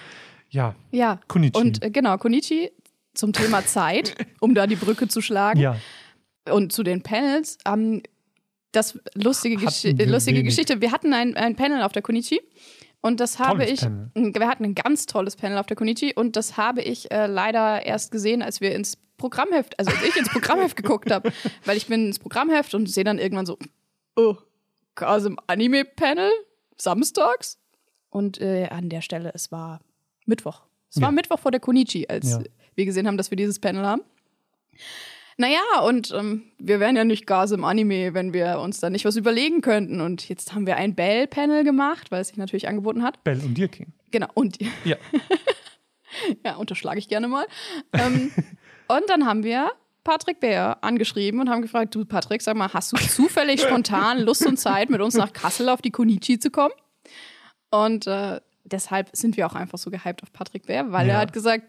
ja, 0.49 0.75
Ja. 0.91 1.21
Konichi. 1.29 1.57
Und 1.57 1.83
äh, 1.85 1.91
genau, 1.91 2.17
Konichi 2.19 2.73
zum 3.15 3.33
Thema 3.33 3.65
Zeit, 3.65 4.15
um 4.41 4.55
da 4.55 4.67
die 4.67 4.77
Brücke 4.77 5.07
zu 5.09 5.21
schlagen. 5.21 5.61
ja. 5.61 5.77
Und 6.49 6.73
zu 6.73 6.83
den 6.83 7.03
Panels. 7.03 7.59
Ähm, 7.67 8.03
das 8.73 8.99
lustige, 9.15 9.57
Hatten 9.57 9.67
Gesch 9.67 9.85
wir 9.85 10.07
lustige 10.07 10.39
wenig. 10.39 10.51
Geschichte. 10.51 10.81
Wir 10.81 10.93
hatten 10.93 11.13
ein, 11.13 11.37
ein 11.37 11.57
Panel 11.57 11.83
auf 11.83 11.93
der 11.93 12.03
Konichi. 12.03 12.41
Und 13.01 13.19
das 13.21 13.39
habe 13.39 13.65
Tolles 13.65 13.71
ich. 13.73 13.81
Panel. 13.81 14.11
Wir 14.15 14.49
hatten 14.49 14.65
ein 14.65 14.75
ganz 14.75 15.07
tolles 15.07 15.37
Panel 15.37 15.59
auf 15.59 15.67
der 15.67 15.77
Konichi. 15.77 16.13
Und 16.15 16.37
das 16.37 16.57
habe 16.57 16.83
ich 16.83 17.11
äh, 17.11 17.27
leider 17.27 17.85
erst 17.85 18.11
gesehen, 18.13 18.43
als 18.43 18.61
wir 18.61 18.75
ins 18.75 18.97
Programmheft, 19.17 19.79
also 19.79 19.91
als 19.91 20.03
ich 20.03 20.17
ins 20.17 20.29
Programmheft 20.31 20.77
geguckt 20.77 21.11
habe. 21.11 21.33
Weil 21.65 21.77
ich 21.77 21.87
bin 21.89 22.07
ins 22.07 22.19
Programmheft 22.19 22.75
und 22.75 22.89
sehe 22.91 23.05
dann 23.05 23.19
irgendwann 23.19 23.47
so, 23.47 23.59
oh, 24.17 24.37
Kasem 24.95 25.37
Anime 25.47 25.85
Panel? 25.85 26.31
Samstags? 26.77 27.59
Und 28.09 28.41
äh, 28.41 28.67
an 28.71 28.89
der 28.89 29.03
Stelle, 29.03 29.31
es 29.35 29.51
war 29.53 29.81
Mittwoch. 30.27 30.63
Es 30.91 31.01
war 31.01 31.09
Ja. 31.09 31.13
Mittwoch 31.13 31.39
vor 31.39 31.51
der 31.51 31.61
Konichi, 31.61 32.07
als 32.09 32.31
Ja. 32.31 32.43
wir 32.75 32.85
gesehen 32.85 33.07
haben, 33.07 33.17
dass 33.17 33.31
wir 33.31 33.37
dieses 33.37 33.59
Panel 33.59 33.85
haben. 33.85 34.03
Naja, 35.41 35.81
und 35.87 36.11
ähm, 36.15 36.43
wir 36.59 36.81
wären 36.81 36.97
ja 36.97 37.05
nicht 37.05 37.27
Gas 37.27 37.53
im 37.53 37.65
Anime, 37.65 38.13
wenn 38.13 38.35
wir 38.35 38.59
uns 38.61 38.79
da 38.81 38.91
nicht 38.91 39.07
was 39.07 39.17
überlegen 39.17 39.63
könnten. 39.63 40.03
Und 40.03 40.29
jetzt 40.29 40.53
haben 40.53 40.67
wir 40.67 40.77
ein 40.77 40.95
Bell-Panel 40.95 41.65
gemacht, 41.65 42.11
weil 42.11 42.21
es 42.21 42.29
sich 42.29 42.37
natürlich 42.37 42.69
angeboten 42.69 43.03
hat. 43.03 43.25
Bell 43.25 43.41
und 43.41 43.57
Deer 43.57 43.69
King. 43.69 43.95
Genau, 44.11 44.27
und 44.35 44.59
Ja. 44.85 44.97
ja, 46.45 46.57
unterschlage 46.57 46.99
ich 46.99 47.09
gerne 47.09 47.27
mal. 47.27 47.47
ähm, 47.95 48.31
und 48.89 49.03
dann 49.09 49.25
haben 49.25 49.43
wir 49.43 49.71
Patrick 50.05 50.41
Bär 50.41 50.77
angeschrieben 50.85 51.41
und 51.41 51.49
haben 51.49 51.63
gefragt, 51.63 51.95
du 51.95 52.05
Patrick, 52.05 52.43
sag 52.43 52.57
mal, 52.57 52.71
hast 52.75 52.93
du 52.93 52.97
zufällig 52.99 53.63
spontan 53.63 54.21
Lust 54.21 54.45
und 54.47 54.59
Zeit, 54.59 54.91
mit 54.91 55.01
uns 55.01 55.15
nach 55.15 55.33
Kassel 55.33 55.71
auf 55.71 55.81
die 55.81 55.91
Konichi 55.91 56.39
zu 56.39 56.51
kommen? 56.51 56.75
Und 57.71 58.07
äh, 58.07 58.41
deshalb 58.65 59.09
sind 59.17 59.39
wir 59.39 59.47
auch 59.47 59.55
einfach 59.55 59.79
so 59.79 59.91
gehypt 59.91 60.23
auf 60.23 60.33
Patrick 60.35 60.67
Bär, 60.67 60.93
weil 60.93 61.07
Ja. 61.09 61.15
er 61.15 61.21
hat 61.21 61.33
gesagt, 61.33 61.65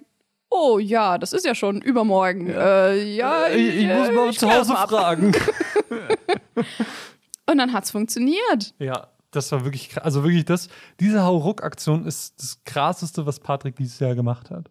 oh 0.51 0.77
ja, 0.77 1.17
das 1.17 1.33
ist 1.33 1.45
ja 1.45 1.55
schon 1.55 1.81
übermorgen. 1.81 2.47
Ja, 2.47 2.87
äh, 2.89 3.15
ja 3.15 3.47
Ich, 3.47 3.77
ich 3.77 3.87
muss 3.87 4.11
mal 4.11 4.29
ich 4.29 4.37
zu 4.37 4.51
Hause 4.51 4.75
fragen. 4.75 5.31
Und 7.49 7.57
dann 7.57 7.73
hat's 7.73 7.91
funktioniert. 7.91 8.73
Ja, 8.77 9.07
das 9.31 9.51
war 9.51 9.63
wirklich 9.63 9.89
krass. 9.89 10.03
Also 10.03 10.23
wirklich 10.23 10.45
das, 10.45 10.67
diese 10.99 11.23
Hauruck-Aktion 11.23 12.05
ist 12.05 12.39
das 12.39 12.59
krasseste, 12.65 13.25
was 13.25 13.39
Patrick 13.39 13.75
dieses 13.75 13.99
Jahr 13.99 14.13
gemacht 14.13 14.51
hat. 14.51 14.69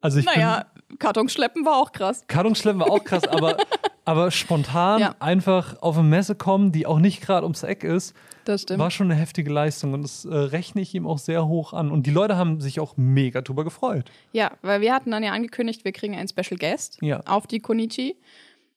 Also 0.00 0.20
ich 0.20 0.26
Naja, 0.26 0.66
Kartons 0.98 1.32
schleppen 1.32 1.64
war 1.64 1.76
auch 1.76 1.92
krass. 1.92 2.24
Kartonschleppen 2.28 2.80
war 2.80 2.90
auch 2.90 3.02
krass, 3.02 3.24
aber, 3.24 3.56
aber 4.08 4.30
spontan 4.30 5.00
Ja. 5.00 5.14
einfach 5.20 5.80
auf 5.82 5.98
eine 5.98 6.08
Messe 6.08 6.34
kommen, 6.34 6.72
die 6.72 6.86
auch 6.86 6.98
nicht 6.98 7.20
gerade 7.20 7.44
ums 7.44 7.62
Eck 7.62 7.84
ist, 7.84 8.14
war 8.76 8.90
schon 8.90 9.10
eine 9.10 9.20
heftige 9.20 9.52
Leistung 9.52 9.92
und 9.92 10.02
das 10.02 10.24
äh, 10.24 10.34
rechne 10.34 10.80
ich 10.80 10.94
ihm 10.94 11.06
auch 11.06 11.18
sehr 11.18 11.46
hoch 11.46 11.74
an. 11.74 11.90
Und 11.90 12.06
die 12.06 12.10
Leute 12.10 12.36
haben 12.36 12.60
sich 12.62 12.80
auch 12.80 12.96
mega 12.96 13.42
drüber 13.42 13.62
gefreut. 13.64 14.10
Ja, 14.32 14.52
weil 14.62 14.80
wir 14.80 14.94
hatten 14.94 15.10
dann 15.10 15.22
ja 15.22 15.32
angekündigt, 15.32 15.84
wir 15.84 15.92
kriegen 15.92 16.14
einen 16.16 16.28
Special 16.28 16.58
Guest 16.58 16.98
Ja. 17.02 17.20
auf 17.26 17.46
die 17.46 17.60
Konichi. 17.60 18.16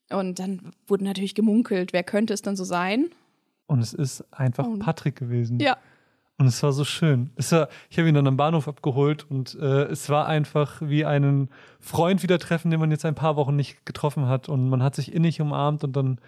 Und 0.09 0.39
dann 0.39 0.71
wurde 0.87 1.05
natürlich 1.05 1.35
gemunkelt, 1.35 1.93
wer 1.93 2.03
könnte 2.03 2.33
es 2.33 2.41
dann 2.41 2.57
so 2.57 2.65
sein? 2.65 3.07
Und 3.67 3.79
es 3.79 3.93
ist 3.93 4.25
einfach 4.31 4.67
Patrick 4.79 5.15
gewesen. 5.15 5.59
Ja, 5.61 5.77
Und 6.41 6.47
es 6.47 6.63
war 6.63 6.71
so 6.71 6.83
schön. 6.83 7.29
War, 7.35 7.69
ich 7.91 7.99
habe 7.99 8.09
ihn 8.09 8.15
dann 8.15 8.25
am 8.25 8.35
Bahnhof 8.35 8.67
abgeholt 8.67 9.29
und 9.29 9.53
äh, 9.61 9.83
es 9.83 10.09
war 10.09 10.25
einfach 10.25 10.81
wie 10.81 11.05
einen 11.05 11.51
Freund 11.79 12.23
wieder 12.23 12.39
treffen, 12.39 12.71
den 12.71 12.79
man 12.79 12.89
jetzt 12.89 13.05
ein 13.05 13.13
paar 13.13 13.35
Wochen 13.35 13.55
nicht 13.55 13.85
getroffen 13.85 14.25
hat. 14.25 14.49
Und 14.49 14.67
man 14.67 14.81
hat 14.81 14.95
sich 14.95 15.13
innig 15.13 15.39
umarmt 15.39 15.83
und 15.83 15.95
dann 15.95 16.19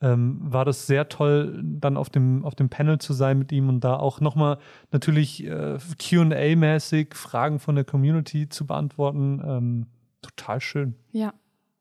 ähm, 0.00 0.38
war 0.40 0.64
das 0.64 0.86
sehr 0.86 1.10
toll, 1.10 1.60
dann 1.62 1.98
auf 1.98 2.08
dem, 2.08 2.46
auf 2.46 2.54
dem 2.54 2.70
Panel 2.70 2.98
zu 2.98 3.12
sein 3.12 3.38
mit 3.38 3.52
ihm 3.52 3.68
und 3.68 3.80
da 3.80 3.98
auch 3.98 4.22
nochmal 4.22 4.56
natürlich 4.90 5.44
äh, 5.44 5.76
QA-mäßig 5.98 7.14
Fragen 7.14 7.58
von 7.58 7.74
der 7.74 7.84
Community 7.84 8.48
zu 8.48 8.66
beantworten. 8.66 9.42
Ähm, 9.44 9.86
total 10.22 10.62
schön. 10.62 10.94
ja. 11.12 11.34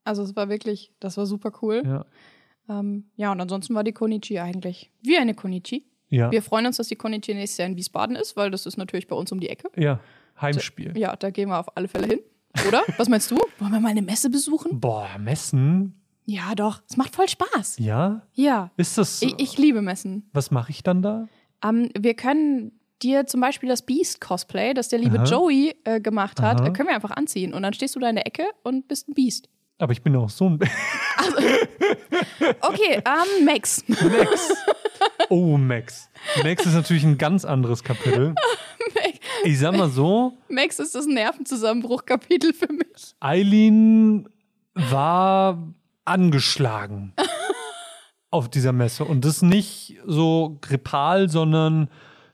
Also 0.04 0.24
es 0.24 0.36
war 0.36 0.50
wirklich, 0.50 0.94
das 1.00 1.16
war 1.16 1.26
super 1.26 1.54
cool. 1.62 1.84
Ja. 1.86 2.06
Ähm, 2.70 3.06
ja, 3.16 3.32
und 3.32 3.40
ansonsten 3.40 3.76
war 3.76 3.86
die 3.86 3.94
Konichi 3.94 4.40
eigentlich 4.40 4.92
wie 5.02 5.18
eine 5.18 5.34
Konichi. 5.34 5.86
Ja. 6.10 6.32
Wir 6.32 6.42
freuen 6.42 6.66
uns, 6.66 6.78
dass 6.78 6.88
die 6.88 6.96
Konichi 6.96 7.34
nächstes 7.34 7.58
Jahr 7.58 7.68
in 7.68 7.76
Wiesbaden 7.76 8.16
ist, 8.16 8.36
weil 8.38 8.50
das 8.52 8.66
ist 8.66 8.78
natürlich 8.78 9.08
bei 9.08 9.16
uns 9.16 9.32
um 9.32 9.40
die 9.40 9.50
Ecke. 9.50 9.70
ja. 9.76 10.00
Heimspiel. 10.40 10.96
Ja, 10.96 11.16
da 11.16 11.32
gehen 11.32 11.50
wir 11.50 11.60
auf 11.60 11.76
alle 11.76 11.88
Fälle 11.88 12.06
hin. 12.06 12.20
Oder? 12.68 12.84
Was 12.98 13.10
meinst 13.10 13.32
du? 13.32 13.38
Wollen 13.58 13.72
wir 13.72 13.80
mal 13.80 13.90
eine 13.90 14.04
Messe 14.04 14.30
besuchen? 14.30 14.80
Boah, 14.80 15.10
Messen? 15.18 16.00
Ja, 16.26 16.54
doch. 16.54 16.82
Es 16.88 16.96
macht 16.96 17.16
voll 17.16 17.28
Spaß. 17.28 17.80
Ja? 17.80 18.22
Ja. 18.34 18.70
Ist 18.78 19.00
das. 19.00 19.22
Ich, 19.24 19.34
ich 19.40 19.58
liebe 19.58 19.82
Messen. 19.82 20.30
was 20.34 20.52
mache 20.52 20.70
ich 20.70 20.84
dann 20.84 21.02
da? 21.02 21.28
Ähm, 21.64 21.90
wir 21.98 22.14
können 22.14 22.72
dir 23.02 23.26
zum 23.26 23.42
Beispiel 23.42 23.68
das 23.70 23.84
Beast-Cosplay, 23.84 24.76
das 24.76 24.90
der 24.90 25.00
liebe 25.00 25.18
Aha. 25.20 25.26
Joey 25.26 25.76
äh, 25.86 26.00
gemacht 26.00 26.40
hat, 26.42 26.62
Aha. 26.62 26.68
äh, 26.68 26.72
können 26.72 26.90
wir 26.90 26.96
einfach 26.96 27.12
anziehen. 27.12 27.54
Und 27.54 27.64
dann 27.64 27.74
stehst 27.74 27.96
du 27.96 28.00
da 28.00 28.08
in 28.10 28.16
der 28.16 28.28
Ecke 28.28 28.46
und 28.64 28.88
bist 28.88 29.08
ein 29.10 29.14
Beast. 29.16 29.50
Aber 29.78 29.92
ich 29.92 30.02
bin 30.02 30.16
auch 30.16 30.30
so 30.30 30.50
ein. 30.50 30.60
Okay, 32.62 33.02
ähm, 33.06 33.46
Max. 33.46 33.84
Max. 33.88 34.54
Oh, 35.30 35.58
Max. 35.58 36.10
Max 36.44 36.66
ist 36.66 36.74
natürlich 36.74 37.04
ein 37.04 37.18
ganz 37.18 37.46
anderes 37.46 37.84
Kapitel. 37.84 38.34
Ich 39.44 39.60
sag 39.60 39.76
mal 39.76 39.90
so, 39.90 40.38
Max 40.50 40.80
ist 40.80 40.96
das 40.96 41.06
Nervenzusammenbruch-Kapitel 41.06 42.54
für 42.54 42.72
mich. 42.72 43.16
Eileen 43.20 44.28
war 44.74 45.74
angeschlagen 46.06 47.14
auf 48.32 48.50
dieser 48.50 48.72
Messe. 48.72 49.06
Und 49.06 49.26
das 49.26 49.42
nicht 49.42 49.98
so 50.06 50.58
grippal, 50.62 51.30
sondern 51.30 51.90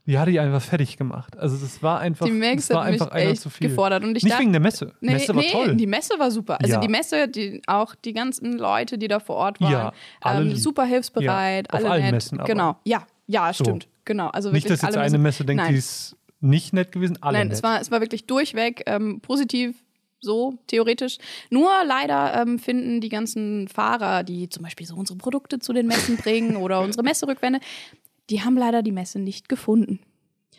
die 0.06 0.18
hatte 0.20 0.32
ich 0.32 0.40
einfach 0.40 0.62
fertig 0.62 0.98
gemacht. 0.98 1.38
Also 1.38 1.56
das 1.58 1.82
war 1.82 2.00
einfach, 2.00 2.26
Die 2.26 2.32
Max 2.32 2.68
das 2.68 2.76
war 2.76 2.86
hat 2.86 2.94
einfach 2.94 3.12
einer 3.12 3.36
zu 3.36 3.50
viel. 3.50 3.70
gefordert. 3.70 4.04
Und 4.04 4.18
ich 4.18 4.24
nicht 4.24 4.32
dachte- 4.34 4.42
wegen 4.42 4.52
der 4.52 4.62
Messe. 4.62 4.94
Nee, 5.02 5.14
Messe 5.14 5.36
war 5.36 5.42
nee, 5.42 5.52
toll. 5.52 5.76
die 5.76 5.88
Messe 5.88 6.20
war 6.20 6.30
super. 6.32 6.60
Also 6.62 6.74
Ja. 6.74 6.80
die 6.82 6.88
Messe, 6.90 7.28
die, 7.30 7.62
auch 7.68 7.96
die 7.96 8.14
ganzen 8.14 8.54
Leute, 8.58 8.98
die 8.98 9.08
da 9.08 9.20
vor 9.20 9.38
Ort 9.38 9.62
waren, 9.62 9.72
Ja, 9.72 9.94
ähm, 10.26 10.56
super 10.56 10.84
hilfsbereit, 10.86 11.68
Ja, 11.72 11.74
auf 11.74 11.80
alle 11.86 11.92
allen 11.92 12.04
nett. 12.04 12.12
Messen 12.14 12.40
aber. 12.40 12.48
Genau, 12.48 12.76
ja, 12.84 13.06
ja, 13.28 13.54
So. 13.54 13.64
stimmt. 13.64 13.88
Genau, 14.06 14.28
also 14.28 14.52
nicht, 14.52 14.70
dass 14.70 14.82
jetzt 14.82 14.98
eine. 14.98 15.18
Messe 15.18 15.46
denkt, 15.46 15.64
Nein. 15.64 15.72
die 15.72 15.78
ist 15.80 16.18
nicht 16.42 16.74
nett 16.74 16.92
gewesen. 16.92 17.18
Alle 17.22 17.38
Nein, 17.38 17.48
nett. 17.48 17.56
es 17.58 17.64
war, 17.64 17.80
es 17.80 17.90
war 17.90 18.02
wirklich 18.02 18.26
durchweg 18.28 18.84
ähm, 18.86 19.22
positiv, 19.22 19.78
so 20.20 20.56
theoretisch. 20.68 21.18
Nur 21.50 21.70
leider 21.86 22.42
ähm, 22.42 22.60
finden 22.60 23.00
die 23.00 23.08
ganzen 23.10 23.70
Fahrer, 23.70 24.24
die 24.24 24.50
zum 24.50 24.64
Beispiel 24.64 24.86
so 24.86 24.96
unsere 24.96 25.18
Produkte 25.18 25.60
zu 25.60 25.72
den 25.72 25.88
Messen 25.88 26.18
bringen 26.18 26.58
oder 26.58 26.82
unsere 26.82 27.04
Messerückwände, 27.04 27.60
die 28.30 28.42
haben 28.42 28.58
leider 28.58 28.82
die 28.84 28.92
Messe 28.92 29.20
nicht 29.20 29.50
gefunden. 29.50 30.00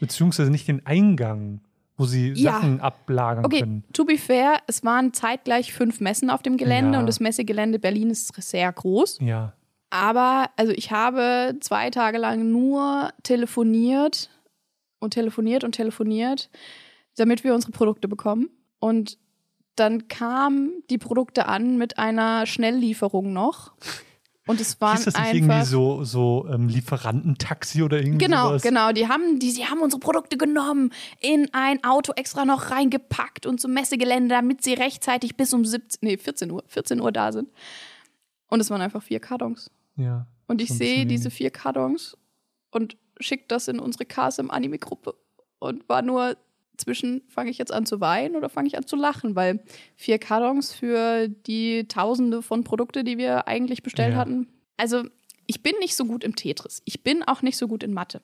Beziehungsweise 0.00 0.50
nicht 0.50 0.66
den 0.68 0.84
Eingang, 0.86 1.60
wo 1.96 2.04
sie 2.04 2.32
Ja. 2.32 2.52
Sachen 2.52 2.80
ablagern 2.80 3.44
Okay, 3.44 3.60
können. 3.60 3.84
to 3.92 4.04
be 4.04 4.18
fair, 4.18 4.58
es 4.66 4.84
waren 4.84 5.12
zeitgleich 5.12 5.72
fünf 5.72 6.00
Messen 6.00 6.30
auf 6.30 6.42
dem 6.42 6.56
Gelände 6.56 6.94
Ja. 6.94 7.00
und 7.00 7.06
das 7.06 7.20
Messegelände 7.20 7.78
Berlin 7.78 8.10
ist 8.10 8.34
sehr 8.42 8.72
groß. 8.72 9.18
Ja. 9.20 9.52
Aber 9.90 10.50
also 10.56 10.72
ich 10.72 10.90
habe 10.90 11.56
zwei 11.60 11.90
Tage 11.90 12.18
lang 12.18 12.50
nur 12.50 13.10
telefoniert 13.22 14.28
und 14.98 15.12
telefoniert 15.14 15.62
und 15.62 15.72
telefoniert, 15.72 16.50
damit 17.16 17.44
wir 17.44 17.54
unsere 17.54 17.70
Produkte 17.72 18.08
bekommen. 18.08 18.50
Und 18.80 19.18
dann 19.76 20.08
kamen 20.08 20.82
die 20.90 20.98
Produkte 20.98 21.46
an 21.46 21.76
mit 21.78 21.96
einer 21.98 22.46
Schnelllieferung 22.46 23.32
noch. 23.32 23.72
Und 24.46 24.60
es 24.60 24.78
waren 24.80 24.96
Ist 24.98 25.06
das 25.06 25.14
nicht 25.14 25.22
einfach. 25.24 25.34
irgendwie 25.36 25.64
so, 25.64 26.04
so 26.04 26.46
ähm, 26.52 26.68
Lieferantentaxi 26.68 27.82
oder 27.82 27.98
irgendwie 27.98 28.18
Genau, 28.26 28.48
sowas? 28.48 28.62
genau. 28.62 28.92
Die 28.92 29.08
haben, 29.08 29.38
die, 29.38 29.54
die 29.54 29.64
haben 29.64 29.80
unsere 29.80 30.00
Produkte 30.00 30.36
genommen, 30.36 30.92
in 31.20 31.48
ein 31.54 31.82
Auto 31.82 32.12
extra 32.14 32.44
noch 32.44 32.70
reingepackt 32.70 33.46
und 33.46 33.58
zum 33.60 33.72
Messegelände, 33.72 34.28
damit 34.34 34.62
sie 34.62 34.74
rechtzeitig 34.74 35.36
bis 35.36 35.54
um 35.54 35.64
17, 35.64 35.98
nee, 36.02 36.18
14 36.18 36.50
Uhr, 36.50 36.62
14 36.66 37.00
Uhr 37.00 37.10
da 37.10 37.32
sind. 37.32 37.48
Und 38.48 38.60
es 38.60 38.68
waren 38.70 38.82
einfach 38.82 39.02
vier 39.02 39.18
Kartons. 39.20 39.70
Ja. 39.96 40.26
Und 40.46 40.60
ich 40.60 40.68
sehe 40.68 41.06
diese 41.06 41.30
vier 41.30 41.50
Kartons 41.50 42.16
und 42.70 42.98
schicke 43.20 43.44
das 43.48 43.68
in 43.68 43.78
unsere 43.78 44.04
KSM-Anime-Gruppe 44.04 45.14
und 45.58 45.88
war 45.88 46.02
nur 46.02 46.36
zwischen, 46.76 47.22
fange 47.28 47.50
ich 47.50 47.58
jetzt 47.58 47.72
an 47.72 47.86
zu 47.86 48.00
weinen 48.00 48.36
oder 48.36 48.48
fange 48.48 48.68
ich 48.68 48.76
an 48.76 48.86
zu 48.86 48.96
lachen, 48.96 49.34
weil 49.36 49.62
vier 49.96 50.18
Kartons 50.18 50.72
für 50.72 51.28
die 51.28 51.86
Tausende 51.88 52.42
von 52.42 52.64
Produkte, 52.64 53.04
die 53.04 53.18
wir 53.18 53.46
eigentlich 53.48 53.82
bestellt 53.82 54.12
Ja. 54.14 54.18
hatten. 54.20 54.48
Also 54.76 55.04
ich 55.46 55.62
bin 55.62 55.74
nicht 55.80 55.94
so 55.96 56.04
gut 56.04 56.24
im 56.24 56.34
Tetris. 56.34 56.82
Ich 56.84 57.02
bin 57.02 57.22
auch 57.22 57.42
nicht 57.42 57.56
so 57.56 57.68
gut 57.68 57.82
in 57.82 57.92
Mathe. 57.92 58.20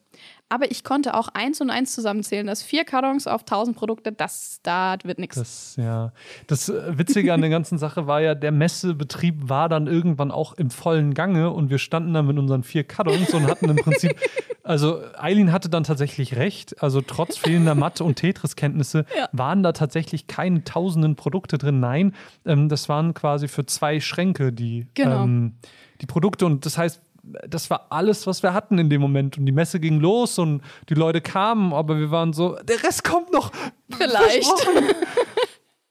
Aber 0.49 0.71
ich 0.71 0.83
konnte 0.85 1.15
auch 1.15 1.29
eins 1.29 1.61
und 1.61 1.71
eins 1.71 1.95
zusammenzählen, 1.95 2.47
dass 2.47 2.63
vier 2.63 2.85
Kartons 2.85 3.27
auf 3.27 3.45
tausend 3.45 3.77
Produkte, 3.77 4.11
das, 4.13 4.61
da 4.63 4.97
wird 5.05 5.19
nichts. 5.19 5.37
Das, 5.37 5.77
ja. 5.77 6.13
Das 6.49 6.69
äh, 6.69 6.99
Witzige 6.99 7.33
an 7.33 7.41
der 7.41 7.51
ganzen 7.51 7.79
Sache 7.79 8.07
war 8.07 8.21
ja, 8.21 8.35
der 8.35 8.53
Messebetrieb 8.53 9.49
war 9.49 9.69
dann 9.69 9.87
irgendwann 9.87 10.31
auch 10.31 10.55
im 10.55 10.71
vollen 10.71 11.15
Gange 11.15 11.51
und 11.51 11.71
wir 11.71 11.79
standen 11.79 12.15
dann 12.15 12.27
mit 12.27 12.39
unseren 12.39 12.63
vier 12.65 12.85
Kartons 12.85 13.33
und 13.35 13.47
hatten 13.47 13.69
im 13.69 13.77
Prinzip, 13.77 14.15
also 14.65 15.01
Eileen 15.17 15.53
hatte 15.53 15.69
dann 15.69 15.85
tatsächlich 15.85 16.37
recht, 16.37 16.83
also 16.83 17.01
trotz 17.01 17.37
fehlender 17.37 17.75
Mathe- 17.75 18.05
und 18.05 18.17
Tetris-Kenntnisse 18.17 19.05
Ja. 19.17 19.29
waren 19.33 19.63
da 19.63 19.73
tatsächlich 19.73 20.27
keine 20.27 20.65
tausenden 20.65 21.17
Produkte 21.17 21.59
drin. 21.59 21.81
Nein, 21.81 22.15
ähm, 22.45 22.69
das 22.69 22.89
waren 22.89 23.15
quasi 23.15 23.47
für 23.49 23.67
zwei 23.67 24.01
Schränke 24.01 24.53
die, 24.53 24.87
Genau. 24.95 25.25
ähm, 25.25 25.55
die 26.01 26.07
Produkte 26.07 26.47
und 26.47 26.65
das 26.67 26.79
heißt, 26.79 27.03
das 27.23 27.71
war 27.71 27.87
alles, 27.91 28.27
was 28.27 28.43
wir 28.43 28.55
hatten 28.55 28.79
in 28.79 28.91
dem 28.91 29.01
Moment. 29.01 29.39
Und 29.39 29.47
die 29.47 29.53
Messe 29.53 29.81
ging 29.81 30.01
los 30.01 30.39
und 30.39 30.63
die 30.89 30.95
Leute 30.95 31.21
kamen, 31.21 31.73
aber 31.73 31.99
wir 31.99 32.11
waren 32.11 32.33
so, 32.33 32.57
der 32.63 32.83
Rest 32.83 33.05
kommt 33.05 33.33
noch. 33.33 33.51
Vielleicht. 33.91 34.51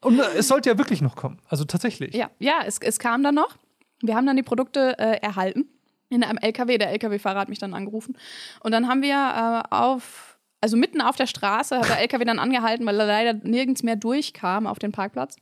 Und 0.01 0.19
es 0.19 0.47
sollte 0.47 0.69
ja 0.69 0.77
wirklich 0.77 1.01
noch 1.01 1.15
kommen. 1.15 1.39
Also 1.49 1.65
tatsächlich. 1.65 2.15
Ja, 2.15 2.29
ja 2.39 2.59
es, 2.65 2.79
es 2.79 2.99
kam 2.99 3.21
dann 3.23 3.35
noch. 3.35 3.57
Wir 4.01 4.15
haben 4.15 4.25
dann 4.25 4.37
die 4.37 4.43
Produkte 4.43 4.97
äh, 4.97 5.19
erhalten 5.21 5.65
in 6.09 6.23
einem 6.23 6.37
LKW. 6.37 6.77
Der 6.77 6.91
LKW-Fahrer 6.91 7.39
hat 7.39 7.49
mich 7.49 7.59
dann 7.59 7.73
angerufen. 7.73 8.17
Und 8.61 8.71
dann 8.71 8.87
haben 8.87 9.01
wir 9.01 9.15
äh, 9.15 9.75
auf, 9.75 10.39
also 10.61 10.77
mitten 10.77 11.01
auf 11.01 11.15
der 11.15 11.27
Straße, 11.27 11.77
hat 11.77 11.89
der 11.89 11.99
LKW 11.99 12.23
dann 12.25 12.39
angehalten, 12.39 12.85
weil 12.85 12.99
er 12.99 13.05
leider 13.05 13.33
nirgends 13.33 13.83
mehr 13.83 13.97
durchkam 13.97 14.67
auf 14.67 14.79
den 14.79 14.91
Parkplatz. 14.91 15.35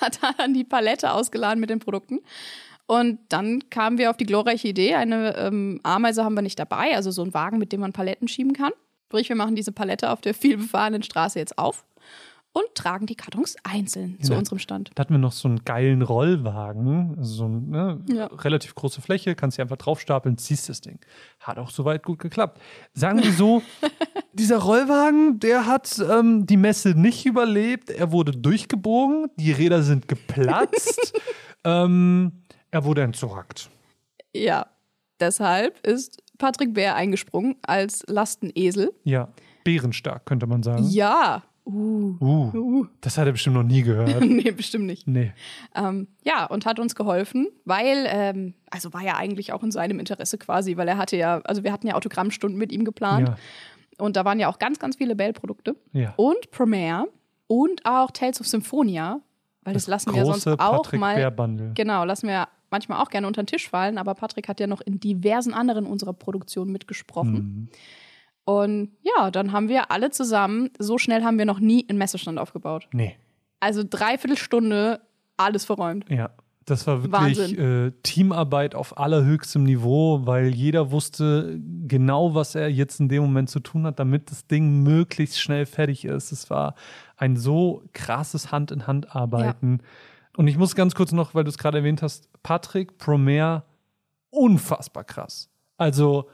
Hat 0.00 0.20
dann 0.38 0.54
die 0.54 0.64
Palette 0.64 1.12
ausgeladen 1.12 1.58
mit 1.60 1.70
den 1.70 1.80
Produkten. 1.80 2.20
Und 2.90 3.18
dann 3.28 3.68
kamen 3.68 3.98
wir 3.98 4.08
auf 4.08 4.16
die 4.16 4.24
glorreiche 4.24 4.66
Idee, 4.68 4.94
eine 4.94 5.36
ähm, 5.36 5.78
Ameise 5.82 6.24
haben 6.24 6.34
wir 6.34 6.40
nicht 6.42 6.58
dabei, 6.58 6.96
also 6.96 7.10
so 7.10 7.22
ein 7.22 7.34
Wagen, 7.34 7.58
mit 7.58 7.70
dem 7.70 7.80
man 7.80 7.92
Paletten 7.92 8.28
schieben 8.28 8.54
kann. 8.54 8.72
Sprich, 9.08 9.28
wir 9.28 9.36
machen 9.36 9.54
diese 9.54 9.72
Palette 9.72 10.10
auf 10.10 10.22
der 10.22 10.32
vielbefahrenen 10.32 11.02
Straße 11.02 11.38
jetzt 11.38 11.58
auf 11.58 11.84
und 12.52 12.64
tragen 12.74 13.04
die 13.04 13.14
Kartons 13.14 13.56
einzeln 13.62 14.18
zu 14.22 14.32
Ja. 14.32 14.38
unserem 14.38 14.58
Stand. 14.58 14.90
Da 14.94 15.02
hatten 15.02 15.12
wir 15.12 15.18
noch 15.18 15.32
so 15.32 15.48
einen 15.48 15.64
geilen 15.66 16.00
Rollwagen, 16.00 17.14
also 17.18 17.34
so 17.34 17.44
eine 17.44 17.58
ne, 17.60 18.00
Ja. 18.10 18.26
relativ 18.26 18.74
große 18.74 19.02
Fläche, 19.02 19.34
kannst 19.34 19.58
du 19.58 19.62
einfach 19.62 19.76
draufstapeln, 19.76 20.38
ziehst 20.38 20.70
das 20.70 20.80
Ding. 20.80 20.98
Hat 21.40 21.58
auch 21.58 21.68
soweit 21.70 22.02
gut 22.02 22.18
geklappt. 22.20 22.58
Sagen 22.94 23.22
wir 23.22 23.32
so, 23.32 23.60
dieser 24.32 24.58
Rollwagen, 24.58 25.40
der 25.40 25.66
hat 25.66 26.02
ähm, 26.10 26.46
die 26.46 26.56
Messe 26.56 26.90
nicht 26.98 27.26
überlebt. 27.26 27.90
Er 27.90 28.12
wurde 28.12 28.32
durchgebogen, 28.32 29.26
die 29.36 29.52
Räder 29.52 29.82
sind 29.82 30.08
geplatzt, 30.08 31.12
ähm, 31.64 32.44
er 32.70 32.84
wurde 32.84 33.02
entsorgt. 33.02 33.70
Ja, 34.34 34.66
deshalb 35.20 35.84
ist 35.86 36.22
Patrick 36.38 36.74
Bär 36.74 36.94
eingesprungen 36.94 37.56
als 37.62 38.04
Lastenesel. 38.06 38.92
Ja, 39.04 39.28
bärenstark, 39.64 40.26
könnte 40.26 40.46
man 40.46 40.62
sagen. 40.62 40.84
Ja. 40.88 41.42
Uh. 41.64 42.16
Uh, 42.20 42.50
Uh. 42.54 42.86
das 43.02 43.18
hat 43.18 43.26
er 43.26 43.32
bestimmt 43.32 43.56
noch 43.56 43.62
nie 43.62 43.82
gehört. 43.82 44.20
nee, 44.24 44.50
bestimmt 44.52 44.86
nicht. 44.86 45.06
Nee. 45.06 45.32
Ähm, 45.74 46.08
ja, 46.24 46.46
und 46.46 46.64
hat 46.64 46.78
uns 46.78 46.94
geholfen, 46.94 47.48
weil, 47.66 48.06
ähm, 48.08 48.54
also 48.70 48.94
war 48.94 49.02
ja 49.02 49.16
eigentlich 49.16 49.52
auch 49.52 49.62
in 49.62 49.70
seinem 49.70 49.98
Interesse 49.98 50.38
quasi, 50.38 50.78
weil 50.78 50.88
er 50.88 50.96
hatte 50.96 51.16
ja, 51.18 51.40
also 51.44 51.64
wir 51.64 51.72
hatten 51.72 51.86
ja 51.86 51.94
Autogrammstunden 51.94 52.58
mit 52.58 52.72
ihm 52.72 52.86
geplant 52.86 53.28
Ja, 53.28 53.36
und 53.98 54.16
da 54.16 54.24
waren 54.24 54.38
ja 54.38 54.48
auch 54.48 54.58
ganz, 54.58 54.78
ganz 54.78 54.96
viele 54.96 55.14
Bell-Produkte 55.14 55.76
ja. 55.92 56.14
und 56.16 56.50
Premiere 56.52 57.08
und 57.48 57.84
auch 57.84 58.12
Tales 58.12 58.40
of 58.40 58.46
Symphonia, 58.46 59.20
weil 59.62 59.74
das, 59.74 59.88
lassen 59.88 60.14
wir 60.14 60.24
sonst 60.24 60.46
auch 60.46 60.84
Patrick 60.84 61.00
mal, 61.00 61.30
Bundle. 61.30 61.72
genau, 61.74 62.04
lassen 62.04 62.28
wir 62.28 62.48
manchmal 62.70 63.02
auch 63.02 63.10
gerne 63.10 63.26
unter 63.26 63.42
den 63.42 63.46
Tisch 63.46 63.68
fallen, 63.68 63.98
aber 63.98 64.14
Patrick 64.14 64.48
hat 64.48 64.60
ja 64.60 64.66
noch 64.66 64.80
in 64.80 65.00
diversen 65.00 65.54
anderen 65.54 65.86
unserer 65.86 66.12
Produktionen 66.12 66.72
mitgesprochen. 66.72 67.32
Mhm. 67.32 67.68
Und 68.44 68.92
ja, 69.02 69.30
dann 69.30 69.52
haben 69.52 69.68
wir 69.68 69.90
alle 69.90 70.10
zusammen, 70.10 70.70
so 70.78 70.96
schnell 70.96 71.22
haben 71.22 71.38
wir 71.38 71.44
noch 71.44 71.60
nie 71.60 71.86
einen 71.88 71.98
Messestand 71.98 72.38
aufgebaut. 72.38 72.88
Nee. 72.92 73.16
Also 73.60 73.82
dreiviertel 73.88 74.38
Stunde 74.38 75.00
alles 75.36 75.66
verräumt. 75.66 76.06
Ja, 76.08 76.30
das 76.68 76.86
war 76.86 77.02
wirklich 77.02 77.58
äh, 77.58 77.92
Teamarbeit 78.02 78.74
auf 78.74 78.98
allerhöchstem 78.98 79.64
Niveau, 79.64 80.26
weil 80.26 80.48
jeder 80.48 80.90
wusste 80.90 81.58
genau, 81.86 82.34
was 82.34 82.54
er 82.54 82.68
jetzt 82.68 83.00
in 83.00 83.08
dem 83.08 83.22
Moment 83.22 83.50
zu 83.50 83.60
tun 83.60 83.84
hat, 83.84 83.98
damit 83.98 84.30
das 84.30 84.46
Ding 84.46 84.82
möglichst 84.82 85.40
schnell 85.40 85.66
fertig 85.66 86.04
ist. 86.04 86.32
Es 86.32 86.50
war 86.50 86.74
ein 87.16 87.36
so 87.36 87.82
krasses 87.92 88.52
Hand-in-Hand-Arbeiten. 88.52 89.80
Und 90.38 90.46
ich 90.46 90.56
muss 90.56 90.76
ganz 90.76 90.94
kurz 90.94 91.10
noch, 91.10 91.34
weil 91.34 91.42
du 91.42 91.50
es 91.50 91.58
gerade 91.58 91.78
erwähnt 91.78 92.00
hast, 92.00 92.28
Patrick 92.44 92.96
Promer, 92.96 93.64
unfassbar 94.30 95.02
krass. 95.02 95.50
Also, 95.76 96.28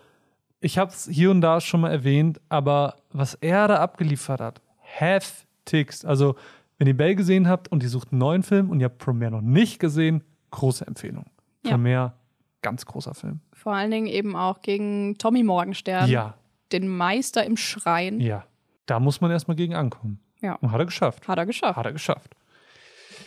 ich 0.61 0.77
habe 0.77 0.91
es 0.91 1.09
hier 1.11 1.31
und 1.31 1.41
da 1.41 1.59
schon 1.63 1.81
mal 1.81 1.91
erwähnt, 1.91 2.39
aber 2.51 2.97
was 3.13 3.33
er 3.33 3.67
da 3.67 3.77
abgeliefert 3.81 4.43
hat, 4.43 4.61
heftigst. 4.81 6.05
Also, 6.05 6.35
wenn 6.77 6.87
ihr 6.87 6.97
Bell 6.97 7.15
gesehen 7.15 7.49
habt 7.49 7.73
und 7.73 7.83
ihr 7.83 7.89
sucht 7.89 8.13
einen 8.13 8.19
neuen 8.19 8.43
Film 8.43 8.69
und 8.69 8.81
ihr 8.81 8.85
habt 8.87 8.99
Premiere 8.99 9.31
noch 9.31 9.41
nicht 9.41 9.79
gesehen, 9.79 10.23
große 10.51 10.87
Empfehlung. 10.87 11.25
Ja. 11.65 11.71
Premiere, 11.73 12.13
ganz 12.61 12.85
großer 12.85 13.15
Film. 13.15 13.41
Vor 13.55 13.73
allen 13.75 13.91
Dingen 13.91 14.07
eben 14.07 14.37
auch 14.37 14.61
gegen 14.61 15.17
Tommy 15.17 15.43
Morgenstern, 15.43 16.11
Ja, 16.11 16.35
den 16.73 16.89
Meister 16.89 17.43
im 17.47 17.57
Schrein. 17.57 18.21
ja. 18.21 18.45
Da 18.85 19.01
muss 19.01 19.23
man 19.23 19.31
erstmal 19.31 19.57
gegen 19.57 19.75
ankommen. 19.75 20.21
Ja. 20.43 20.57
Und 20.57 20.71
hat 20.73 20.79
er 20.79 20.85
geschafft. 20.85 21.27
Hat 21.27 21.39
er 21.39 21.47
geschafft. 21.47 21.77
Hat 21.79 21.87
er 21.87 21.93
geschafft. 21.95 22.37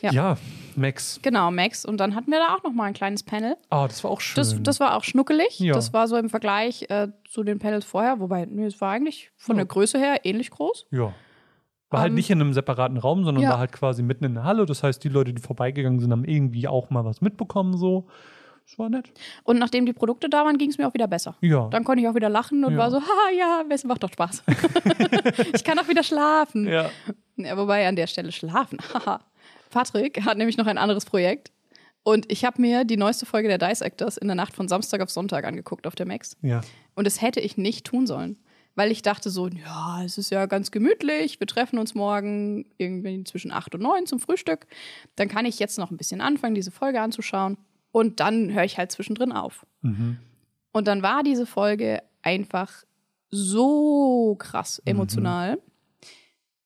Ja. 0.02 0.12
Ja, 0.12 0.38
Max. 0.76 1.20
Genau, 1.22 1.50
Max. 1.52 1.86
Und 1.86 1.98
dann 1.98 2.16
hatten 2.16 2.30
wir 2.32 2.40
da 2.40 2.56
auch 2.56 2.64
noch 2.64 2.72
mal 2.74 2.86
ein 2.86 2.94
kleines 2.94 3.24
Panel. 3.24 3.56
Oh, 3.72 3.86
das 3.88 4.04
war 4.04 4.12
auch 4.12 4.22
schön. 4.22 4.36
Das, 4.36 4.56
das 4.62 4.80
war 4.80 4.96
auch 4.96 5.04
schnuckelig. 5.04 5.60
Ja. 5.60 5.74
Das 5.74 5.94
war 5.94 6.08
so 6.08 6.18
im 6.18 6.30
Vergleich 6.30 6.86
äh, 6.90 7.08
zu 7.30 7.44
den 7.44 7.60
Panels 7.60 7.86
vorher. 7.86 8.20
Wobei, 8.20 8.46
nee, 8.46 8.66
es 8.66 8.80
war 8.82 8.92
eigentlich 8.92 9.32
von 9.38 9.56
Ja. 9.56 9.62
der 9.64 9.68
Größe 9.68 9.98
her 9.98 10.22
ähnlich 10.26 10.50
groß. 10.52 10.88
ja. 10.92 11.14
War 11.90 12.02
halt 12.02 12.10
Ähm, 12.10 12.16
nicht 12.16 12.30
in 12.30 12.42
einem 12.42 12.52
separaten 12.52 12.98
Raum, 12.98 13.24
sondern 13.24 13.46
war 13.48 13.60
halt 13.60 13.72
quasi 13.72 14.04
mitten 14.04 14.26
in 14.26 14.34
der 14.34 14.44
Halle. 14.44 14.66
Das 14.66 14.84
heißt, 14.84 15.02
die 15.06 15.08
Leute, 15.08 15.34
die 15.34 15.42
vorbeigegangen 15.42 16.02
sind, 16.02 16.12
haben 16.12 16.26
irgendwie 16.26 16.68
auch 16.68 16.90
mal 16.90 17.06
was 17.06 17.22
mitbekommen. 17.22 17.78
So. 17.78 18.08
Das 18.66 18.78
war 18.78 18.90
nett. 18.90 19.10
Und 19.46 19.58
nachdem 19.58 19.86
die 19.86 19.94
Produkte 19.94 20.28
da 20.28 20.44
waren, 20.44 20.58
ging 20.58 20.70
es 20.70 20.78
mir 20.78 20.86
auch 20.86 20.94
wieder 20.94 21.08
besser. 21.08 21.38
Ja. 21.40 21.70
Dann 21.70 21.86
konnte 21.86 22.02
ich 22.04 22.10
auch 22.10 22.16
wieder 22.16 22.28
lachen 22.28 22.66
und 22.66 22.74
Ja. 22.74 22.78
war 22.80 22.92
so, 22.92 22.98
haha, 23.00 23.32
ja, 23.40 23.64
es 23.70 23.86
macht 23.86 24.04
doch 24.04 24.12
Spaß. 24.12 24.44
ich 25.54 25.64
kann 25.64 25.80
auch 25.80 25.88
wieder 25.88 26.04
schlafen. 26.04 26.68
ja. 26.68 26.90
Ja, 27.38 27.56
wobei 27.56 27.88
an 27.88 27.96
der 27.96 28.08
Stelle 28.08 28.32
schlafen. 28.34 28.80
Haha. 28.94 29.22
Patrick 29.78 30.26
hat 30.26 30.40
nämlich 30.40 30.58
noch 30.58 30.66
ein 30.66 30.80
anderes 30.80 31.06
Projekt. 31.06 31.52
Und 32.02 32.32
ich 32.32 32.46
habe 32.46 32.60
mir 32.60 32.84
die 32.84 32.98
neueste 32.98 33.28
Folge 33.28 33.48
der 33.48 33.60
Dice 33.60 33.82
Actors 33.82 34.18
in 34.18 34.28
der 34.28 34.34
Nacht 34.34 34.56
von 34.56 34.68
Samstag 34.68 35.02
auf 35.02 35.12
Sonntag 35.12 35.46
angeguckt 35.46 35.86
auf 35.86 35.94
der 35.94 36.08
Max. 36.08 36.36
Ja. 36.42 36.62
Und 36.96 37.06
das 37.06 37.22
hätte 37.22 37.42
ich 37.42 37.58
nicht 37.58 37.86
tun 37.86 38.08
sollen. 38.08 38.38
Weil 38.74 38.92
ich 38.92 39.04
dachte 39.04 39.30
so, 39.30 39.48
ja, 39.48 40.04
es 40.04 40.18
ist 40.18 40.32
ja 40.32 40.48
ganz 40.48 40.72
gemütlich. 40.72 41.40
Wir 41.40 41.46
treffen 41.46 41.78
uns 41.78 41.94
morgen 41.94 42.66
irgendwie 42.78 43.24
zwischen 43.24 43.52
8 43.52 43.76
und 43.76 43.82
9 43.82 44.08
zum 44.08 44.20
Frühstück. 44.20 44.66
Dann 45.16 45.28
kann 45.28 45.46
ich 45.46 45.60
jetzt 45.60 45.78
noch 45.78 45.92
ein 45.92 45.98
bisschen 45.98 46.22
anfangen, 46.22 46.56
diese 46.56 46.72
Folge 46.72 47.00
anzuschauen. 47.00 47.58
Und 47.92 48.20
dann 48.20 48.54
höre 48.54 48.64
ich 48.64 48.80
halt 48.80 48.92
zwischendrin 48.92 49.32
auf. 49.32 49.66
Mhm. 49.82 50.18
Und 50.72 50.88
dann 50.88 51.04
war 51.04 51.22
diese 51.22 51.46
Folge 51.46 52.02
einfach 52.24 52.72
so 53.30 54.36
krass 54.40 54.82
emotional. 54.86 55.60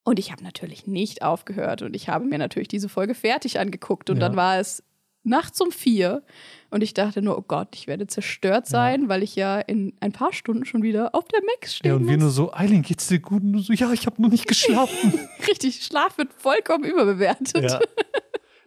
Und 0.04 0.18
ich 0.20 0.32
habe 0.32 0.44
natürlich 0.44 0.88
nicht 0.88 1.22
aufgehört 1.22 1.82
und 1.84 1.96
ich 1.96 2.10
habe 2.10 2.26
mir 2.26 2.38
natürlich 2.40 2.68
diese 2.68 2.90
Folge 2.90 3.14
fertig 3.14 3.60
angeguckt. 3.60 4.10
Und 4.10 4.18
Ja. 4.18 4.28
dann 4.28 4.36
war 4.36 4.58
es 4.60 4.84
nachts 5.24 5.62
um 5.62 5.72
vier 5.72 6.24
und 6.72 6.82
ich 6.82 6.96
dachte 6.96 7.22
nur, 7.22 7.38
oh 7.38 7.44
Gott, 7.48 7.68
ich 7.76 7.86
werde 7.86 8.08
zerstört 8.08 8.66
sein, 8.66 9.08
weil 9.08 9.22
ich 9.22 9.36
ja 9.36 9.60
in 9.60 9.94
ein 10.00 10.12
paar 10.12 10.34
Stunden 10.34 10.66
schon 10.66 10.82
wieder 10.82 11.14
auf 11.14 11.26
der 11.28 11.42
Max 11.46 11.76
stehen 11.76 11.90
Ja, 11.92 11.96
und 11.98 12.08
wir 12.08 12.14
muss. 12.16 12.22
nur 12.24 12.32
so, 12.32 12.52
Eileen, 12.54 12.82
geht's 12.82 13.08
dir 13.08 13.20
gut? 13.20 13.44
Und 13.44 13.54
du 13.54 13.60
so, 13.60 13.72
ja, 13.74 13.94
ich 13.94 14.08
habe 14.08 14.20
noch 14.20 14.30
nicht 14.32 14.48
geschlafen. 14.48 15.20
Richtig, 15.48 15.84
Schlaf 15.86 16.18
wird 16.18 16.34
vollkommen 16.34 16.84
überbewertet. 16.86 17.70
ja. 17.70 17.80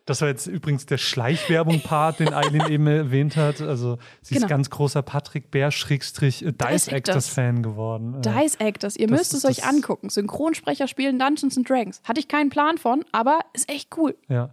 Das 0.07 0.21
war 0.21 0.29
jetzt 0.29 0.47
übrigens 0.47 0.85
der 0.85 0.99
Schleichwerbung-Part, 0.99 2.21
den 2.21 2.35
Eileen 2.35 2.69
eben 2.71 2.87
erwähnt 2.87 3.37
hat. 3.37 3.63
Also, 3.63 3.99
sie 4.21 4.35
Genau. 4.35 4.45
ist 4.47 4.51
ganz 4.51 4.69
großer 4.69 5.01
Patrick 5.03 5.51
Bär-Dice 5.51 6.13
Dice 6.19 6.43
Actors. 6.43 6.89
Actors-Fan 6.89 7.63
geworden. 7.63 8.17
Äh, 8.17 8.21
Dice 8.21 8.57
Actors, 8.61 8.97
ihr 8.97 9.07
Das 9.07 9.19
müsst 9.19 9.33
es 9.35 9.45
euch 9.47 9.65
angucken. 9.65 10.11
Synchronsprecher 10.11 10.89
spielen 10.89 11.19
Dungeons 11.19 11.57
and 11.57 11.69
Dragons. 11.69 12.03
Hatte 12.05 12.21
ich 12.21 12.29
keinen 12.29 12.51
Plan 12.51 12.77
von, 12.77 13.05
aber 13.13 13.39
ist 13.55 13.71
echt 13.71 13.97
cool. 13.97 14.15
Ja. 14.29 14.51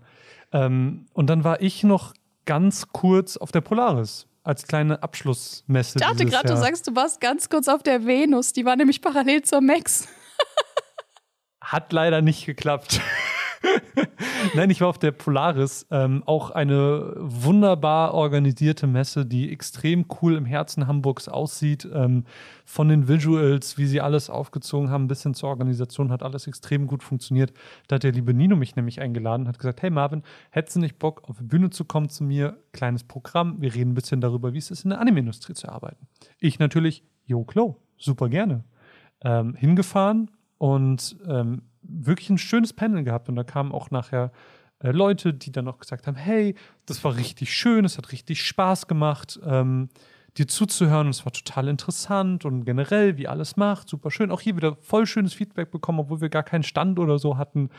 Ähm, 0.53 1.07
und 1.13 1.27
dann 1.27 1.43
war 1.43 1.61
ich 1.61 1.83
noch 1.83 2.13
ganz 2.45 2.87
kurz 2.93 3.35
auf 3.35 3.51
der 3.51 3.61
Polaris 3.61 4.27
als 4.43 4.65
kleine 4.67 5.03
Abschlussmesse. 5.03 5.99
Ich 5.99 6.05
dachte 6.05 6.25
gerade, 6.25 6.47
du 6.47 6.57
sagst, 6.57 6.87
du 6.87 6.95
warst 6.95 7.19
ganz 7.19 7.49
kurz 7.49 7.67
auf 7.67 7.83
der 7.83 8.05
Venus. 8.05 8.53
Die 8.53 8.63
war 8.65 8.75
nämlich 8.77 9.01
parallel 9.01 9.41
zur 9.41 9.59
Max. 9.61 10.07
Hat 11.61 11.91
leider 11.93 12.21
nicht 12.21 12.45
geklappt. 12.45 13.01
Nein, 14.56 14.69
ich 14.69 14.82
war 14.82 14.88
auf 14.88 14.97
der 14.97 15.12
Polaris, 15.12 15.86
ähm, 15.91 16.23
auch 16.25 16.51
eine 16.51 17.13
wunderbar 17.17 18.13
organisierte 18.13 18.88
Messe, 18.88 19.25
die 19.25 19.51
extrem 19.51 20.06
cool 20.21 20.36
im 20.36 20.45
Herzen 20.45 20.88
Hamburgs 20.88 21.27
aussieht. 21.27 21.88
Ähm, 21.93 22.25
von 22.65 22.88
den 22.88 23.08
Visuals, 23.08 23.77
wie 23.77 23.86
sie 23.86 24.01
alles 24.01 24.30
aufgezogen 24.30 24.89
haben, 24.89 25.08
bis 25.08 25.23
hin 25.23 25.34
zur 25.34 25.49
Organisation, 25.49 26.12
hat 26.12 26.23
alles 26.23 26.47
extrem 26.47 26.88
gut 26.88 27.04
funktioniert. 27.04 27.54
Da 27.88 27.95
hat 27.95 28.04
der 28.04 28.12
liebe 28.12 28.34
Nino 28.34 28.56
mich 28.56 28.75
nämlich 28.75 29.01
eingeladen, 29.01 29.47
hat 29.47 29.60
gesagt: 29.60 29.82
Hey 29.82 29.89
Marvin, 29.89 30.23
hättest 30.49 30.75
du 30.75 30.80
nicht 30.80 30.99
Bock, 30.99 31.23
auf 31.30 31.38
die 31.38 31.43
Bühne 31.43 31.69
zu 31.69 31.86
kommen 31.86 32.10
zu 32.10 32.23
mir? 32.23 32.58
Kleines 32.71 33.04
Programm, 33.04 33.62
wir 33.62 33.73
reden 33.73 33.91
ein 33.91 33.95
bisschen 33.95 34.21
darüber, 34.21 34.54
wie 34.54 34.60
es 34.60 34.71
ist, 34.71 34.84
in 34.84 34.91
der 34.91 34.99
Anime-Industrie 34.99 35.54
zu 35.54 35.69
arbeiten. 35.69 36.08
Ich 36.39 36.60
natürlich, 36.60 37.04
jo, 37.25 37.43
klar, 37.43 37.75
super 37.97 38.30
gerne. 38.30 38.63
Ähm, 39.23 39.54
hingefahren 39.56 40.32
und 40.58 41.15
ähm, 41.27 41.62
wirklich 41.93 42.30
ein 42.30 42.38
schönes 42.38 42.73
Panel 42.73 43.04
gehabt. 43.04 43.30
Und 43.30 43.36
da 43.36 43.43
kamen 43.43 43.71
auch 43.71 43.91
nachher 43.91 44.32
äh, 44.80 44.91
Leute, 44.91 45.34
die 45.34 45.51
dann 45.51 45.67
auch 45.67 45.80
gesagt 45.80 46.08
haben: 46.08 46.15
Hey, 46.15 46.56
das 46.86 47.04
war 47.04 47.15
richtig 47.15 47.54
schön, 47.54 47.86
es 47.86 47.97
hat 47.97 48.12
richtig 48.12 48.41
Spaß 48.43 48.88
gemacht, 48.88 49.39
ähm, 49.45 49.89
dir 50.38 50.47
zuzuhören. 50.47 51.08
Und 51.08 51.15
es 51.15 51.25
war 51.25 51.34
total 51.34 51.67
interessant 51.67 52.45
und 52.45 52.65
generell, 52.65 53.17
wie 53.17 53.27
alles 53.27 53.58
macht, 53.58 53.89
super 53.89 54.12
schön. 54.12 54.32
Auch 54.32 54.41
hier 54.41 54.56
wieder 54.56 54.75
voll 54.77 55.06
schönes 55.06 55.34
Feedback 55.34 55.71
bekommen, 55.71 55.99
obwohl 55.99 56.21
wir 56.21 56.30
gar 56.30 56.43
keinen 56.43 56.63
Stand 56.63 56.99
oder 56.99 57.19
so 57.19 57.38
hatten. 57.38 57.69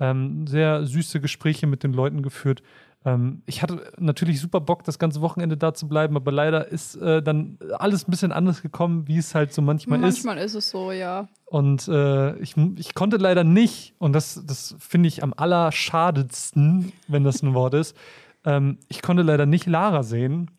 Ähm, 0.00 0.46
sehr 0.46 0.84
süße 0.86 1.20
Gespräche 1.20 1.66
mit 1.66 1.82
den 1.82 1.92
Leuten 1.92 2.22
geführt. 2.22 2.62
Ähm, 3.04 3.42
ich 3.46 3.62
hatte 3.62 3.92
natürlich 3.98 4.40
super 4.40 4.60
Bock, 4.60 4.82
das 4.84 4.98
ganze 4.98 5.20
Wochenende 5.20 5.56
da 5.56 5.74
zu 5.74 5.88
bleiben, 5.88 6.16
aber 6.16 6.32
leider 6.32 6.68
ist 6.68 6.96
äh, 6.96 7.22
dann 7.22 7.58
alles 7.78 8.08
ein 8.08 8.10
bisschen 8.10 8.32
anders 8.32 8.62
gekommen, 8.62 9.06
wie 9.06 9.18
es 9.18 9.34
halt 9.34 9.52
so 9.52 9.60
manchmal, 9.62 9.98
ist. 9.98 10.24
Manchmal 10.24 10.38
ist 10.38 10.54
es 10.54 10.70
so, 10.70 10.90
ja. 10.90 11.28
Und 11.44 11.86
äh, 11.88 12.36
ich, 12.38 12.56
ich 12.76 12.94
konnte 12.94 13.16
leider 13.18 13.44
nicht, 13.44 13.94
und 13.98 14.14
das, 14.14 14.42
das 14.46 14.74
finde 14.78 15.08
ich 15.08 15.22
am 15.22 15.34
allerschadetsten, 15.36 16.92
wenn 17.08 17.24
das 17.24 17.42
ein 17.42 17.54
Wort 17.54 17.74
ist, 17.74 17.96
ähm, 18.44 18.78
ich 18.88 19.02
konnte 19.02 19.22
leider 19.22 19.46
nicht 19.46 19.66
Lara 19.66 20.02
sehen, 20.02 20.50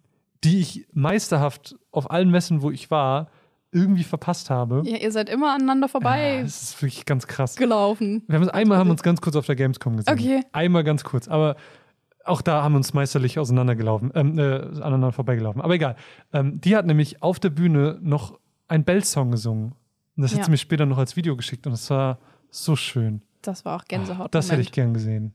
die 0.43 0.59
ich 0.59 0.87
meisterhaft 0.93 1.75
auf 1.91 2.11
allen 2.11 2.29
Messen, 2.29 2.61
wo 2.61 2.69
ich 2.71 2.91
war, 2.91 3.29
irgendwie 3.71 4.03
verpasst 4.03 4.49
habe. 4.49 4.83
ja. 4.85 4.97
Ihr 4.97 5.11
seid 5.11 5.29
immer 5.29 5.53
aneinander 5.53 5.87
Ja, 5.87 5.91
vorbei 5.91 6.39
das 6.43 6.61
ist 6.61 6.81
wirklich 6.81 7.05
ganz 7.05 7.27
krass. 7.27 7.55
gelaufen. 7.57 8.23
Wir 8.27 8.35
haben 8.35 8.43
uns 8.43 8.51
einmal 8.53 8.77
haben 8.77 8.87
wir 8.87 8.91
uns 8.91 9.03
ganz 9.03 9.19
kurz 9.19 9.35
auf 9.35 9.47
der 9.47 9.55
Gamescom 9.55 9.97
gesehen. 9.97 10.13
Okay. 10.13 10.41
Einmal 10.53 10.83
ganz 10.85 11.03
kurz, 11.03 11.27
aber 11.27 11.57
auch 12.25 12.41
da 12.41 12.63
haben 12.63 12.73
wir 12.73 12.77
uns 12.77 12.93
meisterlich 12.93 13.39
auseinandergelaufen, 13.39 14.11
ähm, 14.15 14.37
äh, 14.39 14.43
aneinander 14.81 15.11
vorbeigelaufen. 15.11 15.61
Aber 15.61 15.73
egal. 15.75 15.95
Ähm, 16.33 16.59
die 16.61 16.75
hat 16.75 16.85
nämlich 16.85 17.21
auf 17.23 17.39
der 17.39 17.49
Bühne 17.51 17.97
noch 18.01 18.39
einen 18.67 18.83
Bell-Song 18.83 19.31
gesungen. 19.31 19.73
Und 20.17 20.23
das 20.23 20.31
hat 20.31 20.39
Ja. 20.39 20.45
sie 20.45 20.51
mir 20.51 20.57
später 20.57 20.85
noch 20.85 20.97
als 20.97 21.15
Video 21.15 21.35
geschickt 21.35 21.67
und 21.67 21.73
es 21.73 21.89
war 21.89 22.19
so 22.49 22.75
schön. 22.75 23.21
Das 23.41 23.63
war 23.65 23.75
auch 23.79 23.85
Gänsehaut. 23.85 24.33
Das 24.33 24.51
hätte 24.51 24.61
ich 24.61 24.71
gern 24.71 24.93
gesehen. 24.93 25.33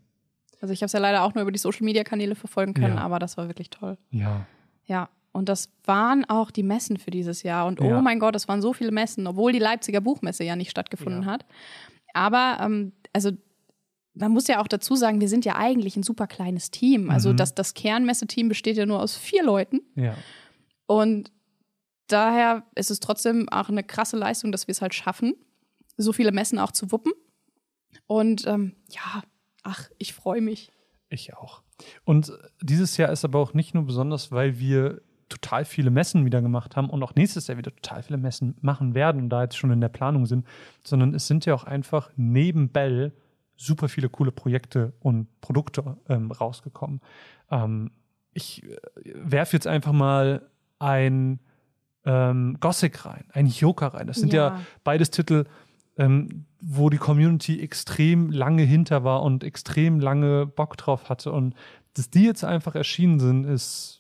Also 0.61 0.73
ich 0.73 0.81
habe 0.83 0.87
es 0.87 0.93
ja 0.93 1.01
leider 1.01 1.23
auch 1.23 1.35
nur 1.35 1.43
über 1.43 1.53
die 1.53 1.59
Social-Media-Kanäle 1.59 2.35
verfolgen 2.35 2.75
können, 2.75 2.97
ja. 2.97 3.03
aber 3.03 3.19
das 3.19 3.37
war 3.37 3.47
wirklich 3.47 3.71
toll. 3.71 3.97
Ja. 4.11 4.47
Ja, 4.85 5.09
und 5.33 5.49
das 5.49 5.71
waren 5.85 6.25
auch 6.29 6.51
die 6.51 6.63
Messen 6.65 6.97
für 6.99 7.11
dieses 7.11 7.43
Jahr. 7.45 7.67
Und 7.67 7.81
oh 7.81 7.85
Ja. 7.85 8.01
mein 8.03 8.19
Gott, 8.19 8.35
es 8.35 8.49
waren 8.49 8.61
so 8.61 8.73
viele 8.73 8.91
Messen, 8.91 9.27
obwohl 9.27 9.53
die 9.53 9.59
Leipziger 9.59 10.01
Buchmesse 10.01 10.45
ja 10.45 10.57
nicht 10.57 10.71
stattgefunden 10.71 11.25
hat. 11.27 11.45
Aber 12.15 12.59
ähm, 12.61 12.93
also 13.13 13.31
man 14.15 14.33
muss 14.33 14.49
ja 14.49 14.61
auch 14.61 14.69
dazu 14.69 14.97
sagen, 14.97 15.21
wir 15.21 15.29
sind 15.29 15.45
ja 15.45 15.57
eigentlich 15.57 15.97
ein 15.97 16.03
super 16.03 16.27
kleines 16.27 16.71
Team. 16.71 17.11
Also 17.11 17.33
Mhm. 17.33 17.37
das, 17.37 17.55
das 17.55 17.75
Kernmesseteam 17.75 18.49
besteht 18.49 18.77
ja 18.77 18.87
nur 18.87 19.01
aus 19.01 19.17
vier 19.17 19.45
Leuten. 19.45 19.81
Ja. 19.95 20.15
Und 20.87 21.31
daher 22.09 22.65
ist 22.75 22.91
es 22.91 23.01
trotzdem 23.01 23.49
auch 23.49 23.69
eine 23.69 23.85
krasse 23.85 24.17
Leistung, 24.17 24.51
dass 24.53 24.67
wir 24.67 24.73
es 24.73 24.83
halt 24.83 24.95
schaffen, 24.95 25.35
so 25.97 26.13
viele 26.13 26.33
Messen 26.33 26.59
auch 26.59 26.73
zu 26.73 26.91
wuppen. 26.93 27.13
Und 28.07 28.47
ähm, 28.47 28.75
ja, 28.91 29.23
ach, 29.63 29.89
ich 29.99 30.13
freue 30.15 30.41
mich. 30.41 30.71
Ich 31.09 31.35
auch. 31.35 31.63
Und 32.05 32.33
dieses 32.61 32.97
Jahr 32.97 33.11
ist 33.13 33.25
aber 33.25 33.39
auch 33.39 33.55
nicht 33.55 33.75
nur 33.75 33.85
besonders, 33.85 34.33
weil 34.33 34.59
wir 34.59 35.01
total 35.29 35.65
viele 35.65 35.91
Messen 35.91 36.25
wieder 36.25 36.43
gemacht 36.43 36.75
haben 36.77 36.91
und 36.91 37.03
auch 37.05 37.15
nächstes 37.15 37.47
Jahr 37.47 37.57
wieder 37.57 37.75
total 37.75 38.03
viele 38.03 38.19
Messen 38.19 38.57
machen 38.61 38.95
werden 38.95 39.23
und 39.23 39.29
da 39.31 39.43
jetzt 39.45 39.57
schon 39.57 39.71
in 39.71 39.81
der 39.81 39.89
Planung 39.89 40.27
sind, 40.27 40.45
sondern 40.83 41.15
es 41.15 41.29
sind 41.29 41.47
ja 41.47 41.55
auch 41.55 41.65
einfach 41.65 42.11
neben 42.17 42.69
Bell 42.71 43.13
super 43.61 43.89
viele 43.89 44.09
coole 44.09 44.33
Projekte 44.33 44.95
und 45.01 45.27
Produkte 45.43 45.99
ähm, 46.09 46.31
rausgekommen. 46.31 47.01
Ähm, 47.51 47.91
ich 48.33 48.63
äh, 48.65 48.77
werfe 49.15 49.55
jetzt 49.57 49.67
einfach 49.67 49.93
mal 49.93 50.49
ein 50.79 51.41
ähm, 52.07 52.57
Gothic 52.59 53.05
rein, 53.05 53.25
ein 53.33 53.47
Hyoka 53.47 53.89
rein. 53.89 54.07
Das 54.07 54.17
sind 54.17 54.33
ja, 54.33 54.49
Ja. 54.49 54.61
beides 54.83 55.11
Titel, 55.11 55.45
ähm, 55.99 56.47
wo 56.61 56.89
die 56.89 56.97
Community 56.97 57.61
extrem 57.61 58.31
lange 58.31 58.63
hinter 58.63 59.05
war 59.05 59.23
und 59.23 59.45
extrem 59.45 60.01
lange 60.01 60.47
Bock 60.47 60.79
drauf 60.79 61.11
hatte. 61.11 61.31
Und 61.31 61.55
dass 61.95 62.09
die 62.09 62.25
jetzt 62.25 62.45
einfach 62.45 62.75
erschienen 62.75 63.21
sind, 63.21 63.45
ist 63.45 64.00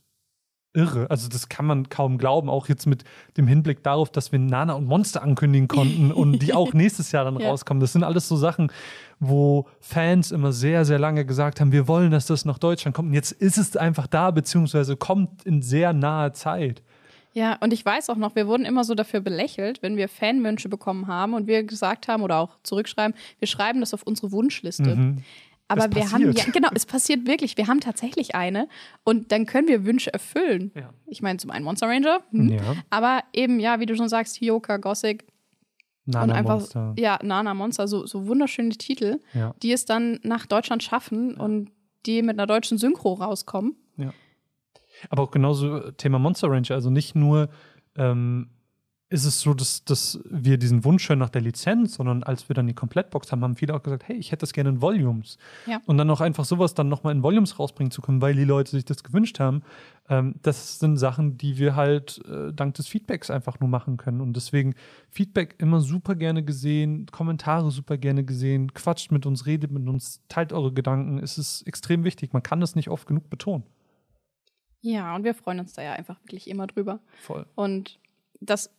irre. 0.73 1.11
Also 1.11 1.29
das 1.29 1.49
kann 1.49 1.67
man 1.67 1.89
kaum 1.89 2.19
glauben, 2.19 2.49
auch 2.49 2.69
jetzt 2.69 2.87
mit 2.87 3.05
dem 3.37 3.47
Hinblick 3.47 3.83
darauf, 3.83 4.11
dass 4.11 4.33
wir 4.33 4.39
Nana 4.39 4.75
und 4.75 4.87
Monster 4.87 5.23
ankündigen 5.23 5.69
konnten 5.69 6.13
und 6.13 6.41
die 6.41 6.55
auch 6.55 6.73
nächstes 6.73 7.13
Jahr 7.13 7.25
dann 7.25 7.39
Ja. 7.41 7.49
rauskommen. 7.51 7.81
Das 7.81 7.93
sind 7.93 8.05
alles 8.05 8.29
so 8.29 8.37
Sachen, 8.37 8.71
wo 9.19 9.67
Fans 9.81 10.31
immer 10.33 10.53
sehr, 10.53 10.85
sehr 10.85 10.99
lange 10.99 11.25
gesagt 11.25 11.61
haben, 11.61 11.73
wir 11.73 11.89
wollen, 11.89 12.11
dass 12.11 12.27
das 12.27 12.45
nach 12.45 12.59
Deutschland 12.59 12.95
kommt. 12.97 13.09
Und 13.09 13.15
jetzt 13.15 13.33
ist 13.33 13.59
es 13.59 13.77
einfach 13.77 14.07
da, 14.07 14.31
beziehungsweise 14.31 14.97
kommt 14.97 15.45
in 15.45 15.63
sehr 15.63 15.93
naher 15.93 16.33
Zeit. 16.33 16.83
Ja, 17.33 17.57
und 17.61 17.73
ich 17.73 17.85
weiß 17.85 18.11
auch 18.11 18.17
noch, 18.17 18.35
wir 18.35 18.49
wurden 18.49 18.65
immer 18.65 18.83
so 18.83 18.95
dafür 18.97 19.21
belächelt, 19.21 19.83
wenn 19.83 19.97
wir 19.97 20.09
Fanwünsche 20.09 20.69
bekommen 20.69 21.07
haben 21.07 21.35
und 21.35 21.47
wir 21.47 21.63
gesagt 21.63 22.09
haben 22.09 22.23
oder 22.25 22.39
auch 22.39 22.57
zurückschreiben, 22.65 23.15
wir 23.39 23.47
schreiben 23.47 23.79
das 23.81 23.95
auf 23.95 24.03
unsere 24.03 24.33
Wunschliste. 24.33 24.97
Mhm. 24.97 25.19
Aber 25.71 25.87
Es 25.89 25.95
wir 25.95 26.03
haben, 26.13 26.25
passiert. 26.27 26.47
ja, 26.47 26.53
genau, 26.53 26.69
es 26.75 26.85
passiert 26.87 27.27
wirklich. 27.27 27.57
Wir 27.57 27.67
haben 27.69 27.81
tatsächlich 27.81 28.35
eine 28.35 28.69
und 29.05 29.33
dann 29.33 29.47
können 29.47 29.69
wir 29.69 29.85
Wünsche 29.87 30.13
erfüllen. 30.13 30.73
Ja. 30.75 30.93
Ich 31.07 31.23
meine, 31.23 31.39
zum 31.39 31.51
einen 31.51 31.65
Monster 31.65 31.87
Ranger, 31.89 32.21
hm. 32.31 32.49
Ja. 32.51 32.61
aber 32.91 33.23
eben, 33.33 33.61
ja, 33.61 33.81
wie 33.81 33.87
du 33.87 33.97
schon 33.97 34.09
sagst, 34.09 34.41
Hyoka, 34.41 34.77
Gothic 34.79 35.25
und 36.07 36.15
Nana 36.15 36.35
einfach, 36.35 36.55
Monster. 36.61 36.95
ja, 36.99 37.19
Nana 37.23 37.55
Monster, 37.55 37.87
so, 37.89 38.05
so 38.07 38.27
wunderschöne 38.27 38.71
Titel, 38.71 39.21
Ja. 39.33 39.55
die 39.63 39.73
es 39.73 39.85
dann 39.85 40.19
nach 40.23 40.47
Deutschland 40.47 40.83
schaffen 40.83 41.35
und 41.37 41.71
die 42.07 42.23
mit 42.23 42.37
einer 42.39 42.47
deutschen 42.47 42.79
Synchro 42.79 43.15
rauskommen. 43.15 43.77
Aber 45.09 45.23
auch 45.23 45.31
genauso 45.31 45.93
Thema 45.93 46.19
Monster 46.19 46.51
Ranger. 46.51 46.75
Also 46.75 46.91
nicht 46.91 47.15
nur 47.15 47.49
ähm, 47.97 48.51
ist 49.11 49.25
es 49.25 49.41
so, 49.41 49.55
dass, 49.55 49.85
dass 49.85 50.21
wir 50.25 50.57
diesen 50.57 50.85
Wunsch 50.85 51.09
hören 51.09 51.19
nach 51.19 51.31
der 51.31 51.43
Lizenz, 51.43 51.97
sondern 51.97 52.23
als 52.23 52.49
wir 52.49 52.55
dann 52.55 52.69
die 52.69 52.75
Komplettbox 52.75 53.33
haben, 53.33 53.43
haben 53.43 53.57
viele 53.57 53.75
auch 53.75 53.83
gesagt, 53.83 54.07
hey, 54.07 54.17
ich 54.17 54.31
hätte 54.31 54.43
das 54.43 54.53
gerne 54.53 54.71
in 54.71 54.81
Volumes. 54.81 55.37
Ja. 55.67 55.81
Und 55.87 55.99
dann 55.99 56.09
auch 56.11 56.21
einfach 56.21 56.45
sowas 56.45 56.75
dann 56.75 56.89
nochmal 56.89 57.13
in 57.13 57.25
Volumes 57.25 57.59
rausbringen 57.59 57.91
zu 57.91 58.03
können, 58.03 58.23
weil 58.23 58.35
die 58.35 58.45
Leute 58.45 58.71
sich 58.71 58.85
das 58.85 59.03
gewünscht 59.03 59.41
haben. 59.41 59.63
Ähm, 60.09 60.37
das 60.43 60.79
sind 60.79 60.97
Sachen, 60.97 61.37
die 61.37 61.59
wir 61.59 61.75
halt 61.75 62.25
äh, 62.25 62.53
dank 62.53 62.75
des 62.75 62.87
Feedbacks 62.87 63.31
einfach 63.31 63.59
nur 63.59 63.69
machen 63.69 63.97
können. 63.97 64.21
Und 64.21 64.35
deswegen 64.37 64.77
Feedback 65.11 65.57
immer 65.59 65.81
super 65.81 66.15
gerne 66.15 66.45
gesehen, 66.45 67.07
Kommentare 67.11 67.73
super 67.73 67.99
gerne 67.99 68.23
gesehen, 68.25 68.73
quatscht 68.75 69.11
mit 69.11 69.27
uns, 69.27 69.45
redet 69.45 69.73
mit 69.73 69.89
uns, 69.89 70.23
teilt 70.29 70.53
eure 70.53 70.73
Gedanken. 70.73 71.19
Es 71.19 71.37
ist 71.37 71.63
extrem 71.63 72.05
wichtig. 72.05 72.33
Man 72.33 72.45
kann 72.45 72.61
das 72.61 72.77
nicht 72.77 72.89
oft 72.89 73.09
genug 73.09 73.29
betonen. 73.29 73.65
Ja, 74.83 75.17
und 75.17 75.25
wir 75.25 75.35
freuen 75.35 75.59
uns 75.59 75.73
da 75.73 75.83
ja 75.83 75.95
einfach 75.95 76.21
wirklich 76.23 76.49
immer 76.49 76.69
drüber. 76.69 77.01
Voll. 77.19 77.45
Und 77.57 77.99
das, 78.41 78.71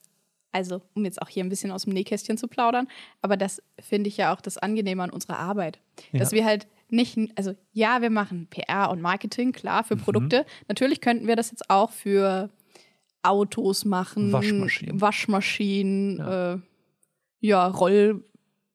also 0.51 0.81
um 0.93 1.05
jetzt 1.05 1.21
auch 1.21 1.29
hier 1.29 1.43
ein 1.43 1.49
bisschen 1.49 1.71
aus 1.71 1.83
dem 1.83 1.93
Nähkästchen 1.93 2.37
zu 2.37 2.47
plaudern, 2.47 2.87
aber 3.21 3.37
das 3.37 3.61
finde 3.79 4.07
ich 4.09 4.17
ja 4.17 4.33
auch 4.33 4.41
das 4.41 4.57
Angenehme 4.57 5.03
an 5.03 5.09
unserer 5.09 5.39
Arbeit. 5.39 5.79
Dass 6.13 6.31
Ja. 6.31 6.37
wir 6.37 6.45
halt 6.45 6.67
nicht, 6.89 7.17
also 7.37 7.53
ja, 7.71 8.01
wir 8.01 8.09
machen 8.09 8.47
PR 8.49 8.89
und 8.91 9.01
Marketing, 9.01 9.53
klar, 9.53 9.81
Mhm. 9.83 9.85
für 9.87 9.95
Produkte. 9.97 10.45
Natürlich 10.67 10.99
könnten 11.01 11.25
wir 11.27 11.35
das 11.37 11.51
jetzt 11.51 11.69
auch 11.69 11.91
für 11.91 12.49
Autos 13.23 13.85
machen, 13.85 14.31
Waschmaschinen. 14.31 14.99
Waschmaschinen, 14.99 16.17
Ja. 16.17 16.53
äh, 16.55 16.59
ja, 17.39 17.67
Roll. 17.67 18.23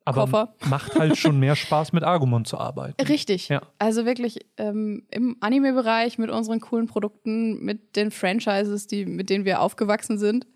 Aber 0.09 0.55
macht 0.69 0.95
halt 0.95 1.17
schon 1.19 1.41
mehr 1.41 1.57
Spaß, 1.57 1.93
mit 1.93 2.05
Argumon 2.05 2.45
zu 2.45 2.59
arbeiten. 2.59 2.95
Richtig. 3.07 3.49
Ja. 3.49 3.61
Also 3.81 4.07
wirklich 4.07 4.39
ähm, 4.57 5.05
im 5.11 5.37
Anime-Bereich 5.41 6.17
mit 6.17 6.31
unseren 6.31 6.61
coolen 6.61 6.87
Produkten, 6.87 7.59
mit 7.65 7.97
den 7.97 8.13
Franchises, 8.13 8.87
die, 8.87 9.05
mit 9.05 9.31
denen 9.31 9.45
wir 9.45 9.61
aufgewachsen 9.61 10.17
sind. 10.19 10.47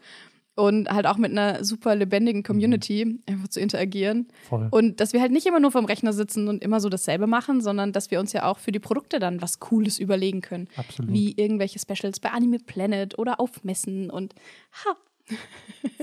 Und 0.57 0.91
halt 0.91 1.07
auch 1.07 1.17
mit 1.17 1.31
einer 1.31 1.65
super 1.65 1.95
lebendigen 1.95 2.43
Community 2.43 3.21
einfach 3.27 3.49
zu 3.49 3.61
interagieren. 3.61 4.29
Voll. 4.49 4.69
Und 4.71 5.01
dass 5.01 5.13
wir 5.13 5.21
halt 5.21 5.33
nicht 5.33 5.47
immer 5.47 5.61
nur 5.61 5.71
vom 5.71 5.87
Rechner 5.87 6.13
sitzen 6.13 6.49
und 6.49 6.63
immer 6.63 6.81
so 6.81 6.89
dasselbe 6.89 7.27
machen, 7.27 7.63
sondern 7.63 7.93
dass 7.93 8.11
wir 8.11 8.21
uns 8.21 8.33
ja 8.33 8.45
auch 8.45 8.59
für 8.59 8.73
die 8.73 8.79
Produkte 8.79 9.21
dann 9.21 9.41
was 9.41 9.61
Cooles 9.61 9.99
überlegen 9.99 10.43
können. 10.43 10.69
Absolut. 10.77 11.13
Wie 11.13 11.33
irgendwelche 11.33 11.79
Specials 11.79 12.21
bei 12.21 12.31
Anime 12.31 12.59
Planet 12.59 13.19
oder 13.19 13.41
auf 13.41 13.65
Messen 13.65 14.11
und 14.11 14.35
ha, 14.85 14.97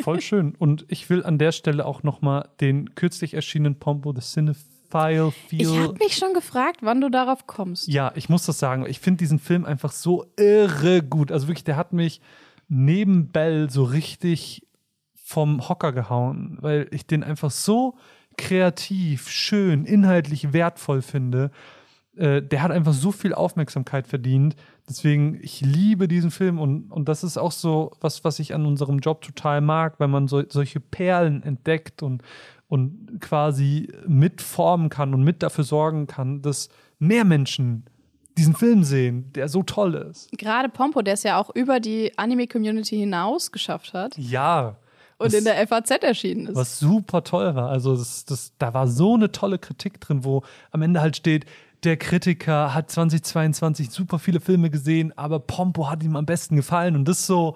Voll 0.01 0.21
schön. 0.21 0.55
Und 0.57 0.85
ich 0.87 1.09
will 1.09 1.23
an 1.23 1.37
der 1.37 1.51
Stelle 1.51 1.85
auch 1.85 2.03
nochmal 2.03 2.49
den 2.61 2.95
kürzlich 2.95 3.33
erschienenen 3.33 3.77
Pompo, 3.77 4.13
The 4.13 4.21
Cinephile 4.21 5.33
Ich 5.51 5.67
Feel. 5.67 5.83
habe 5.83 5.97
mich 5.99 6.15
schon 6.15 6.33
gefragt, 6.33 6.79
wann 6.81 7.01
du 7.01 7.09
darauf 7.09 7.47
kommst. 7.47 7.87
Ja, 7.87 8.11
ich 8.15 8.29
muss 8.29 8.45
das 8.45 8.59
sagen. 8.59 8.85
Ich 8.87 8.99
finde 8.99 9.19
diesen 9.19 9.39
Film 9.39 9.65
einfach 9.65 9.91
so 9.91 10.25
irre 10.37 11.03
gut. 11.03 11.31
Also 11.31 11.47
wirklich, 11.47 11.65
der 11.65 11.75
hat 11.75 11.93
mich 11.93 12.21
neben 12.67 13.31
Bell 13.31 13.69
so 13.69 13.83
richtig 13.83 14.67
vom 15.15 15.67
Hocker 15.67 15.91
gehauen, 15.91 16.57
weil 16.61 16.87
ich 16.91 17.05
den 17.05 17.23
einfach 17.23 17.51
so 17.51 17.97
kreativ, 18.37 19.29
schön, 19.29 19.85
inhaltlich 19.85 20.53
wertvoll 20.53 21.01
finde. 21.01 21.51
Äh, 22.15 22.41
der 22.41 22.61
hat 22.61 22.71
einfach 22.71 22.93
so 22.93 23.11
viel 23.11 23.33
Aufmerksamkeit 23.33 24.07
verdient. 24.07 24.55
Deswegen, 24.87 25.37
ich 25.41 25.61
liebe 25.61 26.07
diesen 26.07 26.31
Film 26.31 26.59
und, 26.59 26.91
und 26.91 27.09
das 27.09 27.23
ist 27.23 27.37
auch 27.37 27.51
so 27.51 27.91
was, 27.99 28.23
was 28.23 28.39
ich 28.39 28.53
an 28.53 28.65
unserem 28.65 28.99
Job 28.99 29.21
total 29.21 29.61
mag, 29.61 29.99
weil 29.99 30.07
man 30.07 30.27
so, 30.27 30.43
solche 30.47 30.79
Perlen 30.79 31.43
entdeckt 31.43 32.03
und, 32.03 32.21
und 32.67 33.19
quasi 33.19 33.89
mitformen 34.07 34.89
kann 34.89 35.13
und 35.13 35.23
mit 35.23 35.43
dafür 35.43 35.63
sorgen 35.63 36.07
kann, 36.07 36.41
dass 36.41 36.69
mehr 36.99 37.25
Menschen 37.25 37.85
diesen 38.37 38.55
Film 38.55 38.83
sehen, 38.83 39.31
der 39.33 39.49
so 39.49 39.63
toll 39.63 39.95
ist. 39.95 40.29
Gerade 40.37 40.69
Pompo, 40.69 41.01
der 41.01 41.15
es 41.15 41.23
ja 41.23 41.39
auch 41.39 41.49
über 41.55 41.79
die 41.79 42.17
Anime-Community 42.17 42.97
hinaus 42.97 43.51
geschafft 43.51 43.93
hat 43.93 44.17
Ja. 44.17 44.77
und 45.17 45.27
Was- 45.27 45.33
in 45.33 45.43
der 45.43 45.55
FAZ 45.67 45.91
erschienen 46.03 46.47
ist. 46.47 46.55
was 46.55 46.79
super 46.79 47.23
toll 47.23 47.55
war. 47.55 47.69
Also 47.69 47.95
das, 47.97 48.25
das, 48.25 48.53
da 48.59 48.73
war 48.73 48.87
so 48.87 49.15
eine 49.15 49.31
tolle 49.31 49.57
Kritik 49.59 49.99
drin, 49.99 50.23
wo 50.23 50.43
am 50.71 50.81
Ende 50.81 51.01
halt 51.01 51.17
steht, 51.17 51.45
der 51.83 51.97
Kritiker 51.97 52.73
hat 52.73 52.89
2022 52.89 53.89
super 53.91 54.17
viele 54.19 54.39
Filme 54.39 54.69
gesehen, 54.69 55.13
aber 55.17 55.39
Pompo 55.39 55.89
hat 55.89 56.01
ihm 56.03 56.15
am 56.15 56.25
besten 56.25 56.55
gefallen 56.55 56.95
und 56.95 57.07
das 57.07 57.27
so 57.27 57.55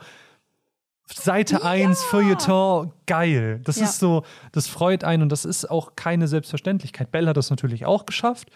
Seite 1.14 1.64
1 1.66 2.02
Feuilleton, 2.04 2.94
geil. 3.06 3.60
Das 3.66 3.78
Ja. 3.78 3.84
ist 3.86 4.00
so, 4.00 4.24
das 4.54 4.68
freut 4.68 5.04
einen 5.04 5.24
und 5.24 5.30
das 5.32 5.44
ist 5.44 5.70
auch 5.70 5.96
keine 5.98 6.28
Selbstverständlichkeit. 6.28 7.12
Bell 7.12 7.28
hat 7.28 7.36
das 7.36 7.50
natürlich 7.50 7.86
auch 7.86 8.06
geschafft. 8.06 8.50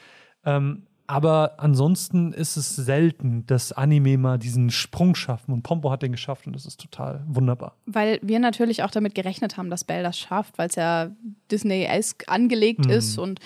Ähm, 0.45 0.83
aber 1.07 1.55
ansonsten 1.59 2.33
ist 2.33 2.57
es 2.57 2.75
selten, 2.75 3.45
dass 3.47 3.71
Anime 3.71 4.17
mal 4.17 4.37
diesen 4.39 4.69
Sprung 4.71 5.15
schaffen 5.15 5.51
und 5.53 5.61
Pompo 5.63 5.91
hat 5.91 6.01
den 6.01 6.11
geschafft 6.11 6.47
und 6.47 6.53
das 6.55 6.65
ist 6.65 6.79
total 6.79 7.23
wunderbar. 7.27 7.75
Weil 7.85 8.19
wir 8.21 8.39
natürlich 8.39 8.83
auch 8.83 8.91
damit 8.91 9.13
gerechnet 9.15 9.57
haben, 9.57 9.69
dass 9.69 9.83
Bell 9.83 10.03
das 10.03 10.17
schafft, 10.17 10.57
weil 10.57 10.69
es 10.69 10.75
ja 10.75 11.11
Disney-esque 11.51 12.27
angelegt 12.27 12.85
Mhm. 12.85 12.91
ist 12.91 13.17
und 13.17 13.39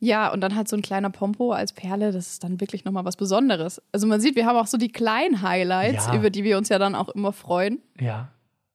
ja, 0.00 0.30
und 0.32 0.40
dann 0.42 0.54
halt 0.54 0.68
so 0.68 0.76
ein 0.76 0.82
kleiner 0.82 1.08
Pompo 1.08 1.52
als 1.52 1.72
Perle, 1.72 2.12
das 2.12 2.26
ist 2.32 2.44
dann 2.44 2.60
wirklich 2.60 2.84
nochmal 2.84 3.04
was 3.06 3.16
Besonderes. 3.16 3.80
Also 3.92 4.06
man 4.06 4.20
sieht, 4.20 4.36
wir 4.36 4.44
haben 4.44 4.56
auch 4.56 4.66
so 4.66 4.76
die 4.76 4.90
kleinen 4.92 5.40
Highlights, 5.40 6.06
Ja. 6.08 6.16
über 6.16 6.28
die 6.30 6.44
wir 6.44 6.58
uns 6.58 6.68
ja 6.68 6.78
dann 6.78 6.94
auch 6.94 7.08
immer 7.10 7.32
freuen. 7.32 7.80
Ja. 7.98 8.28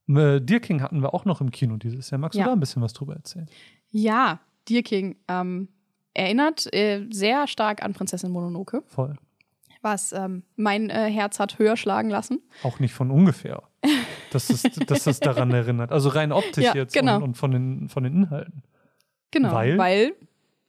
Äh, 0.08 0.40
Deer 0.42 0.60
King 0.60 0.82
hatten 0.82 1.02
wir 1.04 1.14
auch 1.14 1.26
noch 1.26 1.40
im 1.42 1.52
Kino 1.52 1.78
dieses 1.78 2.10
Jahr. 2.10 2.20
Magst 2.20 2.36
du 2.36 2.40
Ja. 2.40 2.46
da 2.48 2.54
ein 2.54 2.60
bisschen 2.60 2.82
was 2.82 2.94
drüber 2.94 3.14
erzählen? 3.16 3.48
Ja, 3.92 4.40
Deer 4.70 4.82
King 4.82 5.18
ähm, 5.28 5.68
erinnert 6.14 6.72
äh, 6.74 7.06
sehr 7.12 7.48
stark 7.48 7.84
an 7.84 7.94
Prinzessin 7.94 8.32
Mononoke, 8.32 8.84
Voll. 8.88 9.16
was 9.82 10.12
ähm, 10.12 10.44
mein 10.56 10.90
äh, 10.90 11.10
Herz 11.12 11.40
hat 11.40 11.60
höher 11.60 11.78
schlagen 11.78 12.10
lassen. 12.10 12.42
Auch 12.64 12.80
nicht 12.80 12.94
von 12.94 13.12
ungefähr. 13.12 13.64
Dass 14.32 14.50
es, 14.50 14.64
dass 14.64 15.08
es 15.08 15.20
daran 15.20 15.52
erinnert. 15.52 15.92
Also 15.92 16.10
rein 16.10 16.32
optisch 16.32 16.66
Ja, 16.66 16.76
jetzt 16.76 16.94
genau. 16.94 17.18
und, 17.18 17.24
und 17.24 17.34
von, 17.36 17.52
den, 17.52 17.90
von 17.90 18.04
den 18.04 18.14
Inhalten. 18.14 18.64
Genau, 19.32 19.54
Weil? 19.54 19.78
weil 19.78 20.12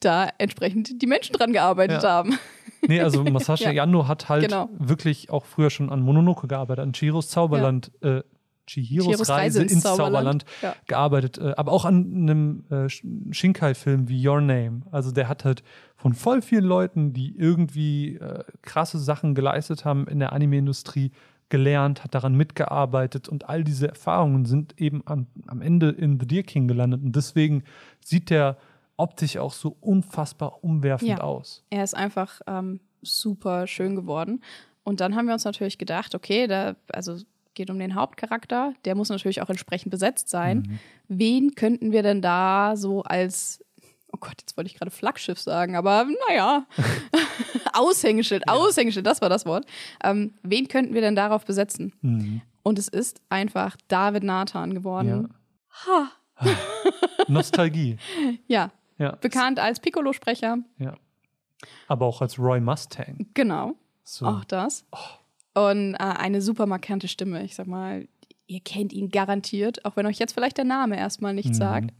da 0.00 0.28
entsprechend 0.38 1.02
die 1.02 1.06
Menschen 1.06 1.32
dran 1.34 1.52
gearbeitet 1.52 2.02
Ja. 2.02 2.10
haben. 2.10 2.38
Nee, 2.86 3.00
also 3.00 3.22
Masashi 3.24 3.64
Ja. 3.64 3.70
Yano 3.72 4.06
hat 4.08 4.28
halt 4.28 4.44
Genau. 4.44 4.68
wirklich 4.78 5.28
auch 5.30 5.44
früher 5.44 5.68
schon 5.70 5.90
an 5.90 6.00
Mononoke 6.00 6.46
gearbeitet, 6.46 6.82
an 6.84 6.92
Chihiros 6.94 7.28
Zauberland, 7.28 7.90
äh, 8.02 8.22
Chihiros 8.70 9.06
Chihiros 9.06 9.28
Reise 9.30 9.62
ins 9.62 9.80
Zauberland, 9.82 10.44
Ja. 10.62 10.74
gearbeitet, 10.86 11.38
äh, 11.38 11.54
aber 11.56 11.72
auch 11.72 11.84
an 11.84 11.96
einem 12.14 12.64
äh, 12.70 12.86
Sh- 12.88 13.04
Shinkai-Film 13.32 14.08
wie 14.08 14.26
Your 14.28 14.40
Name. 14.40 14.82
Also 14.90 15.10
der 15.10 15.28
hat 15.28 15.44
halt 15.44 15.62
von 15.96 16.14
voll 16.14 16.40
vielen 16.42 16.64
Leuten, 16.64 17.12
die 17.12 17.36
irgendwie 17.36 18.16
äh, 18.16 18.44
krasse 18.62 18.98
Sachen 18.98 19.34
geleistet 19.34 19.84
haben 19.84 20.06
in 20.06 20.18
der 20.20 20.32
Anime-Industrie, 20.32 21.10
gelernt, 21.48 22.04
hat 22.04 22.14
daran 22.14 22.36
mitgearbeitet 22.36 23.28
und 23.28 23.48
all 23.48 23.64
diese 23.64 23.88
Erfahrungen 23.88 24.44
sind 24.46 24.80
eben 24.80 25.02
am, 25.06 25.26
am 25.48 25.60
Ende 25.62 25.88
in 25.90 26.20
The 26.20 26.26
Deer 26.26 26.44
King 26.44 26.68
gelandet. 26.68 27.02
Und 27.02 27.16
deswegen 27.16 27.64
sieht 28.04 28.30
der 28.30 28.56
optisch 28.96 29.36
auch 29.36 29.52
so 29.52 29.76
unfassbar 29.80 30.62
umwerfend 30.62 31.10
Ja. 31.10 31.18
aus. 31.22 31.64
Er 31.70 31.82
ist 31.82 31.96
einfach 31.96 32.40
ähm, 32.46 32.78
super 33.02 33.66
schön 33.66 33.96
geworden. 33.96 34.42
Und 34.84 35.00
dann 35.00 35.16
haben 35.16 35.26
wir 35.26 35.34
uns 35.34 35.44
natürlich 35.44 35.76
gedacht, 35.78 36.14
okay, 36.14 36.46
da, 36.46 36.76
also 36.92 37.16
geht 37.54 37.70
um 37.70 37.78
den 37.78 37.94
Hauptcharakter, 37.94 38.74
der 38.84 38.94
muss 38.94 39.08
natürlich 39.08 39.42
auch 39.42 39.50
entsprechend 39.50 39.90
besetzt 39.90 40.28
sein. 40.28 40.78
Wen 41.08 41.54
könnten 41.54 41.92
wir 41.92 42.02
denn 42.02 42.22
da 42.22 42.74
so 42.76 43.02
als, 43.02 43.64
oh 44.12 44.18
Gott, 44.20 44.34
jetzt 44.40 44.56
wollte 44.56 44.68
ich 44.70 44.76
gerade 44.76 44.90
Flaggschiff 44.90 45.38
sagen, 45.40 45.76
aber 45.76 46.06
naja, 46.28 46.66
Aushängeschild, 47.72 48.48
Aushängeschild, 48.48 49.06
das 49.06 49.20
war 49.20 49.28
das 49.28 49.46
Wort. 49.46 49.66
Ähm, 50.02 50.34
wen 50.42 50.68
könnten 50.68 50.94
wir 50.94 51.00
denn 51.00 51.16
darauf 51.16 51.44
besetzen? 51.44 51.92
Mhm. 52.02 52.42
Und 52.62 52.78
es 52.78 52.88
ist 52.88 53.20
einfach 53.30 53.76
David 53.88 54.22
Nathan 54.22 54.74
geworden. 54.74 55.32
Ha. 55.86 56.10
Nostalgie. 57.28 57.96
Ja, 58.48 58.70
Ja. 58.98 59.12
bekannt 59.16 59.58
als 59.58 59.80
Piccolo-Sprecher. 59.80 60.58
ja. 60.78 60.94
Aber 61.88 62.06
auch 62.06 62.22
als 62.22 62.38
Roy 62.38 62.58
Mustang. 62.58 63.26
Genau. 63.34 63.74
So. 64.02 64.24
Auch 64.24 64.44
das. 64.44 64.86
Und 65.54 65.94
äh, 65.94 65.98
eine 65.98 66.40
super 66.42 66.66
markante 66.66 67.08
Stimme. 67.08 67.44
Ich 67.44 67.54
sag 67.54 67.66
mal, 67.66 68.06
ihr 68.46 68.60
kennt 68.60 68.92
ihn 68.92 69.08
garantiert, 69.10 69.84
auch 69.84 69.96
wenn 69.96 70.06
euch 70.06 70.18
jetzt 70.18 70.32
vielleicht 70.32 70.58
der 70.58 70.64
Name 70.64 70.96
erstmal 70.98 71.34
nichts 71.34 71.58
Mhm. 71.58 71.62
sagt. 71.62 71.90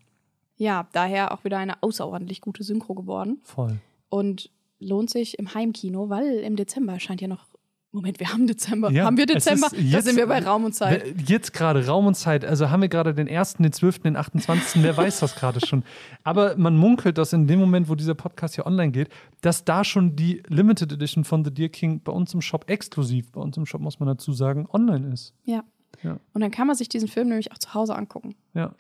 Ja, 0.57 0.89
daher 0.93 1.33
auch 1.33 1.45
wieder 1.45 1.59
eine 1.59 1.83
außerordentlich 1.83 2.41
gute 2.41 2.63
Synchro 2.63 2.95
geworden. 2.95 3.39
Voll. 3.43 3.79
Und 4.09 4.51
lohnt 4.79 5.11
sich 5.11 5.39
im 5.39 5.55
Heimkino, 5.55 6.09
weil 6.11 6.39
im 6.41 6.57
Dezember 6.57 6.93
erscheint 6.95 7.21
ja 7.21 7.29
noch. 7.29 7.47
Moment, 7.93 8.21
wir 8.21 8.33
haben 8.33 8.47
Dezember. 8.47 8.91
Ja, 8.93 9.05
haben 9.07 9.17
wir 9.17 9.27
Dezember? 9.27 9.67
ist 9.67 9.73
Da 9.75 9.79
jetzt- 9.79 10.05
sind 10.05 10.17
wir 10.17 10.27
bei 10.29 10.39
Raum 10.45 10.65
und 10.65 10.73
Zeit. 10.75 11.05
Jetzt 11.27 11.53
gerade 11.53 11.85
Raum 11.85 12.07
und 12.07 12.15
Zeit. 12.15 12.45
Also 12.45 12.71
haben 12.71 12.83
wir 12.83 12.89
gerade 12.89 13.13
den 13.15 13.29
1., 13.29 13.55
den 13.55 13.73
12., 13.73 13.99
den 14.03 14.17
28., 14.17 14.83
wer 14.85 14.97
weiß 14.97 15.19
das 15.21 15.35
gerade 15.35 15.59
schon. 15.67 15.83
Aber 16.23 16.57
man 16.57 16.77
munkelt, 16.77 17.19
dass 17.19 17.33
in 17.33 17.49
dem 17.49 17.59
Moment, 17.59 17.89
wo 17.89 17.97
dieser 17.97 18.15
Podcast 18.15 18.55
hier 18.55 18.65
online 18.67 18.93
geht, 18.93 19.09
dass 19.41 19.65
da 19.65 19.83
schon 19.83 20.15
die 20.15 20.41
Limited 20.47 20.93
Edition 20.93 21.25
von 21.25 21.45
The 21.45 21.53
Deer 21.53 21.69
King 21.69 22.01
bei 22.01 22.13
uns 22.13 22.33
im 22.33 22.41
Shop 22.41 22.71
exklusiv, 22.71 23.33
bei 23.33 23.41
uns 23.41 23.57
im 23.57 23.67
Shop 23.67 23.81
muss 23.81 23.99
man 23.99 24.07
dazu 24.09 24.33
sagen, 24.33 24.69
online 24.73 25.13
ist. 25.13 25.35
Ja. 25.45 25.65
Ja. 26.05 26.19
Und 26.33 26.43
dann 26.43 26.53
kann 26.53 26.69
man 26.69 26.77
sich 26.77 26.89
diesen 26.89 27.09
Film 27.09 27.29
nämlich 27.29 27.51
auch 27.51 27.59
zu 27.59 27.75
Hause 27.75 27.97
angucken. 27.97 28.37
Ja. 28.55 28.73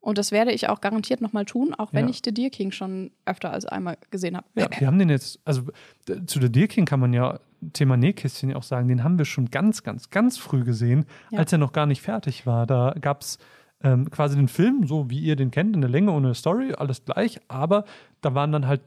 Und 0.00 0.16
das 0.18 0.32
werde 0.32 0.52
ich 0.52 0.68
auch 0.70 0.80
garantiert 0.80 1.20
nochmal 1.20 1.44
tun, 1.44 1.74
auch 1.74 1.92
wenn 1.92 2.06
Ja. 2.06 2.10
ich 2.10 2.20
The 2.24 2.32
Deer 2.32 2.50
King 2.50 2.72
schon 2.72 3.10
öfter 3.26 3.50
als 3.52 3.64
einmal 3.66 3.96
gesehen 4.10 4.36
habe. 4.38 4.46
Ja, 4.54 4.68
wir 4.78 4.86
haben 4.86 4.98
den 4.98 5.10
jetzt, 5.10 5.38
also 5.44 5.62
zu 6.26 6.40
The 6.40 6.50
Deer 6.50 6.68
King 6.68 6.84
kann 6.86 7.00
man 7.00 7.12
ja, 7.12 7.38
Thema 7.72 7.96
Nähkästchen 7.96 8.50
ja 8.50 8.56
auch 8.56 8.62
sagen, 8.62 8.88
den 8.88 9.02
haben 9.04 9.18
wir 9.18 9.24
schon 9.24 9.50
ganz, 9.50 9.82
ganz, 9.82 10.10
ganz 10.10 10.38
früh 10.38 10.64
gesehen, 10.64 11.06
Ja. 11.30 11.38
als 11.40 11.52
er 11.52 11.58
noch 11.58 11.72
gar 11.72 11.86
nicht 11.86 12.02
fertig 12.02 12.46
war. 12.46 12.66
Da 12.66 12.94
gab 13.00 13.22
es 13.22 13.38
ähm, 13.82 14.10
quasi 14.10 14.36
den 14.36 14.48
Film, 14.48 14.86
so 14.86 15.10
wie 15.10 15.18
ihr 15.20 15.36
den 15.36 15.50
kennt, 15.50 15.74
in 15.74 15.80
der 15.82 15.90
Länge 15.90 16.10
ohne 16.12 16.34
Story, 16.34 16.72
alles 16.76 17.04
gleich, 17.04 17.40
aber 17.48 17.84
da 18.20 18.34
waren 18.34 18.50
dann 18.52 18.66
halt 18.66 18.80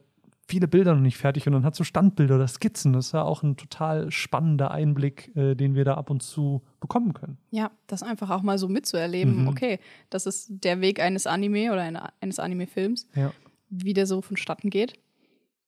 viele 0.49 0.67
Bilder 0.69 0.95
noch 0.95 1.01
nicht 1.01 1.17
fertig 1.17 1.45
und 1.45 1.51
dann 1.53 1.65
hat 1.65 1.75
so 1.75 1.83
Standbilder 1.83 2.35
oder 2.35 2.47
Skizzen. 2.47 2.93
Das 2.93 3.07
ist 3.07 3.11
ja 3.11 3.21
auch 3.21 3.43
ein 3.43 3.57
total 3.57 4.09
spannender 4.11 4.71
Einblick, 4.71 5.35
äh, 5.35 5.55
den 5.55 5.75
wir 5.75 5.83
da 5.83 5.95
ab 5.95 6.09
und 6.09 6.23
zu 6.23 6.61
bekommen 6.79 7.13
können. 7.13 7.37
Ja, 7.51 7.69
das 7.85 8.01
einfach 8.01 8.29
auch 8.29 8.41
mal 8.43 8.57
so 8.57 8.69
mitzuerleben. 8.69 9.41
Mhm. 9.41 9.47
Okay, 9.49 9.79
das 10.09 10.25
ist 10.25 10.47
der 10.49 10.79
Weg 10.79 11.01
eines 11.01 11.27
Anime 11.27 11.73
oder 11.73 11.81
eine, 11.81 12.09
eines 12.21 12.39
Anime-Films, 12.39 13.09
Ja. 13.13 13.33
wie 13.69 13.93
der 13.93 14.05
so 14.07 14.21
vonstatten 14.21 14.69
geht, 14.69 14.93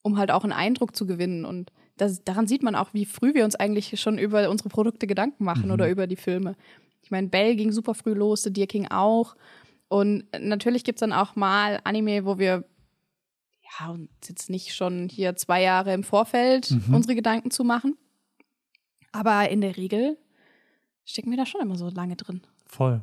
um 0.02 0.18
halt 0.18 0.32
auch 0.32 0.44
einen 0.46 0.54
Eindruck 0.54 0.96
zu 0.96 1.06
gewinnen. 1.06 1.44
Und 1.44 1.74
das, 2.02 2.24
daran 2.24 2.48
sieht 2.48 2.64
man 2.64 2.76
auch, 2.76 2.94
wie 2.94 3.06
früh 3.06 3.34
wir 3.34 3.46
uns 3.46 3.56
eigentlich 3.56 4.00
schon 4.00 4.18
über 4.18 4.50
unsere 4.50 4.70
Produkte 4.70 5.06
Gedanken 5.08 5.44
machen 5.44 5.66
Mhm. 5.68 5.72
oder 5.72 5.90
über 5.90 6.08
die 6.08 6.16
Filme. 6.16 6.56
Ich 7.02 7.12
meine, 7.12 7.28
Bell 7.28 7.56
ging 7.56 7.72
super 7.72 7.94
früh 7.94 8.14
los, 8.14 8.44
The 8.44 8.54
Deer 8.54 8.68
King 8.68 8.88
auch. 8.90 9.36
Und 9.88 10.26
natürlich 10.40 10.84
gibt 10.84 10.98
es 10.98 11.02
dann 11.02 11.14
auch 11.14 11.36
mal 11.36 11.80
Anime, 11.84 12.26
wo 12.26 12.38
wir 12.38 12.64
ja, 13.80 13.90
uns 13.92 14.10
jetzt 14.28 14.50
nicht 14.50 14.74
schon 14.76 15.10
hier 15.10 15.36
zwei 15.36 15.62
Jahre 15.62 15.94
im 15.94 16.04
Vorfeld 16.04 16.72
Mhm. 16.72 16.94
unsere 16.96 17.16
Gedanken 17.16 17.52
zu 17.52 17.64
machen. 17.64 17.98
Aber 19.12 19.50
in 19.50 19.62
der 19.62 19.78
Regel 19.78 20.18
stecken 21.06 21.32
wir 21.32 21.38
da 21.38 21.46
schon 21.46 21.62
immer 21.62 21.76
so 21.76 21.90
lange 21.90 22.16
drin. 22.16 22.42
Voll. 22.68 23.02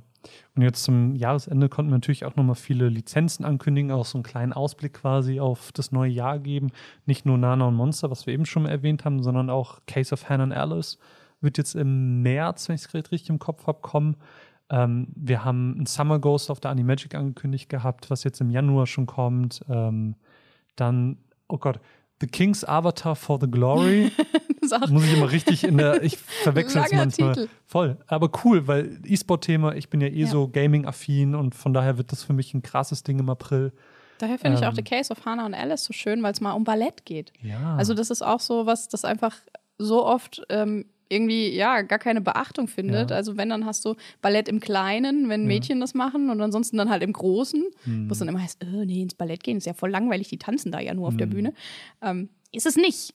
Und 0.55 0.63
jetzt 0.63 0.85
zum 0.85 1.15
Jahresende 1.15 1.69
konnten 1.69 1.91
wir 1.91 1.97
natürlich 1.97 2.25
auch 2.25 2.37
nochmal 2.37 2.55
viele 2.55 2.89
Lizenzen 2.89 3.45
ankündigen, 3.45 3.91
auch 3.91 4.07
so 4.07 4.19
einen 4.19 4.25
kleinen 4.25 4.53
Ausblick 4.53 4.95
quasi 4.95 5.41
auf 5.41 5.73
das 5.73 5.93
neue 5.93 6.11
Jahr 6.11 6.39
geben. 6.39 6.71
Nicht 7.05 7.27
nur 7.27 7.39
Nana 7.39 7.67
und 7.67 7.75
Monster, 7.75 8.11
was 8.11 8.27
wir 8.27 8.35
eben 8.35 8.47
schon 8.47 8.67
erwähnt 8.67 9.05
haben, 9.05 9.23
sondern 9.23 9.51
auch 9.51 9.81
Case 9.87 10.13
of 10.13 10.29
Hannah 10.29 10.45
and 10.45 10.55
Alice 10.55 10.99
wird 11.41 11.59
jetzt 11.59 11.75
im 11.75 12.23
März, 12.23 12.69
wenn 12.69 12.77
ich 12.77 12.83
es 12.85 12.95
richtig 12.95 13.29
im 13.29 13.39
Kopf 13.39 13.67
habe, 13.67 13.81
kommen. 13.81 14.17
Ähm, 14.71 15.09
wir 15.15 15.45
haben 15.45 15.81
ein 15.81 15.87
Summer 15.87 16.19
Ghost 16.19 16.51
auf 16.51 16.61
der 16.61 16.71
Animagic 16.71 17.15
angekündigt 17.15 17.69
gehabt, 17.69 18.11
was 18.11 18.25
jetzt 18.25 18.41
im 18.41 18.51
Januar 18.51 18.87
schon 18.87 19.07
kommt. 19.07 19.61
Ähm, 19.69 20.17
dann, 20.75 21.19
oh 21.49 21.59
Gott, 21.59 21.81
The 22.21 22.27
King's 22.27 22.65
Avatar 22.65 23.15
for 23.17 23.39
the 23.41 23.51
Glory. 23.51 24.11
Das 24.69 24.73
ist 24.81 24.83
auch 24.85 24.91
Muss 24.91 25.05
ich 25.05 25.13
immer 25.17 25.31
richtig 25.31 25.63
in 25.63 25.79
der, 25.79 26.03
ich 26.03 26.17
verwechsel 26.43 26.83
es 26.85 26.91
manchmal. 26.93 27.35
Titel. 27.35 27.49
Voll, 27.67 27.99
aber 28.09 28.31
cool, 28.45 28.67
weil 28.67 28.99
E-Sport-Thema, 29.05 29.77
ich 29.77 29.91
bin 29.91 30.01
ja 30.01 30.09
eh 30.09 30.23
Ja. 30.23 30.27
so 30.27 30.49
Gaming-affin 30.49 31.37
und 31.37 31.55
von 31.55 31.73
daher 31.73 31.99
wird 31.99 32.11
das 32.11 32.25
für 32.25 32.33
mich 32.33 32.53
ein 32.53 32.63
krasses 32.63 33.05
Ding 33.05 33.21
im 33.21 33.29
April. 33.29 33.73
Daher 34.19 34.39
finde 34.41 34.59
ich 34.59 34.65
auch 34.65 34.71
Ähm. 34.71 34.77
The 34.77 34.83
Case 34.83 35.13
of 35.13 35.25
Hannah 35.25 35.47
und 35.47 35.55
Alice 35.55 35.85
so 35.85 35.93
schön, 35.93 36.21
weil 36.25 36.33
es 36.33 36.41
mal 36.41 36.51
um 36.53 36.65
Ballett 36.65 37.05
geht. 37.05 37.33
Ja. 37.43 37.77
Also 37.77 37.95
das 37.95 38.11
ist 38.11 38.23
auch 38.23 38.41
so 38.41 38.67
was, 38.67 38.89
das 38.89 39.05
einfach 39.05 39.37
so 39.79 40.05
oft 40.05 40.43
ähm, 40.49 40.87
irgendwie 41.09 41.55
ja 41.55 41.83
gar 41.83 41.99
keine 41.99 42.21
Beachtung 42.21 42.69
findet. 42.69 43.11
Ja. 43.11 43.17
Also 43.17 43.37
wenn 43.37 43.49
dann 43.49 43.65
hast 43.67 43.85
du 43.85 43.95
Ballett 44.23 44.49
im 44.49 44.61
Kleinen, 44.61 45.29
wenn 45.29 45.47
Mädchen 45.47 45.81
das 45.81 45.95
machen 45.95 46.31
und 46.31 46.41
ansonsten 46.41 46.77
dann 46.77 46.91
halt 46.91 47.03
im 47.03 47.13
Großen, 47.13 47.65
Hm. 47.85 48.09
wo 48.09 48.13
es 48.13 48.19
dann 48.19 48.29
immer 48.29 48.43
heißt, 48.43 48.63
äh, 48.63 48.85
nee, 48.87 49.03
ins 49.03 49.15
Ballett 49.15 49.43
gehen 49.43 49.57
ist 49.59 49.67
ja 49.67 49.75
voll 49.75 49.91
langweilig, 49.91 50.29
die 50.29 50.39
tanzen 50.39 50.73
da 50.73 50.81
ja 50.81 50.95
nur 50.95 51.07
auf 51.09 51.13
Hm. 51.15 51.19
der 51.19 51.27
Bühne. 51.27 51.53
Ähm, 52.03 52.29
ist 52.53 52.67
es 52.67 52.77
nicht. 52.77 53.15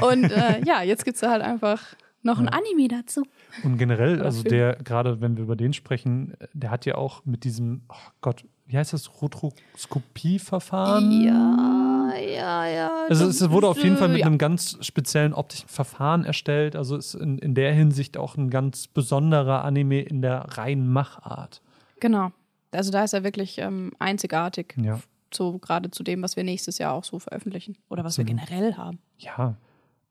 Und 0.00 0.24
äh, 0.30 0.60
ja, 0.66 0.82
jetzt 0.82 1.04
gibt 1.04 1.14
es 1.16 1.20
da 1.20 1.30
halt 1.30 1.42
einfach 1.42 1.94
noch 2.22 2.38
ein 2.38 2.48
Anime 2.48 2.88
dazu. 2.88 3.24
Und 3.62 3.78
generell, 3.78 4.22
also 4.22 4.42
der, 4.42 4.76
gerade 4.76 5.20
wenn 5.20 5.36
wir 5.36 5.44
über 5.44 5.56
den 5.56 5.72
sprechen, 5.72 6.34
der 6.52 6.70
hat 6.70 6.86
ja 6.86 6.96
auch 6.96 7.24
mit 7.24 7.44
diesem, 7.44 7.82
oh 7.88 8.10
Gott, 8.20 8.44
wie 8.66 8.76
heißt 8.76 8.92
das, 8.92 9.20
Rotroskopie-Verfahren? 9.20 11.10
Ja, 11.22 12.12
ja, 12.16 12.66
ja. 12.66 12.90
Also 13.08 13.26
es 13.26 13.50
wurde 13.50 13.66
auf 13.66 13.82
jeden 13.82 13.96
Fall 13.96 14.08
mit 14.08 14.20
ja. 14.20 14.26
einem 14.26 14.38
ganz 14.38 14.78
speziellen 14.80 15.34
optischen 15.34 15.68
Verfahren 15.68 16.24
erstellt. 16.24 16.76
Also 16.76 16.96
ist 16.96 17.14
in, 17.14 17.38
in 17.38 17.54
der 17.54 17.72
Hinsicht 17.72 18.16
auch 18.16 18.36
ein 18.36 18.48
ganz 18.48 18.86
besonderer 18.86 19.64
Anime 19.64 20.02
in 20.02 20.22
der 20.22 20.56
reinen 20.56 20.92
Machart. 20.92 21.62
Genau. 21.98 22.30
Also 22.70 22.92
da 22.92 23.02
ist 23.02 23.12
er 23.12 23.24
wirklich 23.24 23.58
ähm, 23.58 23.92
einzigartig. 23.98 24.76
Ja. 24.80 25.00
So 25.34 25.58
gerade 25.58 25.90
zu 25.90 26.04
dem, 26.04 26.22
was 26.22 26.36
wir 26.36 26.44
nächstes 26.44 26.78
Jahr 26.78 26.92
auch 26.92 27.04
so 27.04 27.18
veröffentlichen. 27.18 27.76
Oder 27.88 28.04
was 28.04 28.18
wir 28.18 28.24
Absolut. 28.24 28.46
generell 28.48 28.76
haben. 28.76 29.00
Ja. 29.18 29.56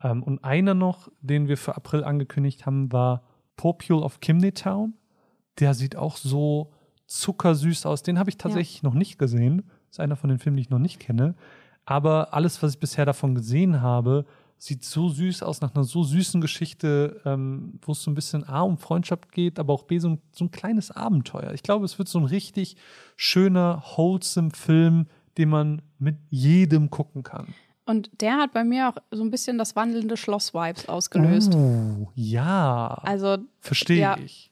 Ähm, 0.01 0.23
und 0.23 0.43
einer 0.43 0.73
noch, 0.73 1.09
den 1.21 1.47
wir 1.47 1.57
für 1.57 1.75
April 1.75 2.03
angekündigt 2.03 2.65
haben, 2.65 2.91
war 2.91 3.23
Popule 3.55 4.01
of 4.01 4.19
Kimney 4.19 4.51
Town. 4.51 4.93
Der 5.59 5.73
sieht 5.73 5.95
auch 5.95 6.17
so 6.17 6.71
zuckersüß 7.07 7.85
aus. 7.85 8.03
Den 8.03 8.19
habe 8.19 8.29
ich 8.29 8.37
tatsächlich 8.37 8.83
noch 8.83 8.93
nicht 8.93 9.17
gesehen. 9.17 9.63
Das 9.87 9.97
ist 9.97 9.99
einer 9.99 10.15
von 10.15 10.29
den 10.29 10.39
Filmen, 10.39 10.57
die 10.57 10.61
ich 10.61 10.69
noch 10.69 10.79
nicht 10.79 10.99
kenne. 10.99 11.35
Aber 11.85 12.33
alles, 12.33 12.61
was 12.61 12.73
ich 12.73 12.79
bisher 12.79 13.05
davon 13.05 13.35
gesehen 13.35 13.81
habe, 13.81 14.25
sieht 14.59 14.83
so 14.83 15.09
süß 15.09 15.41
aus, 15.41 15.61
nach 15.61 15.73
einer 15.73 15.85
so 15.85 16.03
süßen 16.03 16.41
Geschichte, 16.41 17.21
ähm, 17.25 17.79
wo 17.81 17.93
es 17.93 18.03
so 18.03 18.11
ein 18.11 18.15
bisschen 18.15 18.43
A 18.43 18.61
um 18.61 18.77
Freundschaft 18.77 19.31
geht, 19.31 19.57
aber 19.57 19.73
auch 19.73 19.83
B 19.83 19.97
so 19.99 20.09
ein, 20.09 20.21
so 20.31 20.45
ein 20.45 20.51
kleines 20.51 20.91
Abenteuer. 20.91 21.53
Ich 21.53 21.63
glaube, 21.63 21.85
es 21.85 21.97
wird 21.97 22.09
so 22.09 22.19
ein 22.19 22.25
richtig 22.25 22.75
schöner, 23.15 23.81
wholesome 23.95 24.51
Film, 24.51 25.07
den 25.37 25.49
man 25.49 25.81
mit 25.97 26.17
jedem 26.29 26.89
gucken 26.89 27.23
kann. 27.23 27.47
Und 27.89 28.09
der 28.21 28.37
hat 28.37 28.53
bei 28.53 28.63
mir 28.63 28.89
auch 28.89 28.95
so 29.09 29.23
ein 29.23 29.31
bisschen 29.31 29.57
das 29.57 29.75
wandelnde 29.75 30.15
Schloss-Vibes 30.15 30.87
ausgelöst. 30.89 31.55
Oh, 31.55 32.07
ja. 32.13 32.99
Also 33.03 33.37
Verstehe 33.61 33.99
ja. 33.99 34.17
ich. 34.23 34.51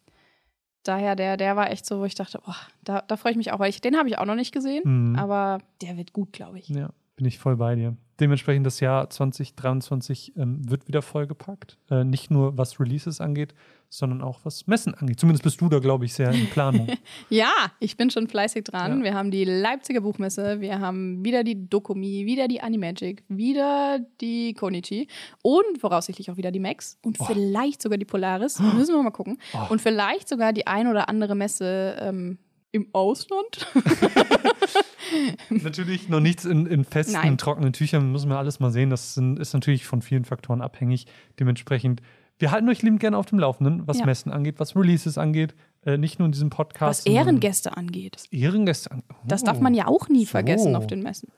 daher, 0.83 1.15
der, 1.15 1.37
der 1.37 1.55
war 1.55 1.69
echt 1.69 1.85
so, 1.85 1.99
wo 1.99 2.05
ich 2.05 2.15
dachte, 2.15 2.39
boah, 2.43 2.55
da, 2.83 3.01
da 3.07 3.15
freue 3.15 3.33
ich 3.33 3.37
mich 3.37 3.51
auch, 3.51 3.59
weil 3.59 3.69
ich, 3.69 3.79
den 3.79 3.95
habe 3.97 4.09
ich 4.09 4.17
auch 4.17 4.25
noch 4.25 4.35
nicht 4.35 4.51
gesehen, 4.53 4.81
Mhm. 5.11 5.15
aber 5.17 5.59
der 5.81 5.97
wird 5.97 6.13
gut, 6.13 6.33
glaube 6.33 6.57
ich. 6.57 6.67
Ja. 6.69 6.89
Bin 7.15 7.25
ich 7.27 7.37
voll 7.37 7.57
bei 7.57 7.75
dir. 7.75 7.95
Dementsprechend 8.19 8.65
das 8.65 8.79
Jahr 8.79 9.09
2023 9.09 10.33
ähm, 10.37 10.67
wird 10.69 10.87
wieder 10.87 11.01
vollgepackt. 11.01 11.77
Äh, 11.89 12.03
nicht 12.03 12.31
nur 12.31 12.57
was 12.57 12.79
Releases 12.79 13.21
angeht, 13.21 13.53
sondern 13.89 14.21
auch 14.21 14.39
was 14.43 14.67
Messen 14.67 14.93
angeht. 14.95 15.19
Zumindest 15.19 15.43
bist 15.43 15.61
du 15.61 15.69
da, 15.69 15.79
glaube 15.79 16.05
ich, 16.05 16.13
sehr 16.13 16.31
in 16.31 16.47
Planung. 16.49 16.87
ja, 17.29 17.51
ich 17.79 17.95
bin 17.95 18.09
schon 18.09 18.27
fleißig 18.27 18.65
dran. 18.65 18.99
Ja. 18.99 19.03
Wir 19.05 19.13
haben 19.13 19.31
die 19.31 19.45
Leipziger 19.45 20.01
Buchmesse, 20.01 20.59
wir 20.61 20.79
haben 20.79 21.23
wieder 21.23 21.43
die 21.43 21.69
Dokumi, 21.69 22.25
wieder 22.25 22.47
die 22.47 22.59
Animagic, 22.61 23.23
wieder 23.29 23.99
die 24.19 24.53
Konichi 24.55 25.07
und 25.43 25.77
voraussichtlich 25.79 26.29
auch 26.31 26.37
wieder 26.37 26.51
die 26.51 26.59
Max 26.59 26.97
und 27.03 27.17
Oh. 27.19 27.25
vielleicht 27.25 27.81
sogar 27.81 27.97
die 27.97 28.05
Polaris. 28.05 28.59
Müssen 28.75 28.95
wir 28.95 29.03
mal 29.03 29.11
gucken. 29.11 29.37
Oh. 29.53 29.71
Und 29.71 29.81
vielleicht 29.81 30.27
sogar 30.27 30.53
die 30.53 30.67
ein 30.67 30.87
oder 30.87 31.07
andere 31.07 31.35
Messe 31.35 31.97
ähm, 32.01 32.37
im 32.77 32.87
Ausland. 32.93 33.67
natürlich 35.49 36.09
noch 36.09 36.19
nichts 36.19 36.45
in, 36.45 36.65
in 36.65 36.83
festen, 36.83 37.13
Nein. 37.13 37.37
trockenen 37.37 37.73
Tüchern. 37.73 38.11
Müssen 38.11 38.29
wir 38.29 38.37
alles 38.37 38.59
mal 38.59 38.71
sehen. 38.71 38.89
Das 38.89 39.13
sind, 39.13 39.39
ist 39.39 39.53
natürlich 39.53 39.85
von 39.85 40.01
vielen 40.01 40.25
Faktoren 40.25 40.61
abhängig. 40.61 41.07
Dementsprechend, 41.39 42.01
wir 42.39 42.51
halten 42.51 42.69
euch 42.69 42.81
liebend 42.81 42.99
gerne 42.99 43.17
auf 43.17 43.25
dem 43.25 43.39
Laufenden, 43.39 43.87
was 43.87 43.99
Ja. 43.99 44.05
Messen 44.05 44.31
angeht, 44.31 44.55
was 44.59 44.75
Releases 44.75 45.17
angeht. 45.17 45.55
Äh, 45.85 45.97
nicht 45.97 46.19
nur 46.19 46.25
in 46.27 46.31
diesem 46.31 46.49
Podcast. 46.49 47.05
Was 47.05 47.11
Ehrengäste 47.11 47.75
angeht. 47.77 48.23
Ehrengäste 48.31 48.91
angeht. 48.91 49.05
Das 49.25 49.43
darf 49.43 49.59
man 49.59 49.73
ja 49.73 49.87
auch 49.87 50.09
nie 50.09 50.25
So. 50.25 50.31
vergessen 50.31 50.75
auf 50.75 50.87
den 50.87 51.01
Messen. 51.01 51.29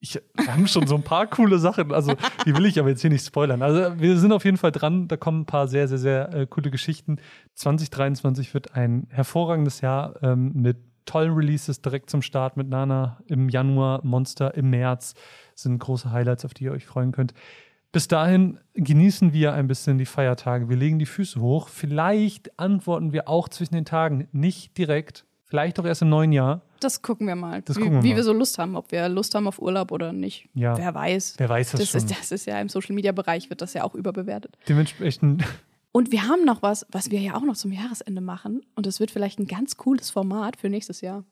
Ich, 0.00 0.20
wir 0.34 0.52
haben 0.52 0.68
schon 0.68 0.86
so 0.86 0.94
ein 0.94 1.02
paar 1.02 1.26
coole 1.26 1.58
Sachen, 1.58 1.92
also 1.92 2.14
die 2.44 2.54
will 2.54 2.66
ich 2.66 2.78
aber 2.78 2.90
jetzt 2.90 3.00
hier 3.00 3.10
nicht 3.10 3.24
spoilern. 3.24 3.62
Also 3.62 3.98
wir 3.98 4.18
sind 4.18 4.32
auf 4.32 4.44
jeden 4.44 4.58
Fall 4.58 4.72
dran, 4.72 5.08
da 5.08 5.16
kommen 5.16 5.40
ein 5.40 5.46
paar 5.46 5.68
sehr, 5.68 5.88
sehr, 5.88 5.98
sehr 5.98 6.34
äh, 6.34 6.46
coole 6.46 6.70
Geschichten. 6.70 7.16
2023 7.54 8.52
wird 8.52 8.74
ein 8.74 9.06
hervorragendes 9.10 9.80
Jahr 9.80 10.22
ähm, 10.22 10.52
mit 10.54 10.76
tollen 11.06 11.32
Releases 11.32 11.80
direkt 11.80 12.10
zum 12.10 12.20
Start 12.20 12.56
mit 12.56 12.68
Nana 12.68 13.18
im 13.26 13.48
Januar, 13.48 14.04
Monster 14.04 14.54
im 14.54 14.70
März. 14.70 15.14
sind 15.54 15.78
große 15.78 16.10
Highlights, 16.10 16.44
auf 16.44 16.52
die 16.52 16.64
ihr 16.64 16.72
euch 16.72 16.84
freuen 16.84 17.12
könnt. 17.12 17.32
Bis 17.92 18.08
dahin 18.08 18.58
genießen 18.74 19.32
wir 19.32 19.54
ein 19.54 19.68
bisschen 19.68 19.96
die 19.96 20.06
Feiertage. 20.06 20.68
Wir 20.68 20.76
legen 20.76 20.98
die 20.98 21.06
Füße 21.06 21.40
hoch. 21.40 21.68
Vielleicht 21.68 22.58
antworten 22.58 23.12
wir 23.12 23.28
auch 23.28 23.48
zwischen 23.48 23.74
den 23.74 23.86
Tagen 23.86 24.28
nicht 24.32 24.76
direkt. 24.76 25.24
Vielleicht 25.48 25.78
doch 25.78 25.84
erst 25.84 26.02
im 26.02 26.08
neuen 26.08 26.32
Jahr. 26.32 26.60
Das 26.80 27.02
gucken 27.02 27.26
wir 27.28 27.36
mal. 27.36 27.62
Das 27.62 27.76
wie 27.76 27.80
gucken 27.80 27.96
wir 27.98 28.02
wie 28.02 28.10
mal. 28.10 28.16
wir 28.16 28.24
so 28.24 28.32
Lust 28.32 28.58
haben, 28.58 28.76
ob 28.76 28.90
wir 28.90 29.08
Lust 29.08 29.34
haben 29.34 29.46
auf 29.46 29.60
Urlaub 29.60 29.92
oder 29.92 30.12
nicht. 30.12 30.48
Ja. 30.54 30.76
Wer 30.76 30.92
weiß. 30.94 31.34
Wer 31.38 31.48
weiß 31.48 31.70
das, 31.72 31.80
Das 31.80 31.90
schon. 31.90 31.98
ist, 32.00 32.10
das 32.10 32.32
ist 32.32 32.46
ja 32.46 32.60
im 32.60 32.68
Social 32.68 32.94
Media 32.94 33.12
Bereich, 33.12 33.48
wird 33.48 33.62
das 33.62 33.72
ja 33.74 33.84
auch 33.84 33.94
überbewertet. 33.94 34.56
Dementsprechend 34.68 35.44
Und 35.92 36.10
wir 36.12 36.26
haben 36.28 36.44
noch 36.44 36.62
was, 36.62 36.84
was 36.90 37.10
wir 37.10 37.20
ja 37.20 37.34
auch 37.36 37.42
noch 37.42 37.56
zum 37.56 37.70
Jahresende 37.72 38.20
machen. 38.20 38.62
Und 38.74 38.86
das 38.86 38.98
wird 39.00 39.10
vielleicht 39.12 39.38
ein 39.38 39.46
ganz 39.46 39.76
cooles 39.76 40.10
Format 40.10 40.56
für 40.56 40.68
nächstes 40.68 41.00
Jahr. 41.00 41.24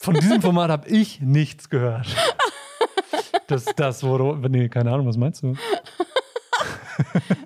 Von 0.00 0.14
diesem 0.14 0.40
Format 0.42 0.70
habe 0.70 0.88
ich 0.88 1.20
nichts 1.20 1.70
gehört. 1.70 2.06
Das, 3.48 3.64
das 3.76 4.02
wurde. 4.04 4.48
Nee, 4.50 4.68
keine 4.68 4.92
Ahnung, 4.92 5.06
was 5.08 5.16
meinst 5.16 5.42
du? 5.42 5.54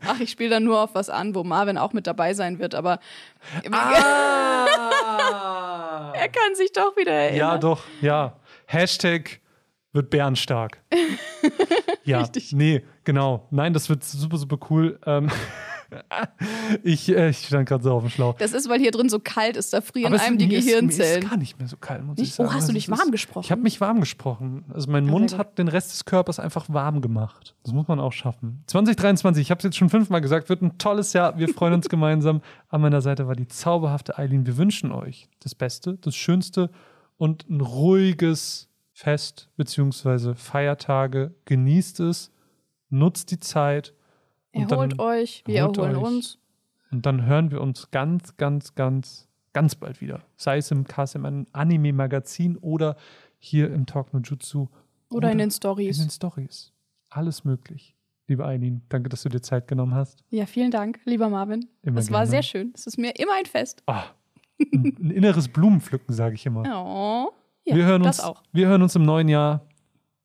Ach, 0.06 0.18
ich 0.20 0.30
spiele 0.30 0.50
dann 0.50 0.64
nur 0.64 0.80
auf 0.80 0.94
was 0.94 1.08
an, 1.08 1.34
wo 1.34 1.44
Marvin 1.44 1.78
auch 1.78 1.92
mit 1.92 2.06
dabei 2.06 2.34
sein 2.34 2.58
wird, 2.58 2.74
aber 2.74 2.98
Ah! 3.70 4.90
Er 6.22 6.28
kann 6.28 6.54
sich 6.54 6.72
doch 6.72 6.96
wieder 6.96 7.12
erinnern. 7.12 7.38
ja, 7.38 7.58
doch, 7.58 7.82
ja. 8.00 8.38
Hashtag 8.66 9.40
wird 9.92 10.08
bärenstark. 10.10 10.80
ja, 12.04 12.20
Richtig. 12.20 12.52
nee, 12.52 12.82
genau. 13.04 13.46
Nein, 13.50 13.72
das 13.72 13.88
wird 13.88 14.04
super, 14.04 14.38
super 14.38 14.58
cool. 14.70 14.98
Ähm, 15.04 15.30
ich, 16.82 17.08
äh, 17.08 17.30
ich 17.30 17.46
stand 17.46 17.68
gerade 17.68 17.82
so 17.84 17.92
auf 17.92 18.02
dem 18.02 18.10
Schlauch. 18.10 18.36
Das 18.38 18.52
ist, 18.52 18.68
weil 18.68 18.80
hier 18.80 18.90
drin 18.90 19.08
so 19.08 19.18
kalt 19.18 19.56
ist, 19.56 19.72
da 19.72 19.80
frieren 19.80 20.14
einem 20.14 20.38
die 20.38 20.46
mir 20.46 20.58
ist- 20.58 20.64
Mir 20.66 20.70
Gehirnzellen. 20.72 21.22
ist 21.22 21.28
gar 21.30 21.36
nicht 21.36 21.58
mehr 21.58 21.68
so 21.68 21.76
kalt, 21.76 22.04
muss 22.04 22.18
ich 22.18 22.22
Nicht? 22.24 22.32
Oh, 22.40 22.44
sagen. 22.44 22.48
hast 22.54 22.68
du 22.68 22.72
Also 22.72 22.72
dich 22.72 22.90
warm 22.90 23.00
ist- 23.00 23.10
gesprochen? 23.12 23.44
Ich 23.44 23.50
habe 23.52 23.62
mich 23.62 23.80
warm 23.80 24.00
gesprochen. 24.00 24.64
Also 24.72 24.90
mein 24.90 25.04
sehr 25.04 25.12
Mund 25.12 25.38
hat 25.38 25.58
den 25.58 25.68
Rest 25.68 25.92
des 25.92 26.04
Körpers 26.04 26.38
einfach 26.38 26.66
warm 26.68 27.00
gemacht. 27.00 27.54
Das 27.64 27.72
muss 27.72 27.88
man 27.88 28.00
auch 28.00 28.12
schaffen. 28.12 28.62
2023, 28.66 29.42
ich 29.42 29.50
habe 29.50 29.58
es 29.58 29.64
jetzt 29.64 29.76
schon 29.76 29.90
fünfmal 29.90 30.20
gesagt, 30.20 30.48
wird 30.48 30.62
ein 30.62 30.78
tolles 30.78 31.12
Jahr. 31.12 31.38
Wir 31.38 31.48
freuen 31.48 31.74
uns 31.74 31.88
gemeinsam. 31.88 32.40
An 32.68 32.80
meiner 32.80 33.00
Seite 33.02 33.26
war 33.26 33.34
die 33.36 33.48
zauberhafte 33.48 34.18
Eileen. 34.18 34.46
Wir 34.46 34.56
wünschen 34.56 34.92
euch 34.92 35.28
das 35.40 35.54
Beste, 35.54 35.98
das 36.00 36.14
Schönste 36.16 36.70
und 37.18 37.48
ein 37.50 37.60
ruhiges 37.60 38.68
Fest 38.92 39.48
bzw. 39.56 40.34
Feiertage. 40.34 41.34
Genießt 41.44 42.00
es, 42.00 42.30
nutzt 42.90 43.30
die 43.30 43.38
Zeit. 43.40 43.94
Erholt 44.52 44.98
euch, 44.98 45.42
wir 45.46 45.58
erholen 45.60 45.96
euch. 45.96 46.02
uns. 46.02 46.38
Und 46.90 47.06
dann 47.06 47.24
hören 47.24 47.50
wir 47.50 47.60
uns 47.60 47.90
ganz, 47.90 48.36
ganz, 48.36 48.74
ganz, 48.74 49.28
ganz 49.52 49.74
bald 49.74 50.00
wieder. 50.00 50.20
Sei 50.36 50.58
es 50.58 50.70
im 50.70 50.84
KSM 50.84 51.46
Anime-Magazin 51.52 52.56
oder 52.58 52.96
hier 53.38 53.72
im 53.72 53.86
Talk 53.86 54.12
no 54.12 54.20
Jutsu. 54.20 54.68
Oder 55.10 55.32
in 55.32 55.38
den 55.38 55.46
in 55.46 55.50
Stories. 55.50 55.98
den 55.98 56.10
Stories. 56.10 56.72
Alles 57.08 57.44
möglich. 57.44 57.96
Liebe 58.28 58.46
Eileen, 58.46 58.82
danke, 58.88 59.08
dass 59.08 59.22
du 59.22 59.28
dir 59.28 59.40
Zeit 59.42 59.68
genommen 59.68 59.94
hast. 59.94 60.22
Ja, 60.30 60.46
vielen 60.46 60.70
Dank, 60.70 61.00
lieber 61.04 61.28
Marvin. 61.28 61.68
Immer 61.82 62.00
Es 62.00 62.10
war 62.10 62.26
sehr 62.26 62.42
schön. 62.42 62.72
Es 62.74 62.86
ist 62.86 62.98
mir 62.98 63.18
immer 63.18 63.32
ein 63.34 63.46
Fest. 63.46 63.82
Ah, 63.86 64.04
ein, 64.72 64.96
ein 64.98 65.10
inneres 65.10 65.48
Blumenpflücken, 65.48 66.14
sage 66.14 66.34
ich 66.36 66.46
immer. 66.46 66.62
Oh. 66.62 67.32
Ja, 67.64 67.76
wir, 67.76 67.84
hören 67.84 68.02
uns, 68.02 68.16
das 68.18 68.24
auch. 68.24 68.42
wir 68.52 68.68
hören 68.68 68.82
uns 68.82 68.94
im 68.96 69.04
neuen 69.04 69.28
Jahr. 69.28 69.66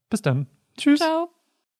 Bis 0.09 0.21
dann. 0.21 0.47
Tschüss. 0.77 0.99
Ciao. 0.99 1.29